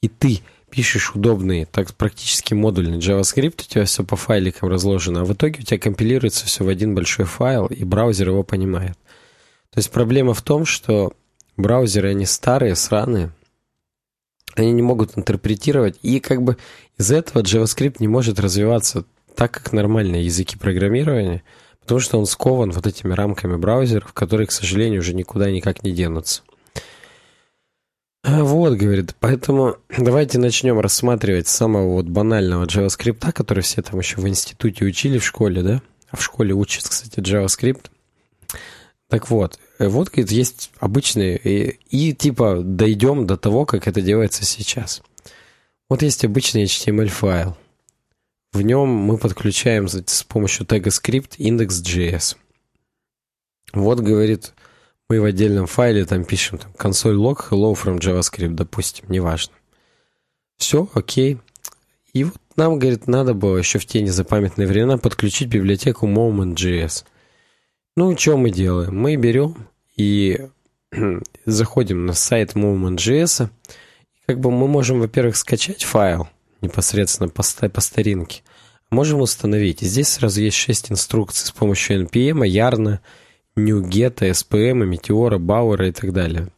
[0.03, 0.41] и ты
[0.71, 5.61] пишешь удобный, так практически модульный JavaScript, у тебя все по файликам разложено, а в итоге
[5.61, 8.99] у тебя компилируется все в один большой файл, и браузер его понимает.
[9.71, 11.13] То есть проблема в том, что
[11.57, 13.31] браузеры, они старые, сраные,
[14.57, 16.57] они не могут интерпретировать, и как бы
[16.99, 19.05] из-за этого JavaScript не может развиваться
[19.37, 21.43] так, как нормальные языки программирования,
[21.81, 25.93] потому что он скован вот этими рамками браузеров, которые, к сожалению, уже никуда никак не
[25.93, 26.43] денутся.
[28.25, 34.27] Вот, говорит, поэтому давайте начнем рассматривать самого вот банального JavaScript, который все там еще в
[34.27, 35.81] институте учили в школе, да?
[36.11, 37.87] А в школе учат, кстати, JavaScript.
[39.09, 44.45] Так вот, вот, говорит, есть обычные, и, и типа дойдем до того, как это делается
[44.45, 45.03] сейчас.
[45.89, 47.57] Вот есть обычный HTML-файл.
[48.57, 52.39] В нем мы подключаем с помощью тега script index.js.
[53.75, 54.55] Вот, говорит,
[55.11, 59.53] мы в отдельном файле там пишем там, console log hello from JavaScript, допустим, неважно.
[60.57, 61.39] Все, окей.
[62.15, 67.05] И вот нам, говорит, надо было еще в те незапамятные времена подключить библиотеку moment.js.
[67.95, 68.99] Ну, что мы делаем?
[68.99, 69.69] Мы берем
[69.99, 70.49] и
[71.45, 73.51] заходим на сайт moment.js.
[74.27, 76.31] Как бы мы можем, во-первых, скачать файл,
[76.67, 78.43] непосредственно по, по старинке.
[78.91, 79.81] Можем установить.
[79.81, 82.99] Здесь сразу есть 6 инструкций с помощью NPM, Yarn,
[83.57, 86.49] NuGet, SPM, Meteora, Bauer и так далее.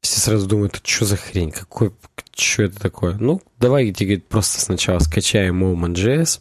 [0.00, 1.92] Все сразу думают, что за хрень, какой,
[2.34, 3.14] что это такое?
[3.18, 6.40] Ну, давайте, говорит, просто сначала скачаем Moment.js.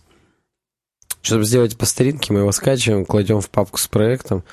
[1.21, 4.43] Чтобы сделать по старинке, мы его скачиваем, кладем в папку с проектом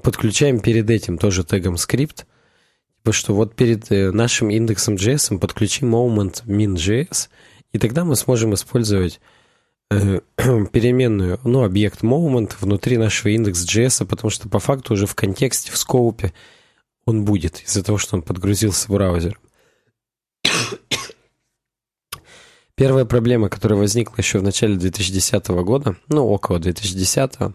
[0.00, 2.26] подключаем перед этим тоже тегом скрипт,
[2.98, 7.28] типа что вот перед э, нашим индексом JS подключим moment min.js,
[7.72, 9.20] и тогда мы сможем использовать
[9.90, 10.20] э,
[10.72, 15.76] переменную, ну, объект moment внутри нашего индекс.js, потому что по факту уже в контексте, в
[15.76, 16.32] скоупе
[17.04, 19.40] он будет из-за того, что он подгрузился в браузер.
[22.74, 27.54] Первая проблема, которая возникла еще в начале 2010 года, ну, около 2010,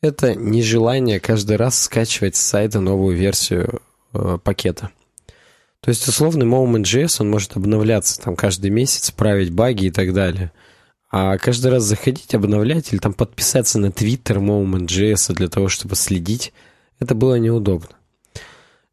[0.00, 3.80] это нежелание каждый раз скачивать с сайта новую версию
[4.12, 4.90] э, пакета.
[5.84, 10.50] То есть условный Moment.js, он может обновляться там каждый месяц, править баги и так далее.
[11.10, 16.54] А каждый раз заходить, обновлять или там подписаться на Twitter Moment.js для того, чтобы следить,
[17.00, 17.90] это было неудобно.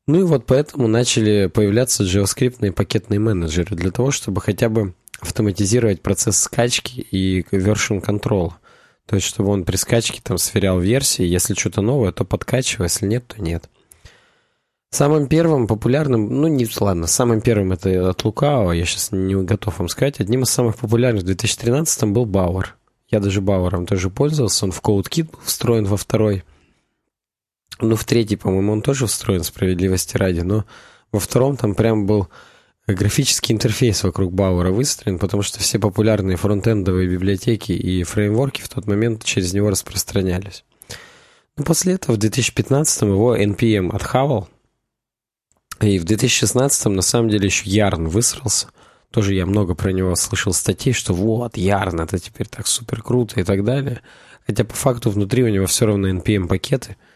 [0.05, 6.01] Ну и вот поэтому начали появляться JavaScript пакетные менеджеры для того, чтобы хотя бы автоматизировать
[6.01, 8.51] процесс скачки и version control.
[9.05, 13.05] То есть, чтобы он при скачке там сверял версии, если что-то новое, то подкачивай, если
[13.05, 13.69] нет, то нет.
[14.93, 19.79] Самым первым популярным, ну не ладно, самым первым это от Лукао, я сейчас не готов
[19.79, 22.75] вам сказать, одним из самых популярных в 2013 был Бауэр.
[23.09, 26.43] Я даже Бауэром тоже пользовался, он в CodeKit был встроен во второй.
[27.79, 30.65] Ну, в третий, по-моему, он тоже встроен, справедливости ради, но
[31.13, 32.27] во втором там прям был
[32.85, 38.87] графический интерфейс вокруг Бауэра выстроен, потому что все популярные фронтендовые библиотеки и фреймворки в тот
[38.87, 40.65] момент через него распространялись.
[41.55, 44.49] Но после этого в 2015 его NPM отхавал,
[45.81, 48.67] и в 2016 на самом деле еще Ярн высрался.
[49.09, 53.39] Тоже я много про него слышал статей, что вот, Ярн, это теперь так супер круто
[53.39, 54.01] и так далее.
[54.47, 56.97] Хотя по факту внутри у него все равно NPM-пакеты–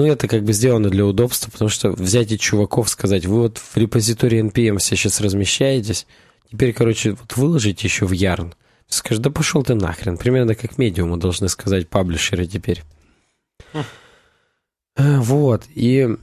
[0.00, 3.58] ну, это как бы сделано для удобства, потому что взять и чуваков сказать, вы вот
[3.58, 6.06] в репозитории NPM все сейчас размещаетесь,
[6.50, 8.54] теперь, короче, вот выложите еще в Yarn.
[8.88, 10.16] Скажешь, да пошел ты нахрен.
[10.16, 12.82] Примерно как медиуму должны сказать паблишеры теперь.
[13.74, 13.84] Хм.
[14.96, 15.64] Вот.
[15.74, 16.16] И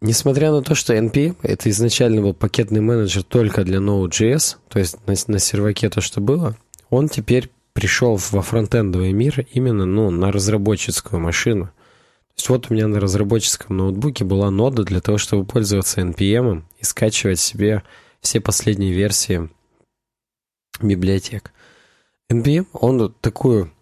[0.00, 4.98] несмотря на то, что NPM это изначально был пакетный менеджер только для Node.js, то есть
[5.06, 6.56] на, на серваке то, что было,
[6.88, 11.70] он теперь пришел во фронтендовый мир именно ну, на разработческую машину.
[12.36, 16.84] Есть вот у меня на разработческом ноутбуке была нода для того, чтобы пользоваться NPM и
[16.84, 17.82] скачивать себе
[18.20, 19.48] все последние версии
[20.80, 21.52] библиотек.
[22.30, 23.72] NPM, он такую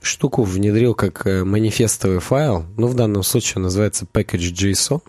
[0.00, 5.02] штуку внедрил как э, манифестовый файл, ну, в данном случае он называется package.json,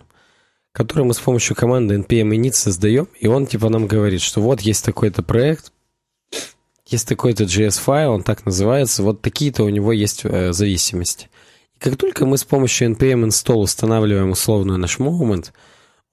[0.72, 4.60] который мы с помощью команды npm init создаем, и он типа нам говорит, что вот
[4.60, 5.72] есть такой-то проект,
[6.86, 11.28] есть такой-то JS-файл, он так называется, вот такие-то у него есть э, зависимости.
[11.78, 15.50] Как только мы с помощью npm install устанавливаем условную наш moment,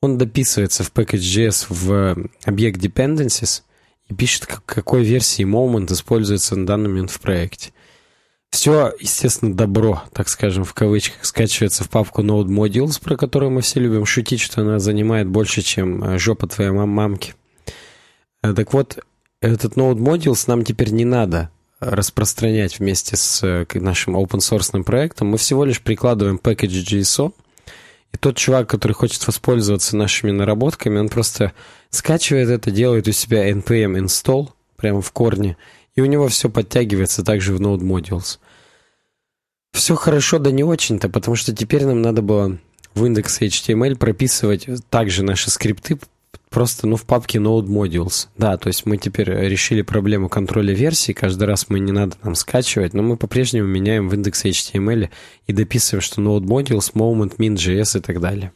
[0.02, 3.64] он дописывается в package.js в объект dependencies
[4.08, 7.72] и пишет, какой версии moment используется на данный момент в проекте.
[8.50, 13.62] Все, естественно, добро, так скажем, в кавычках, скачивается в папку Node Modules, про которую мы
[13.62, 17.36] все любим шутить, что она занимает больше, чем э, жопа твоей мам мамки.
[18.42, 19.00] Э, так вот,
[19.42, 25.28] этот Node Modules нам теперь не надо распространять вместе с э, нашим open source проектом,
[25.28, 27.34] мы всего лишь прикладываем package JSON,
[28.14, 31.52] и тот чувак, который хочет воспользоваться нашими наработками, он просто
[31.90, 35.58] скачивает это, делает у себя npm install прямо в корне,
[35.98, 38.38] и у него все подтягивается также в Node Modules.
[39.74, 42.58] Все хорошо, да не очень-то, потому что теперь нам надо было
[42.94, 46.00] в индекс HTML прописывать также наши скрипты
[46.50, 48.28] просто, ну, в папке Node Modules.
[48.38, 51.14] Да, то есть мы теперь решили проблему контроля версий.
[51.14, 55.10] Каждый раз мы не надо нам скачивать, но мы по-прежнему меняем в index HTML
[55.48, 58.54] и дописываем, что Node Modules, Moment, Min.js и так далее.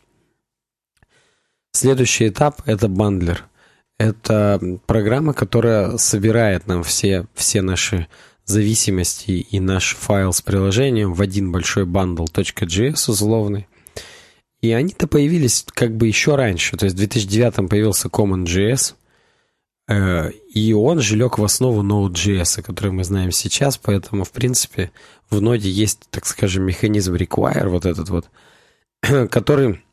[1.73, 3.45] Следующий этап— это bundler.
[4.01, 8.07] Это программа, которая собирает нам все, все наши
[8.45, 13.67] зависимости и наш файл с приложением в один большой bundle .js условный.
[14.59, 16.77] И они-то появились как бы еще раньше.
[16.77, 18.95] То есть в 2009 появился CommonJS,
[19.87, 24.91] э, и он же лег в основу Node.js, который мы знаем сейчас, поэтому, в принципе,
[25.29, 28.29] в ноде есть, так скажем, механизм require, вот этот вот,
[29.29, 29.83] который,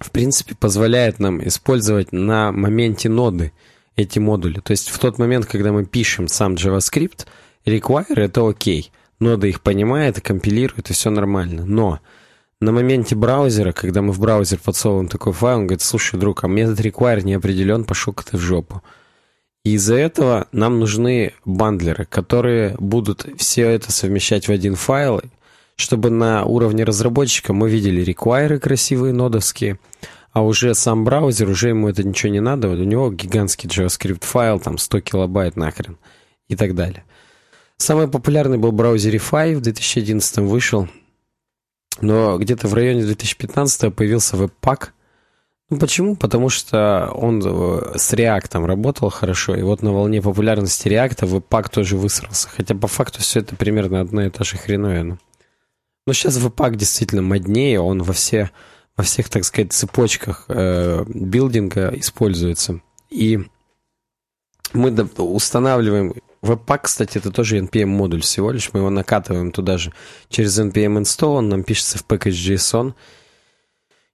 [0.00, 3.52] в принципе, позволяет нам использовать на моменте ноды
[3.96, 4.60] эти модули.
[4.60, 7.26] То есть в тот момент, когда мы пишем сам JavaScript,
[7.64, 8.90] require это окей.
[9.20, 11.64] Нода их понимает, компилирует, и все нормально.
[11.64, 12.00] Но
[12.60, 16.48] на моменте браузера, когда мы в браузер подсовываем такой файл, он говорит, слушай, друг, а
[16.48, 18.82] метод require не определен, пошел-ка ты в жопу.
[19.64, 25.22] И из-за этого нам нужны бандлеры, которые будут все это совмещать в один файл,
[25.76, 29.78] чтобы на уровне разработчика мы видели require красивые нодовские,
[30.32, 34.24] а уже сам браузер, уже ему это ничего не надо, вот у него гигантский JavaScript
[34.24, 35.98] файл, там 100 килобайт нахрен
[36.48, 37.04] и так далее.
[37.76, 40.88] Самый популярный был Fi в 2011 вышел–
[42.00, 44.92] но где-то в районе 2015 появился веб-пак.
[45.70, 46.16] Ну почему?
[46.16, 51.68] Потому что он э, с React работал хорошо, и вот на волне популярности React веб-пак
[51.70, 52.48] тоже высрался.
[52.48, 55.18] Хотя по факту все это примерно одна и та же хреновина.
[56.06, 58.50] Но сейчас веб-пак действительно моднее, он во, все,
[58.96, 62.80] во всех, так сказать, цепочках э, билдинга используется.
[63.10, 63.40] И
[64.72, 66.14] мы устанавливаем
[66.44, 68.70] Webpack, кстати, это тоже NPM-модуль всего лишь.
[68.72, 69.92] Мы его накатываем туда же
[70.28, 72.92] через NPM install, он нам пишется в package.json.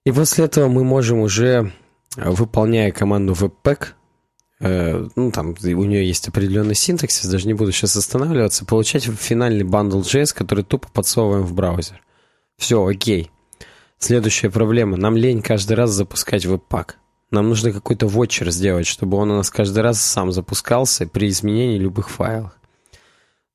[0.05, 1.73] И после этого мы можем уже,
[2.15, 3.89] выполняя команду webpack,
[4.61, 10.01] ну, там, у нее есть определенный синтаксис, даже не буду сейчас останавливаться, получать финальный бандл
[10.01, 12.01] JS, который тупо подсовываем в браузер.
[12.57, 13.31] Все, окей.
[13.97, 14.97] Следующая проблема.
[14.97, 16.97] Нам лень каждый раз запускать веб-пак.
[17.31, 21.79] Нам нужно какой-то вотчер сделать, чтобы он у нас каждый раз сам запускался при изменении
[21.79, 22.51] любых файлов.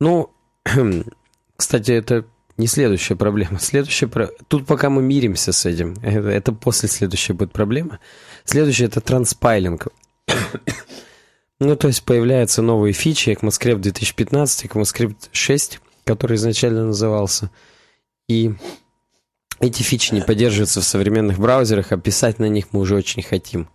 [0.01, 0.31] Ну,
[1.57, 2.24] кстати, это
[2.57, 3.59] не следующая проблема.
[3.61, 4.28] Следующая про...
[4.49, 5.97] Тут пока мы миримся с этим.
[6.03, 8.01] Это, это после следующей будет проблема.
[8.45, 9.89] Следующая это транспайлинг.
[11.59, 17.51] Ну, то есть появляются новые фичи, ECMAScript 2015, ECMAScript 6, который изначально назывался.
[18.28, 18.53] И
[19.61, 23.69] эти фичи не поддерживаются в современных браузерах, а писать на них мы уже очень хотим.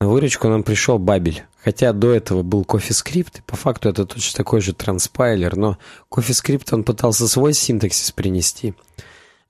[0.00, 1.44] На выручку нам пришел Бабель.
[1.64, 5.78] Хотя до этого был CoffeeScript, и по факту это точно такой же транспайлер, но
[6.10, 8.74] CoffeeScript он пытался свой синтаксис принести.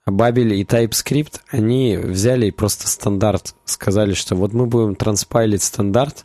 [0.05, 5.65] А Бабель и TypeScript, они взяли и просто стандарт, сказали, что вот мы будем транспайлить
[5.65, 6.24] стандарт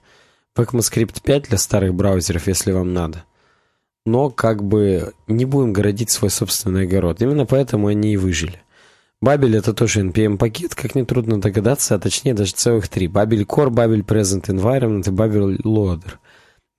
[0.56, 3.26] в ECMAScript 5 для старых браузеров, если вам надо.
[4.06, 7.22] Но как бы не будем городить свой собственный огород.
[7.22, 8.62] Именно поэтому они и выжили.
[9.22, 13.08] Бабель это тоже NPM-пакет, как нетрудно догадаться, а точнее даже целых три.
[13.08, 16.14] Бабель Core, Бабель Present Environment и Бабель Loader.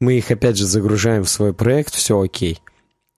[0.00, 2.60] Мы их опять же загружаем в свой проект, все окей.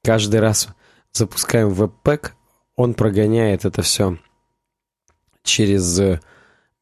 [0.02, 0.68] Каждый раз
[1.12, 2.32] запускаем веб-пэк,
[2.76, 4.18] он прогоняет это все
[5.44, 6.00] через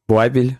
[0.07, 0.57] Бабель,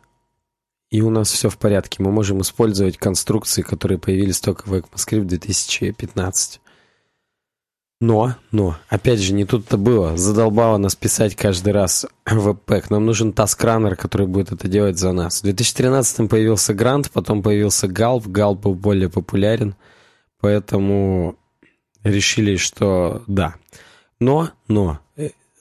[0.94, 2.04] и у нас все в порядке.
[2.04, 6.62] Мы можем использовать конструкции, которые появились только в ECMAScript 2015.
[8.00, 10.16] Но, но, опять же, не тут-то было.
[10.16, 12.92] Задолбало нас писать каждый раз webpack.
[12.92, 15.40] Нам нужен task runner, который будет это делать за нас.
[15.40, 18.28] В 2013 появился Grunt, потом появился Gulp.
[18.28, 19.76] Gulp был более популярен,
[20.40, 21.38] поэтому
[22.04, 23.56] решили, что да.
[24.20, 25.00] Но, но,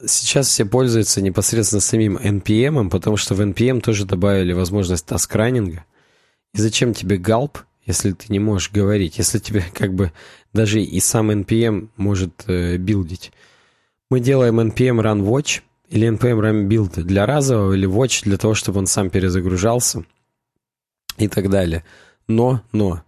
[0.06, 5.84] сейчас все пользуются непосредственно самим NPM, потому что в NPM тоже добавили возможность task runningа.
[6.54, 10.12] И зачем тебе Gulp, если ты не можешь говорить, если тебе как бы
[10.52, 13.32] даже и сам NPM может э, билдить.
[14.10, 18.54] Мы делаем NPM Run Watch или NPM Run Build для разового или Watch для того,
[18.54, 20.04] чтобы он сам перезагружался
[21.18, 21.84] и так далее.
[22.28, 23.02] Но, но,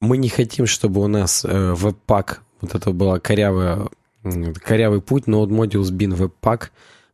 [0.00, 3.88] мы не хотим, чтобы у нас э, веб-пак, вот это была корявая,
[4.62, 6.70] корявый путь, Node Modules bin webpack.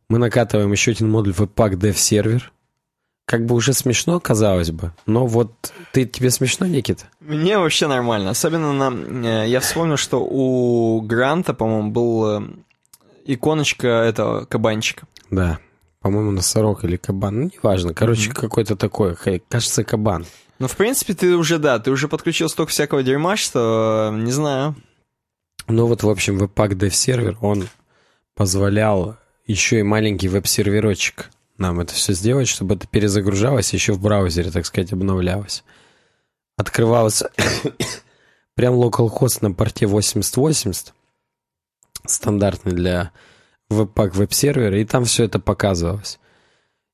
[0.09, 2.41] Мы накатываем еще один модуль webpack dev server,
[3.25, 4.91] как бы уже смешно, казалось бы.
[5.05, 7.05] Но вот ты тебе смешно, Никита?
[7.21, 8.31] Мне вообще нормально.
[8.31, 9.43] Особенно на...
[9.43, 12.41] Э, я вспомнил, что у Гранта, по-моему, был э,
[13.25, 15.07] иконочка этого кабанчика.
[15.29, 15.59] Да.
[16.01, 17.43] По-моему, носорог или кабан.
[17.43, 17.93] Ну, неважно.
[17.93, 18.41] Короче, mm-hmm.
[18.41, 19.15] какой-то такой.
[19.47, 20.25] Кажется, кабан.
[20.59, 24.75] Ну, в принципе, ты уже, да, ты уже подключил столько всякого дерьма, что не знаю.
[25.71, 27.67] Ну вот, в общем, Webpack Dev сервер, он
[28.35, 31.29] позволял еще и маленький веб-серверочек
[31.61, 35.63] нам это все сделать, чтобы это перезагружалось еще в браузере, так сказать, обновлялось.
[36.57, 37.23] Открывалось
[38.55, 40.93] прям localhost на порте 8080,
[42.05, 43.11] стандартный для
[43.69, 46.19] веб-пак веб-сервера, и там все это показывалось.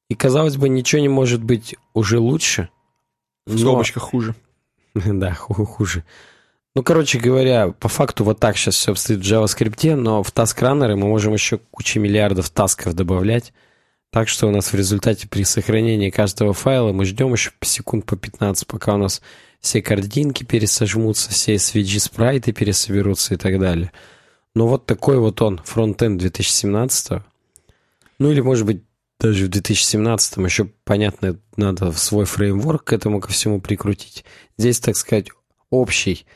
[0.09, 2.69] И, казалось бы, ничего не может быть уже лучше.
[3.45, 4.35] В скобочках хуже.
[4.93, 6.03] да, хуже.
[6.77, 10.95] Ну, короче говоря, по факту вот так сейчас все обстоит в JavaScript, но в task-раннеры
[10.95, 13.51] мы можем еще кучу миллиардов тасков добавлять.
[14.11, 18.15] Так что у нас в результате при сохранении каждого файла мы ждем еще секунд по
[18.15, 19.23] 15, пока у нас
[19.59, 23.91] все картинки пересожмутся, все SVG спрайты пересоберутся и так далее.
[24.53, 27.23] Но вот такой вот он, фронтенд 2017.
[28.19, 28.83] Ну или, может быть,
[29.19, 34.25] даже в 2017 еще, понятно, надо свой фреймворк к этому ко всему прикрутить.
[34.59, 35.29] Здесь, так сказать,
[35.71, 36.27] общий,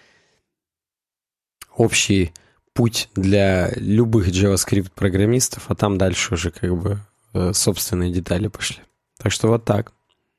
[1.76, 2.34] общий
[2.74, 7.00] путь для любых JavaScript-программистов, а там дальше уже как бы
[7.34, 8.80] Э, собственные детали пошли.
[9.18, 9.94] Так что вот так.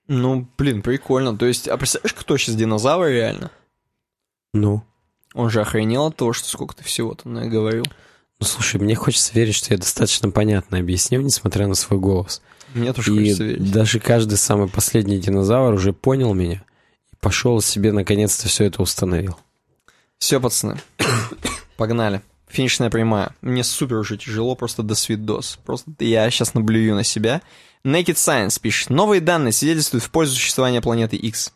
[0.09, 1.37] Ну, блин, прикольно.
[1.37, 3.51] То есть, а представляешь, кто сейчас динозавр реально?
[4.53, 4.83] Ну?
[5.35, 7.85] Он же охренел от того, что сколько ты всего там наговорил.
[8.41, 12.43] Ну, слушай, мне хочется верить, что я достаточно понятно объяснил, несмотря на свой голос.
[12.75, 13.73] Мне тоже и хочется верить.
[13.73, 16.63] даже каждый самый последний динозавр уже понял меня
[17.13, 19.39] и пошел себе наконец-то все это установил.
[20.23, 20.81] Все, пацаны,
[21.77, 22.23] погнали.
[22.49, 23.35] Финишная прямая.
[23.41, 25.59] Мне супер уже тяжело, просто до свидос.
[25.67, 27.43] Просто я сейчас наблюю на себя.
[27.85, 28.91] Naked Science пишет.
[28.91, 31.53] Новые данные свидетельствуют в пользу существования планеты X.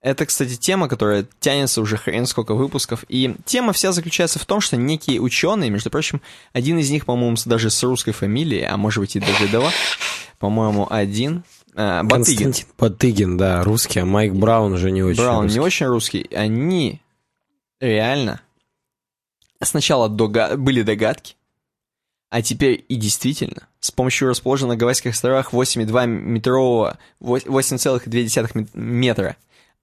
[0.00, 3.04] Это, кстати, тема, которая тянется уже хрен сколько выпусков.
[3.10, 6.22] И тема вся заключается в том, что некие ученые, между прочим,
[6.54, 9.70] один из них, по-моему, даже с русской фамилией, а может быть и даже два,
[10.38, 11.44] по-моему, один,
[11.74, 12.54] а, Батыгин.
[12.78, 15.58] Батыгин, да, русский, а Майк Браун уже не очень Браун русский.
[15.58, 16.30] не очень русский.
[16.34, 17.02] Они
[17.80, 18.40] реально
[19.62, 21.34] Сначала дога были догадки,
[22.28, 29.36] а теперь и действительно, с помощью расположенных на Гавайских островах 8,2 метрового, 8,2 метра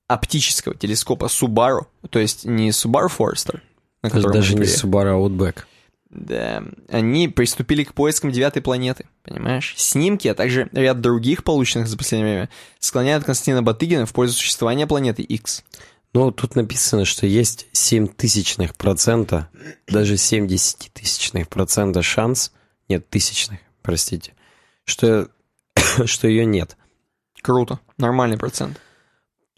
[0.08, 3.62] оптического телескопа Subaru, то есть не Subaru Forester,
[4.04, 4.64] на То котором даже не.
[4.64, 5.64] Subaru Outback.
[6.10, 9.74] Да, они приступили к поискам девятой планеты, понимаешь?
[9.78, 14.86] Снимки, а также ряд других полученных за последнее время склоняют Константина Батыгина в пользу существования
[14.86, 15.64] планеты X.
[16.14, 19.50] Ну, тут написано, что есть 7 тысячных процента,
[19.88, 22.52] даже 70 тысячных процента шанс,
[22.88, 24.34] нет, тысячных, простите,
[24.86, 25.30] что,
[26.06, 26.78] что ее нет.
[27.42, 28.80] Круто, нормальный процент.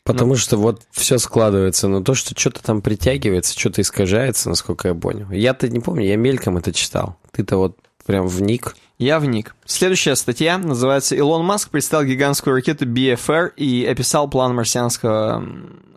[0.06, 4.94] Потому что вот все складывается на то, что что-то там притягивается, что-то искажается, насколько я
[4.94, 5.30] понял.
[5.32, 7.18] Я-то не помню, я мельком это читал.
[7.32, 8.76] Ты-то вот прям вник.
[8.98, 9.56] Я вник.
[9.66, 15.46] Следующая статья называется «Илон Маск представил гигантскую ракету BFR и описал план марсианского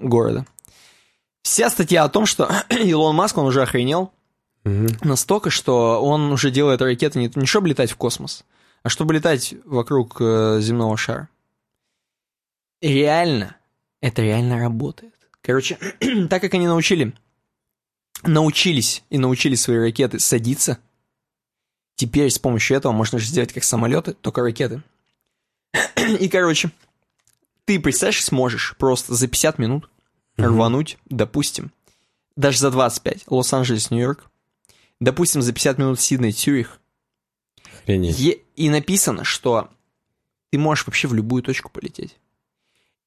[0.00, 0.46] города».
[1.42, 4.12] Вся статья о том, что Илон Маск, он уже охренел
[4.64, 8.44] настолько, что он уже делает ракеты не, не чтобы летать в космос,
[8.82, 11.28] а чтобы летать вокруг э, земного шара.
[12.82, 13.56] Реально,
[14.00, 15.14] это реально работает.
[15.40, 15.78] Короче,
[16.28, 17.14] так как они научили,
[18.24, 20.78] научились и научили свои ракеты садиться,
[21.98, 24.82] теперь с помощью этого можно же сделать как самолеты, только ракеты.
[26.20, 26.70] И, короче,
[27.64, 29.90] ты, представляешь, сможешь просто за 50 минут
[30.36, 31.72] рвануть, допустим,
[32.36, 34.30] даже за 25, Лос-Анджелес, Нью-Йорк,
[35.00, 36.32] допустим, за 50 минут Сидней,
[37.80, 38.18] Охренеть.
[38.18, 39.68] Е- и написано, что
[40.50, 42.16] ты можешь вообще в любую точку полететь.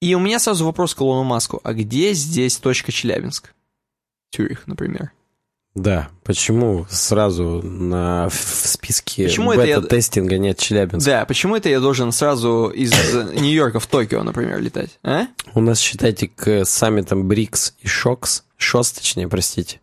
[0.02, 1.62] И у меня сразу вопрос к Илону Маску.
[1.64, 3.54] А где здесь точка Челябинск?
[4.32, 5.12] Тюрих, например.
[5.74, 11.10] Да, почему сразу на, в списке Почему это я- бета-тестинга нет Челябинска?
[11.10, 15.00] Да, почему это я должен сразу из Нью-Йорка в Токио, например, летать?
[15.04, 15.28] А?
[15.54, 19.80] У нас, считайте, к саммитам БРИКС и ШОКС, ШОС, точнее, простите,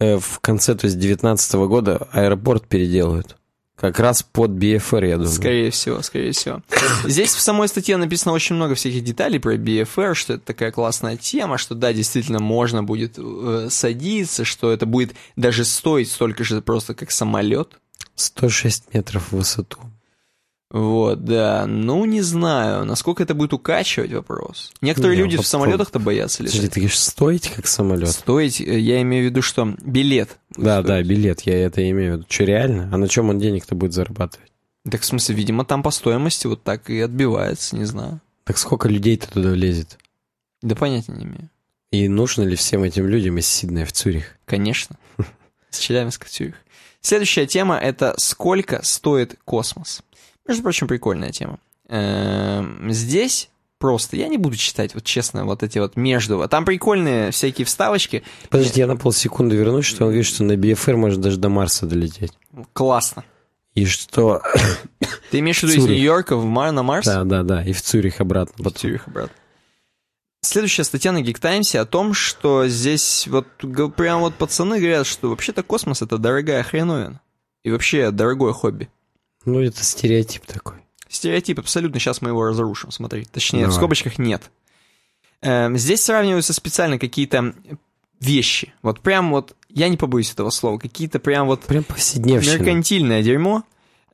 [0.00, 3.36] э, в конце, то есть 2019 года аэропорт переделают.
[3.76, 5.32] Как раз под BFR, я думаю.
[5.32, 6.62] Скорее всего, скорее всего.
[7.04, 11.18] Здесь в самой статье написано очень много всяких деталей про BFR, что это такая классная
[11.18, 16.62] тема, что да, действительно можно будет э, садиться, что это будет даже стоить столько же
[16.62, 17.74] просто как самолет.
[18.14, 19.78] 106 метров в высоту.
[20.70, 21.64] Вот, да.
[21.66, 24.72] Ну, не знаю, насколько это будет укачивать вопрос.
[24.80, 26.74] Некоторые Не, люди в самолетах-то боятся Подожди, летать.
[26.74, 28.08] ты говоришь, стоить как самолет?
[28.08, 30.38] Стоить, э, я имею в виду, что билет.
[30.56, 30.86] Да, стоить.
[30.86, 32.26] да, билет, я это имею в виду.
[32.28, 32.88] Что, реально?
[32.92, 34.50] А на чем он денег-то будет зарабатывать?
[34.90, 38.20] Так, в смысле, видимо, там по стоимости вот так и отбивается, не знаю.
[38.44, 39.98] Так сколько людей-то туда влезет?
[40.62, 41.50] Да понятия не имею.
[41.90, 44.36] И нужно ли всем этим людям из Сиднея в Цюрих?
[44.44, 44.96] Конечно.
[45.70, 46.54] С Челябинска в Цюрих.
[47.00, 50.02] Следующая тема— это сколько стоит космос.
[50.46, 51.58] Между прочим, прикольная тема.
[51.88, 53.48] Эм, Здесь
[53.78, 56.46] просто, я не буду читать, вот честно, вот эти вот между.
[56.48, 58.22] Там прикольные всякие вставочки.
[58.48, 61.86] Подожди, я на полсекунды вернусь, что он говорит, что на BFR можно даже до Марса
[61.86, 62.32] долететь.
[62.72, 63.24] Классно.
[63.74, 64.42] И что...
[65.30, 65.84] Ты имеешь в виду из.
[65.84, 67.06] Нью-Йорка в Мар на Марс?
[67.06, 68.54] Да, да, да, и в Цюрих обратно.
[68.56, 68.80] В потом.
[68.80, 69.36] Цюрих обратно.
[70.40, 73.46] Следующая статья на Geek Times о том, что здесь вот
[73.96, 77.20] прям вот пацаны говорят, что вообще-то космос это дорогая хреновина.
[77.64, 78.88] И вообще дорогое хобби.
[79.44, 80.85] Ну, это стереотип такой.
[81.08, 83.24] Стереотип абсолютно, сейчас мы его разрушим, смотри.
[83.24, 83.76] Точнее, в Давай.
[83.76, 84.50] скобочках нет.
[85.42, 87.54] Эм, здесь сравниваются специально какие-то
[88.20, 88.72] вещи.
[88.82, 92.54] Вот прям вот, я не побоюсь этого слова, какие-то прям вот Прям повседневщина.
[92.58, 93.62] меркантильное дерьмо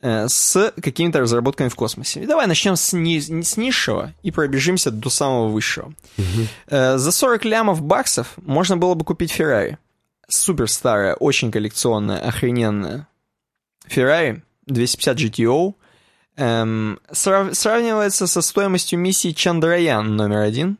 [0.03, 2.23] э, с какими-то разработками в космосе.
[2.23, 5.95] И давай начнем с, ни- с низшего и пробежимся до самого высшего.
[6.67, 9.79] Э, за 40 лямов баксов можно было бы купить Феррари.
[10.29, 13.07] Супер старая, очень коллекционная, охрененная
[13.87, 15.75] Феррари 250 GTO.
[16.37, 20.79] Эм, срав- сравнивается со стоимостью миссии Чандраян номер один,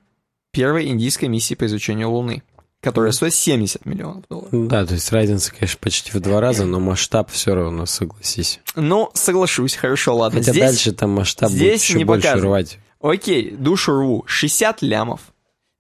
[0.51, 2.43] первой индийской миссии по изучению Луны,
[2.81, 4.51] которая стоит 70 миллионов долларов.
[4.69, 8.61] Да, то есть разница, конечно, почти в два раза, но масштаб все равно, согласись.
[8.77, 10.41] Ну, соглашусь, хорошо, ладно.
[10.41, 12.47] Хотя Здесь, дальше там масштаб будет здесь еще не больше показано.
[12.49, 12.79] рвать.
[13.01, 15.21] окей, душу рву, 60 лямов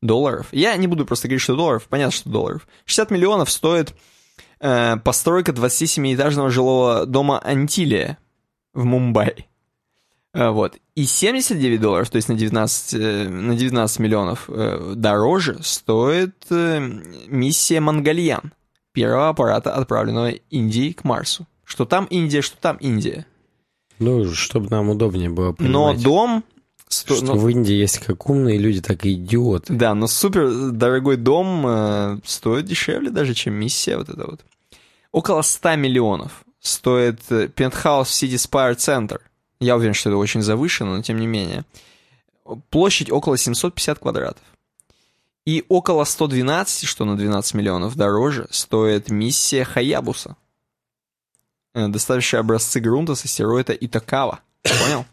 [0.02, 0.48] долларов.
[0.52, 2.68] Я не буду просто говорить, что долларов, понятно, что долларов.
[2.84, 3.94] 60 миллионов стоит
[4.60, 8.18] э, постройка 27-этажного жилого дома Антилия
[8.74, 9.46] в Мумбаи.
[10.34, 10.78] Э, вот.
[10.94, 17.80] И 79 долларов, то есть на 19, э, на 19 миллионов э, дороже, стоит миссия
[17.80, 18.52] Мангальян,
[18.92, 21.46] первого аппарата, отправленного Индией к Марсу.
[21.64, 23.26] Что там Индия, что там Индия.
[23.98, 26.02] Ну, чтобы нам удобнее было Но понимать.
[26.02, 26.44] дом...
[26.88, 29.72] сто- что ну, в Индии есть как умные люди, так и идиоты.
[29.72, 34.40] Да, но супер дорогой дом э, стоит дешевле даже, чем миссия вот эта вот.
[35.12, 37.20] Около 100 миллионов стоит
[37.54, 39.20] пентхаус в City Spire Center.
[39.62, 41.64] Я уверен, что это очень завышено, но тем не менее.
[42.70, 44.42] Площадь около 750 квадратов.
[45.44, 50.36] И около 112, что на 12 миллионов дороже, стоит миссия Хаябуса,
[51.74, 54.40] э, доставившая образцы грунта с астероида Итакава.
[54.62, 55.04] Понял?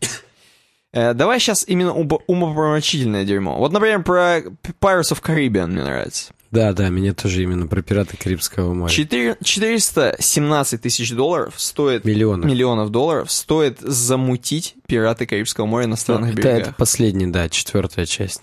[0.92, 3.60] Э, давай сейчас именно умопромочительное дерьмо.
[3.60, 6.34] Вот, например, про Pirates of Caribbean мне нравится.
[6.52, 8.92] Да, да, мне тоже именно про пираты Карибского моря.
[8.92, 12.06] Четыре- 417 тысяч долларов стоит...
[12.06, 12.46] Миллионов.
[12.50, 16.62] Миллионов долларов стоит замутить пираты Карибского моря на странных Ну, это, берегах.
[16.70, 18.42] это последний, да, четвертая часть.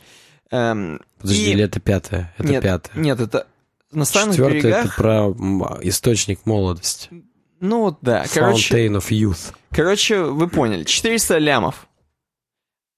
[0.53, 2.33] Эм, Подожди, и- или это пятая?
[2.39, 2.97] Это нет, пятая.
[3.01, 3.47] Нет, это
[3.91, 4.97] на странных Четвертая это берегах.
[4.97, 7.09] про м, источник молодости.
[7.59, 9.53] Ну вот да, короче, Fountain of Youth.
[9.71, 11.89] короче, вы поняли, 400 лямов,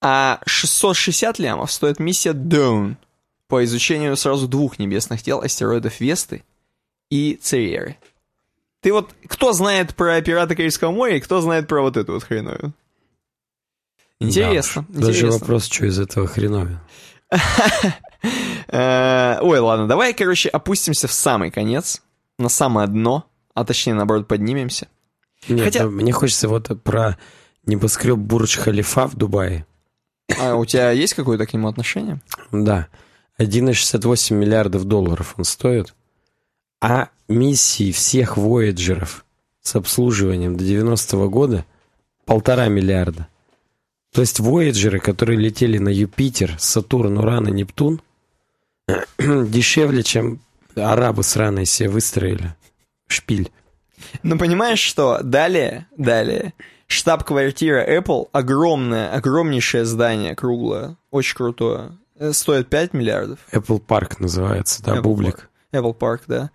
[0.03, 2.97] а 660 лямов стоит миссия Dawn
[3.49, 6.45] по изучению сразу двух небесных тел, астероидов Весты
[7.11, 7.97] и Цереры.
[8.81, 12.23] Ты вот, кто знает про пираты Карибского моря и кто знает про вот эту вот
[12.25, 12.73] хреновую?
[14.21, 15.01] Интересно, Да.
[15.07, 15.39] Даже интересно.
[15.41, 16.79] вопрос, что из этого хреновин.
[18.71, 22.03] Э, Ой, ладно, давай, короче, опустимся в самый конец,
[22.39, 24.89] на самое дно, а точнее, наоборот, поднимемся.
[25.49, 27.17] Нет, Хотя- ну, мне хочется вот про
[27.65, 29.65] небоскреб Бурдж Халифа в Дубае.
[30.39, 32.21] А у тебя есть какое-то к нему отношение?
[32.53, 32.89] Да.
[33.39, 35.95] 1,68 миллиардов долларов он стоит.
[36.81, 39.25] А миссии всех вояджеров
[39.61, 41.65] с обслуживанием до 90-го года
[42.25, 43.29] полтора миллиарда.
[44.13, 48.01] То есть вояджеры, которые летели на Юпитер, Сатурн, Уран и Нептун,
[49.19, 50.41] дешевле, чем
[50.75, 52.55] арабы сраные себе выстроили.
[53.09, 53.51] Шпиль.
[54.23, 56.55] Ну, понимаешь, что далее, далее,
[56.87, 61.93] штаб-квартира Apple, огромное, огромнейшее здание, круглое, очень крутое,
[62.33, 63.39] стоит 5 миллиардов.
[63.53, 65.51] Apple Park называется, да, Apple бублик.
[65.73, 66.51] Apple Park, да.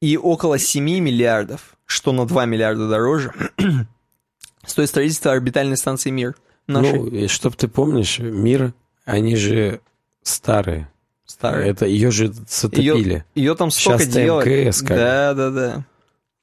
[0.00, 3.32] И около 7 миллиардов, что на 2 миллиарда дороже,
[4.66, 6.34] стоит строительство орбитальной станции «Мир».
[6.66, 8.74] Нашей Ну, и чтоб ты помнишь, мир,
[9.04, 9.80] они же
[10.22, 10.90] старые.
[11.24, 11.68] старой.
[11.68, 13.24] Это ее же затопили.
[13.36, 14.46] Ее там столько Сейчас-то делать.
[14.46, 14.96] МКС как.
[14.96, 15.84] Да, да, да.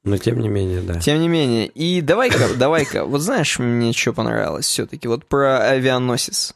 [0.02, 0.98] Но тем не менее, да.
[1.00, 1.66] Тем не менее.
[1.66, 6.54] И давай-ка, давай-ка, вот знаешь, мне что понравилось все-таки, вот про авианосец.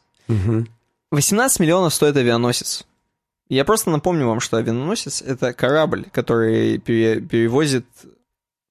[1.11, 2.85] 18 миллионов стоит авианосец.
[3.49, 7.85] Я просто напомню вам, что авианосец— это корабль, который пере- перевозит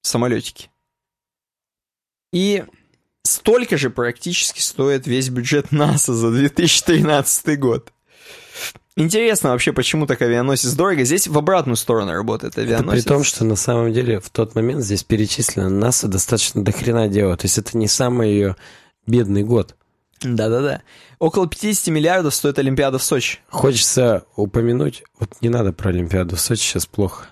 [0.03, 0.71] самолетики.
[2.33, 2.65] И
[3.25, 7.93] столько же практически стоит весь бюджет НАСА за 2013 год.
[8.95, 11.05] Интересно вообще, почему так авианосец дорого.
[11.05, 13.05] Здесь в обратную сторону работает Это авианосец.
[13.05, 17.37] при том, что на самом деле в тот момент здесь перечислено НАСА достаточно дохрена дела.
[17.37, 18.57] То есть это не самый ее
[19.07, 19.77] бедный год.
[20.23, 20.83] Да-да-да.
[21.19, 23.39] Около 50 миллиардов стоит Олимпиада в Сочи.
[23.49, 27.27] Хочется упомянуть, вот не надо про Олимпиаду в Сочи сейчас плохо.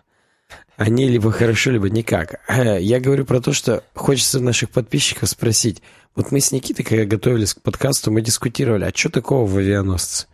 [0.76, 2.40] Они либо хорошо, либо никак.
[2.48, 5.82] Э, Я говорю про то, что хочется наших подписчиков спросить.
[6.14, 10.26] Вот мы с Никитой, когда готовились к подкасту, мы дискутировали, а что такого в авианосце?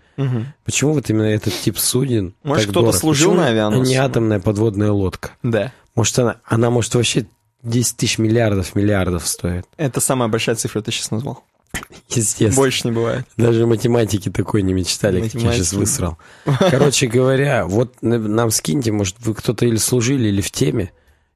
[0.65, 3.89] Почему вот именно этот тип суден Может, кто-то служил Почему на авианосце?
[3.91, 5.31] Не атомная подводная лодка.
[5.43, 5.73] Да.
[5.95, 7.27] Может, она, она может вообще
[7.63, 9.67] 10 тысяч миллиардов миллиардов стоит.
[9.77, 11.45] Это самая большая цифра, ты сейчас назвал.
[12.09, 12.55] Естественно.
[12.55, 13.27] Больше не бывает.
[13.37, 15.75] Даже математики такой не мечтали, как я сейчас Математики.
[15.77, 16.19] высрал.
[16.71, 20.93] Короче говоря, вот нам скиньте, может, вы кто-то или служили, или в теме.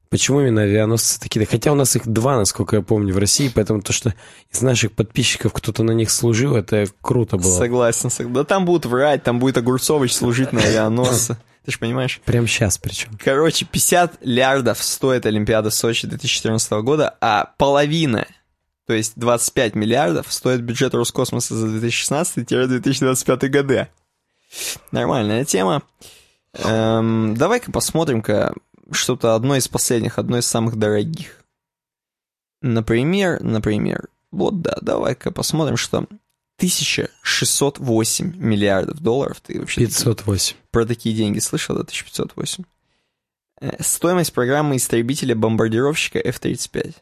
[0.09, 1.45] Почему именно авианосцы такие?
[1.45, 4.13] Хотя у нас их два, насколько я помню, в России, поэтому то, что
[4.51, 7.57] из наших подписчиков кто-то на них служил, это круто было.
[7.57, 8.33] Согласен, согласен.
[8.33, 11.37] Да там будут врать, там будет Огурцович служить на авианосце.
[11.65, 12.21] Ты же понимаешь?
[12.23, 13.17] Прям сейчас причем.
[13.21, 18.25] Короче, 50 лярдов стоит Олимпиада Сочи 2014 года, а половина,
[18.87, 23.89] то есть 25 миллиардов, стоит бюджет Роскосмоса за 2016-2025 годы.
[24.91, 25.83] Нормальная тема.
[26.53, 28.53] Эм, давай-ка посмотрим-ка
[28.89, 31.43] что-то одно из последних, одно из самых дорогих.
[32.61, 36.07] Например, например, вот да, давай-ка посмотрим, что
[36.57, 39.41] 1608 миллиардов долларов.
[39.41, 40.55] Ты вообще 508.
[40.71, 42.63] про такие деньги слышал, да, 1508.
[43.59, 46.95] Э, Стоимость программы истребителя-бомбардировщика F-35.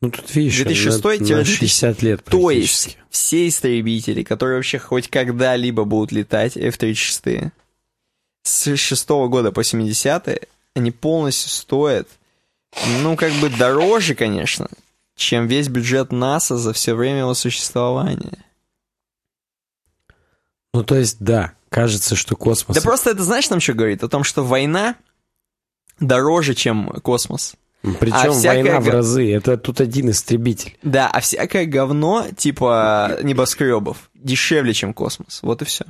[0.00, 5.08] Ну, тут видишь, 2006 на, на 60 лет То есть все истребители, которые вообще хоть
[5.08, 7.50] когда-либо будут летать, F-36,
[8.42, 12.08] с 6 года по 70 они полностью стоят,
[13.02, 14.68] ну, как бы дороже, конечно,
[15.16, 18.44] чем весь бюджет НАСА за все время его существования.
[20.72, 22.76] Ну, то есть, да, кажется, что космос...
[22.76, 24.04] Да просто это знаешь нам что говорит?
[24.04, 24.94] О том, что война
[25.98, 27.56] дороже, чем космос.
[27.82, 29.32] Причем а всякая война в разы.
[29.32, 30.76] Это тут один истребитель.
[30.82, 35.40] Да, а всякое говно, типа небоскребов, дешевле, чем космос.
[35.42, 35.84] Вот и все.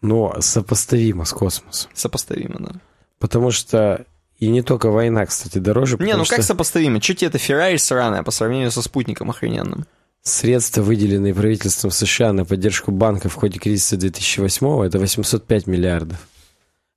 [0.00, 1.90] Но сопоставимо с космосом.
[1.94, 2.72] Сопоставимо, да.
[3.18, 4.04] Потому что...
[4.38, 5.96] И не только война, кстати, дороже.
[5.98, 7.00] Не, ну что как сопоставимо?
[7.00, 9.86] Че тебе это Феррари сраная по сравнению со спутником охрененным?
[10.22, 16.18] Средства, выделенные правительством США на поддержку банков в ходе кризиса 2008 это 805 миллиардов.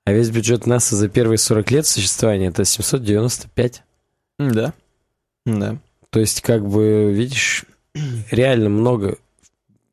[0.08, 3.84] А весь бюджет НАСА за первые 40 лет существования это 795.
[4.40, 4.74] Да.
[5.46, 5.80] Да.
[6.12, 7.66] То есть, как бы, видишь,
[8.32, 9.18] реально много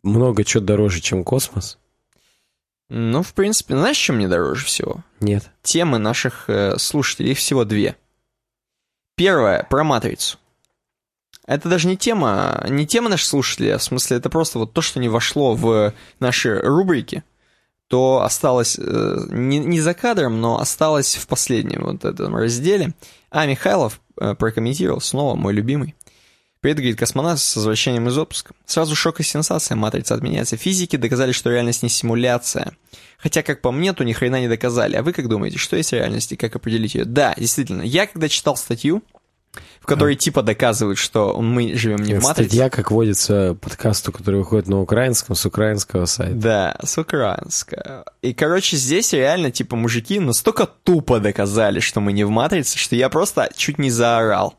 [0.05, 1.79] много чего дороже, чем космос?
[2.91, 5.03] Ну, в принципе, знаешь, чем мне дороже всего?
[5.19, 5.51] Нет.
[5.65, 7.97] Темы наших э, слушателей, их всего две.
[9.17, 10.39] Первая про матрицу.
[11.45, 14.81] Это даже не тема, не тема наших слушателей, а в смысле это просто вот то,
[14.81, 17.25] что не вошло в наши рубрики,
[17.89, 22.95] то осталось э, не, не за кадром, но осталось в последнем вот этом разделе.
[23.31, 25.95] А Михайлов э, прокомментировал, снова мой любимый.
[26.65, 28.55] Привет, говорит космонавт, с возвращением из отпуска.
[28.65, 30.57] Сразу шок и сенсация, матрица отменяется.
[30.57, 32.75] Физики доказали, что реальность не симуляция.
[33.19, 34.97] Хотя, как по мне, то ни хрена не доказали.
[34.97, 37.05] А вы как думаете, что есть реальность и как определить ее?
[37.05, 37.83] Да, действительно.
[37.83, 39.03] Я когда читал статью,
[39.81, 42.49] в которой типа доказывают, что мы живем не в матрице.
[42.49, 46.35] Статья, как водится, подкасту, который выходит на украинском, с украинского сайта.
[46.35, 48.05] Да, с украинского.
[48.23, 52.97] И, короче, здесь реально, типа, мужики настолько тупо доказали, что мы не в матрице, что
[52.97, 54.55] я просто чуть не заорал.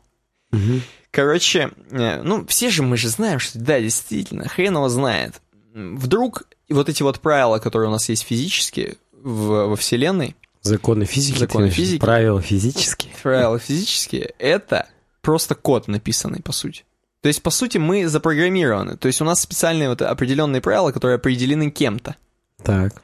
[0.52, 0.80] Угу.
[1.10, 5.40] Короче, э, ну, все же мы же знаем, что да, действительно, хрен его знает.
[5.74, 10.36] Вдруг вот эти вот правила, которые у нас есть физически в, во Вселенной,
[10.66, 12.00] Законы физики, Законы физики.
[12.00, 13.12] правила физические.
[13.22, 14.88] правила физические, это
[15.22, 16.84] просто код написанный, по сути.
[17.22, 18.96] То есть, по сути, мы запрограммированы.
[18.96, 22.14] То есть, у нас специальные вот определенные правила, которые определены кем-то.
[22.62, 23.02] Так.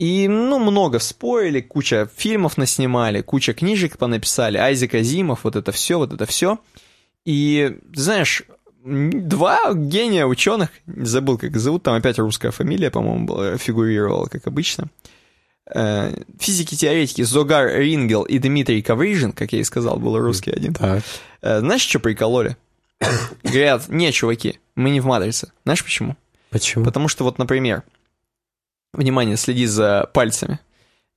[0.00, 5.98] И, ну, много спорили, куча фильмов наснимали, куча книжек понаписали, Айзек Азимов, вот это все,
[5.98, 6.58] вот это все.
[7.24, 8.42] И, знаешь,
[8.84, 14.84] два гения ученых, забыл, как зовут, там опять русская фамилия, по-моему, была- фигурировала, как обычно.
[14.84, 14.88] Э,
[15.66, 20.74] Физики-теоретики Зогар Рингел и Дмитрий Коврижин, как я и сказал, был русский один.
[20.74, 21.02] Так.
[21.40, 22.56] Э, Знаешь, что прикололи?
[23.42, 25.52] Говорят, не, чуваки, мы не в матрице.
[25.64, 26.16] Знаешь почему?
[26.50, 26.84] Почему?
[26.84, 27.82] Потому что вот, например,
[28.92, 30.60] внимание, следи за пальцами.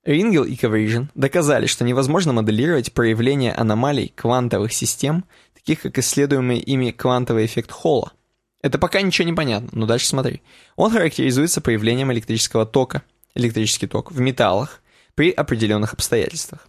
[0.03, 6.91] Рингел и Коврижин доказали, что невозможно моделировать проявление аномалий квантовых систем, таких как исследуемый ими
[6.91, 8.13] квантовый эффект Холла.
[8.61, 10.41] Это пока ничего не понятно, но дальше смотри.
[10.77, 13.03] Он характеризуется появлением электрического тока,
[13.37, 14.81] электрический ток в металлах
[15.15, 16.67] при определенных обстоятельствах.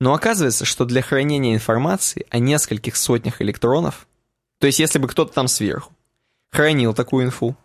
[0.00, 4.06] Но оказывается, что для хранения информации о нескольких сотнях электронов,
[4.60, 5.92] то есть если бы кто-то там сверху
[6.50, 7.56] хранил такую инфу,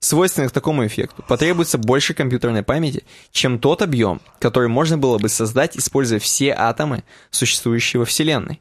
[0.00, 5.76] свойственных такому эффекту, потребуется больше компьютерной памяти, чем тот объем, который можно было бы создать,
[5.76, 8.60] используя все атомы, существующие во Вселенной.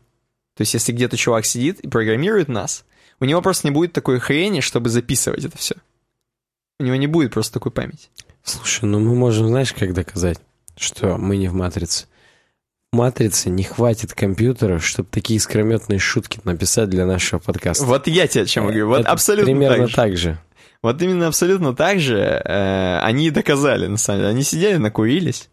[0.56, 2.86] То есть, если где-то чувак сидит и программирует нас,
[3.20, 5.76] у него просто не будет такой хрени, чтобы записывать это все.
[6.80, 8.10] У него не будет просто такой памяти.
[8.46, 10.40] Слушай, ну мы можем, знаешь, как доказать,
[10.78, 12.06] что мы не в матрице?
[12.94, 17.84] В матрице не хватит компьютеров, чтобы такие искрометные шутки написать для нашего подкаста.
[17.84, 18.88] Вот я тебе о чем говорю.
[18.88, 19.96] Вот Это абсолютно примерно так же.
[19.96, 20.40] так же.
[20.84, 24.30] Вот именно абсолютно так же э, они и доказали, на самом деле.
[24.30, 25.50] Они сидели, накурились.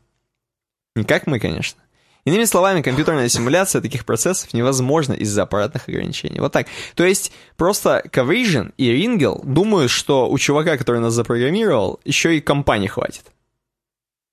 [0.95, 1.81] Не как мы, конечно.
[2.25, 6.39] Иными словами, компьютерная симуляция таких процессов невозможна из-за аппаратных ограничений.
[6.39, 6.69] Вот так.
[6.95, 12.41] То есть, просто Коврижин и Рингел думают, что у чувака, который нас запрограммировал, еще и
[12.41, 13.25] компании хватит.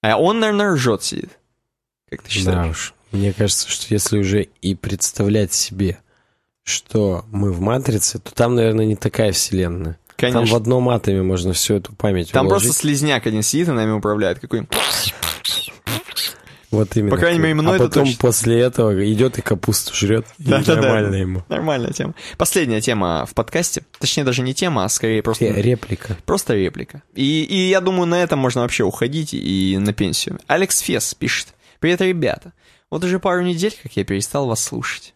[0.01, 1.31] А он, наверное, ржет сидит.
[2.11, 2.69] Как ты Да считаешь?
[2.69, 2.93] уж.
[3.11, 5.97] Мне кажется, что если уже и представлять себе,
[6.63, 9.97] что мы в матрице, то там, наверное, не такая вселенная.
[10.15, 10.41] Конечно.
[10.41, 12.67] Там в одном атоме можно всю эту память Там уложить.
[12.67, 14.39] просто слизняк один сидит и нами управляет.
[14.39, 14.67] Какой...
[16.71, 17.11] Вот именно.
[17.11, 18.19] По крайней мере, мной а это потом точно.
[18.19, 20.25] после этого идет и капусту жрет.
[20.37, 20.81] И Да-да-да.
[20.81, 21.43] нормально ему.
[21.49, 22.13] Нормальная тема.
[22.37, 23.83] Последняя тема в подкасте.
[23.99, 25.45] Точнее, даже не тема, а скорее просто...
[25.45, 26.17] Реплика.
[26.25, 27.01] Просто реплика.
[27.15, 30.39] И, и я думаю, на этом можно вообще уходить и на пенсию.
[30.47, 31.49] Алекс Фес пишет.
[31.79, 32.53] Привет, ребята.
[32.91, 35.13] Вот уже пару недель, как я перестал вас слушать.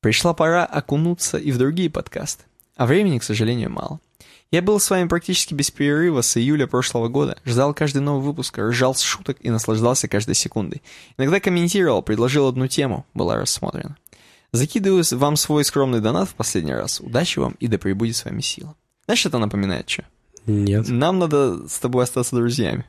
[0.00, 2.44] Пришла пора окунуться и в другие подкасты.
[2.76, 4.00] А времени, к сожалению, мало.
[4.50, 8.56] Я был с вами практически без перерыва с июля прошлого года, ждал каждый новый выпуск,
[8.58, 10.82] ржал с шуток и наслаждался каждой секундой.
[11.18, 13.96] Иногда комментировал, предложил одну тему, была рассмотрена.
[14.52, 17.00] Закидываю вам свой скромный донат в последний раз.
[17.00, 18.74] Удачи вам и да пребудет с вами сила.
[19.04, 20.04] Знаешь, что это напоминает что?
[20.46, 20.88] Нет.
[20.88, 22.86] Нам надо с тобой остаться друзьями.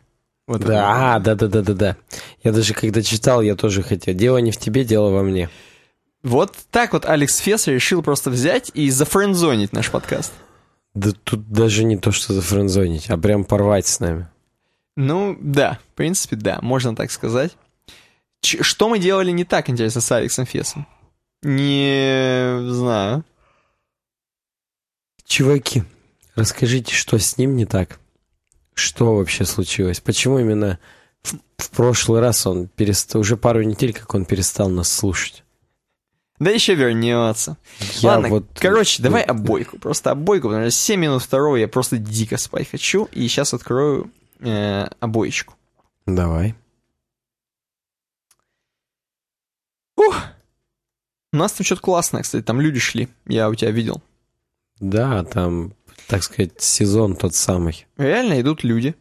[0.47, 0.69] Вот это.
[0.69, 1.97] Да, да, да, да, да, да.
[2.41, 4.13] Я даже когда читал, я тоже хотел.
[4.13, 5.49] Дело не в тебе, дело во мне.
[6.23, 10.31] Вот так вот Алекс Фес решил просто взять и зафрендзонить наш подкаст.
[10.99, 14.27] Да тут даже не то, что зафрендзонить, а прям порвать с нами.
[14.97, 17.55] Ну, да, в принципе, да, можно так сказать.
[18.41, 20.85] Ч- что мы делали не так, интересно, с Алексом Фесом?
[21.41, 23.23] Не знаю.
[25.25, 25.83] Чуваки,
[26.35, 27.97] расскажите, что с ним не так?
[28.73, 30.01] Что вообще случилось?
[30.01, 30.79] Почему именно
[31.21, 33.21] в, в прошлый раз он перестал...
[33.21, 35.45] Уже пару недель, как он перестал нас слушать.
[36.39, 37.57] Да еще вернется.
[38.01, 39.77] Я Ладно, вот- короче, давай обойку.
[39.77, 43.05] Просто обойку, потому что 7 минут второго я просто дико спать хочу.
[43.11, 45.55] И сейчас открою э, обоечку.
[46.05, 46.55] Давай.
[49.97, 50.15] Ух!
[51.33, 53.09] У нас там что-то классное, кстати, там люди шли.
[53.27, 54.01] Я у тебя видел.
[54.79, 55.73] Да, там
[56.07, 57.85] так сказать, сезон тот самый.
[57.97, 58.95] Реально идут люди.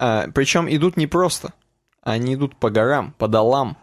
[0.00, 1.52] А, причем идут не просто.
[2.00, 3.76] Они идут по горам, по долам.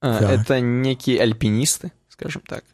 [0.00, 0.30] А, Так.
[0.40, 2.64] это некие альпинисты, скажем так.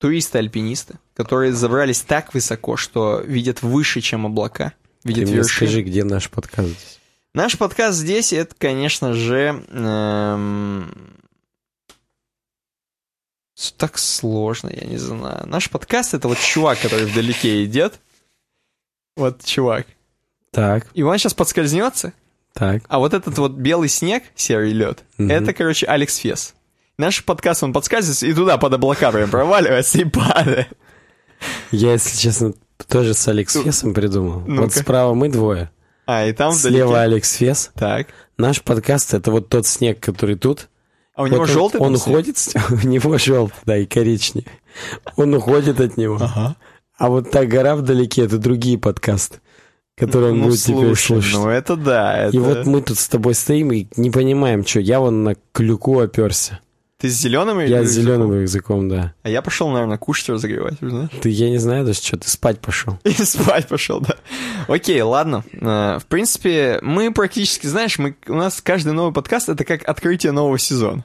[0.00, 4.72] Туристы-альпинисты, которые забрались так высоко, что видят выше, чем облака.
[5.02, 5.68] Ты Видят мне вершины.
[5.68, 6.98] скажи, где наш подкаст здесь?
[7.34, 11.16] Наш подкаст здесь, это, конечно же, эм,
[13.76, 15.46] так сложно, я не знаю.
[15.46, 18.00] Наш подкаст это вот чувак, который вдалеке идет.
[19.16, 19.86] Вот чувак.
[20.52, 22.12] Так, И он сейчас подскользнется,
[22.58, 22.82] так.
[22.88, 25.30] а вот этот вот белый снег, серый лед, Мгм.
[25.30, 26.54] это, короче, Алекс Фес.
[26.98, 30.68] Наш подкаст, он подскальзывается и туда под облака прям проваливается и падает.
[31.70, 32.54] Я, если честно,
[32.88, 34.40] тоже с Алекс Фесом придумал.
[34.46, 34.62] Ну-ка.
[34.62, 35.70] Вот справа мы двое,
[36.06, 37.02] А, и там слева вдалеке.
[37.04, 37.70] Алекс Фес.
[37.74, 38.08] Так.
[38.36, 40.68] Наш подкаст— это вот тот снег, который тут.
[41.14, 42.36] А у него Вот желтый Он уходит,
[42.70, 44.46] у него желтый, да, и коричневый.
[45.16, 46.16] Он уходит от него.
[46.20, 46.56] Ага.
[46.96, 49.38] А вот та гора вдалеке— это другие подкасты,
[49.98, 51.32] которые он Ну, будет теперь слушай, слушать.
[51.34, 52.16] ну это да.
[52.18, 52.36] Это...
[52.36, 54.80] И вот мы тут с тобой стоим и не понимаем, что.
[54.80, 56.60] Я вон на клюку оперся.
[57.00, 58.02] Ты с зеленым или Я с языком?
[58.04, 59.14] зеленым языком, да.
[59.22, 61.10] А я пошел, наверное, кушать разогревать, знаешь?
[61.22, 62.98] Ты, я не знаю даже, что ты спать пошел.
[63.04, 64.16] И спать пошел, да.
[64.66, 65.44] Окей, ладно.
[65.52, 70.32] Э, В принципе, мы практически, знаешь, мы, у нас каждый новый подкаст это как открытие
[70.32, 71.04] нового сезона.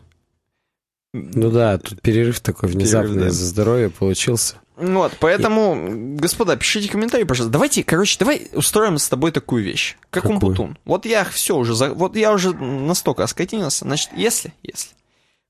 [1.13, 3.29] Ну да, тут перерыв такой внезапный Перерыв, да.
[3.29, 4.55] из-за здоровья получился.
[4.75, 7.53] Вот, поэтому, господа, пишите комментарии, пожалуйста.
[7.53, 9.95] Давайте, короче, давай устроим с тобой такую вещь.
[10.09, 10.39] Как Какую?
[10.39, 10.77] Умпутун.
[10.85, 13.85] Вот я все уже, за- вот я уже настолько оскотинился.
[13.85, 14.89] Значит, если, если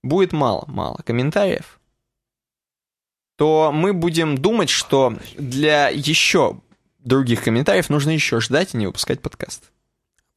[0.03, 1.79] будет мало-мало комментариев,
[3.37, 6.57] то мы будем думать, что для еще
[6.99, 9.71] других комментариев нужно еще ждать и не выпускать подкаст.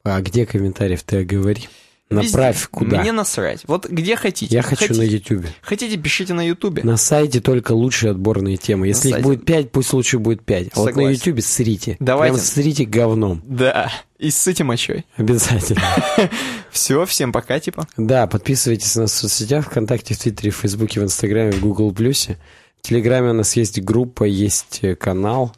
[0.05, 1.69] А где комментариев ты говори?
[2.09, 2.37] Везде.
[2.37, 3.01] Направь куда?
[3.01, 3.62] Мне насрать.
[3.66, 4.55] Вот где хотите.
[4.55, 5.49] Я хочу хотите, на Ютубе.
[5.61, 6.85] Хотите, пишите на Ютубе.
[6.85, 8.87] На сайте только лучшие отборные темы.
[8.87, 9.24] Если их сайте.
[9.28, 10.69] будет 5, пусть лучше будет 5.
[10.74, 11.11] А вот на.
[11.11, 11.97] Ютубе срите.
[11.99, 12.35] Давайте.
[12.35, 13.43] Прям срите говном.
[13.45, 13.93] Да.
[14.19, 15.05] И ссыте мочой.
[15.16, 15.83] Обязательно.
[16.70, 17.89] Все, всем пока, типа.
[17.97, 21.93] Да, подписывайтесь на нас в соцсетях, ВКонтакте, в Твиттере, в Фейсбуке, в Инстаграме, в Гугл
[21.93, 22.39] Плюсе.
[22.78, 25.55] В Телеграме у нас есть группа, есть э, канал.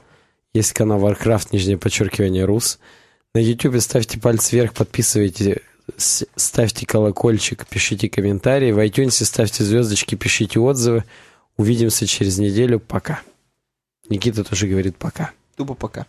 [0.54, 2.78] Есть канал Warcraft, нижнее подчеркивание, Рус.
[3.34, 5.60] На Ютубе ставьте палец вверх, подписывайтесь, с-
[5.96, 8.72] ставьте колокольчик, пишите комментарии.
[8.72, 11.04] В iTunes ставьте звездочки, пишите отзывы.
[11.56, 12.78] Увидимся через неделю.
[12.80, 13.20] Пока.
[14.08, 15.32] Никита тоже говорит пока.
[15.56, 16.06] Тупо пока.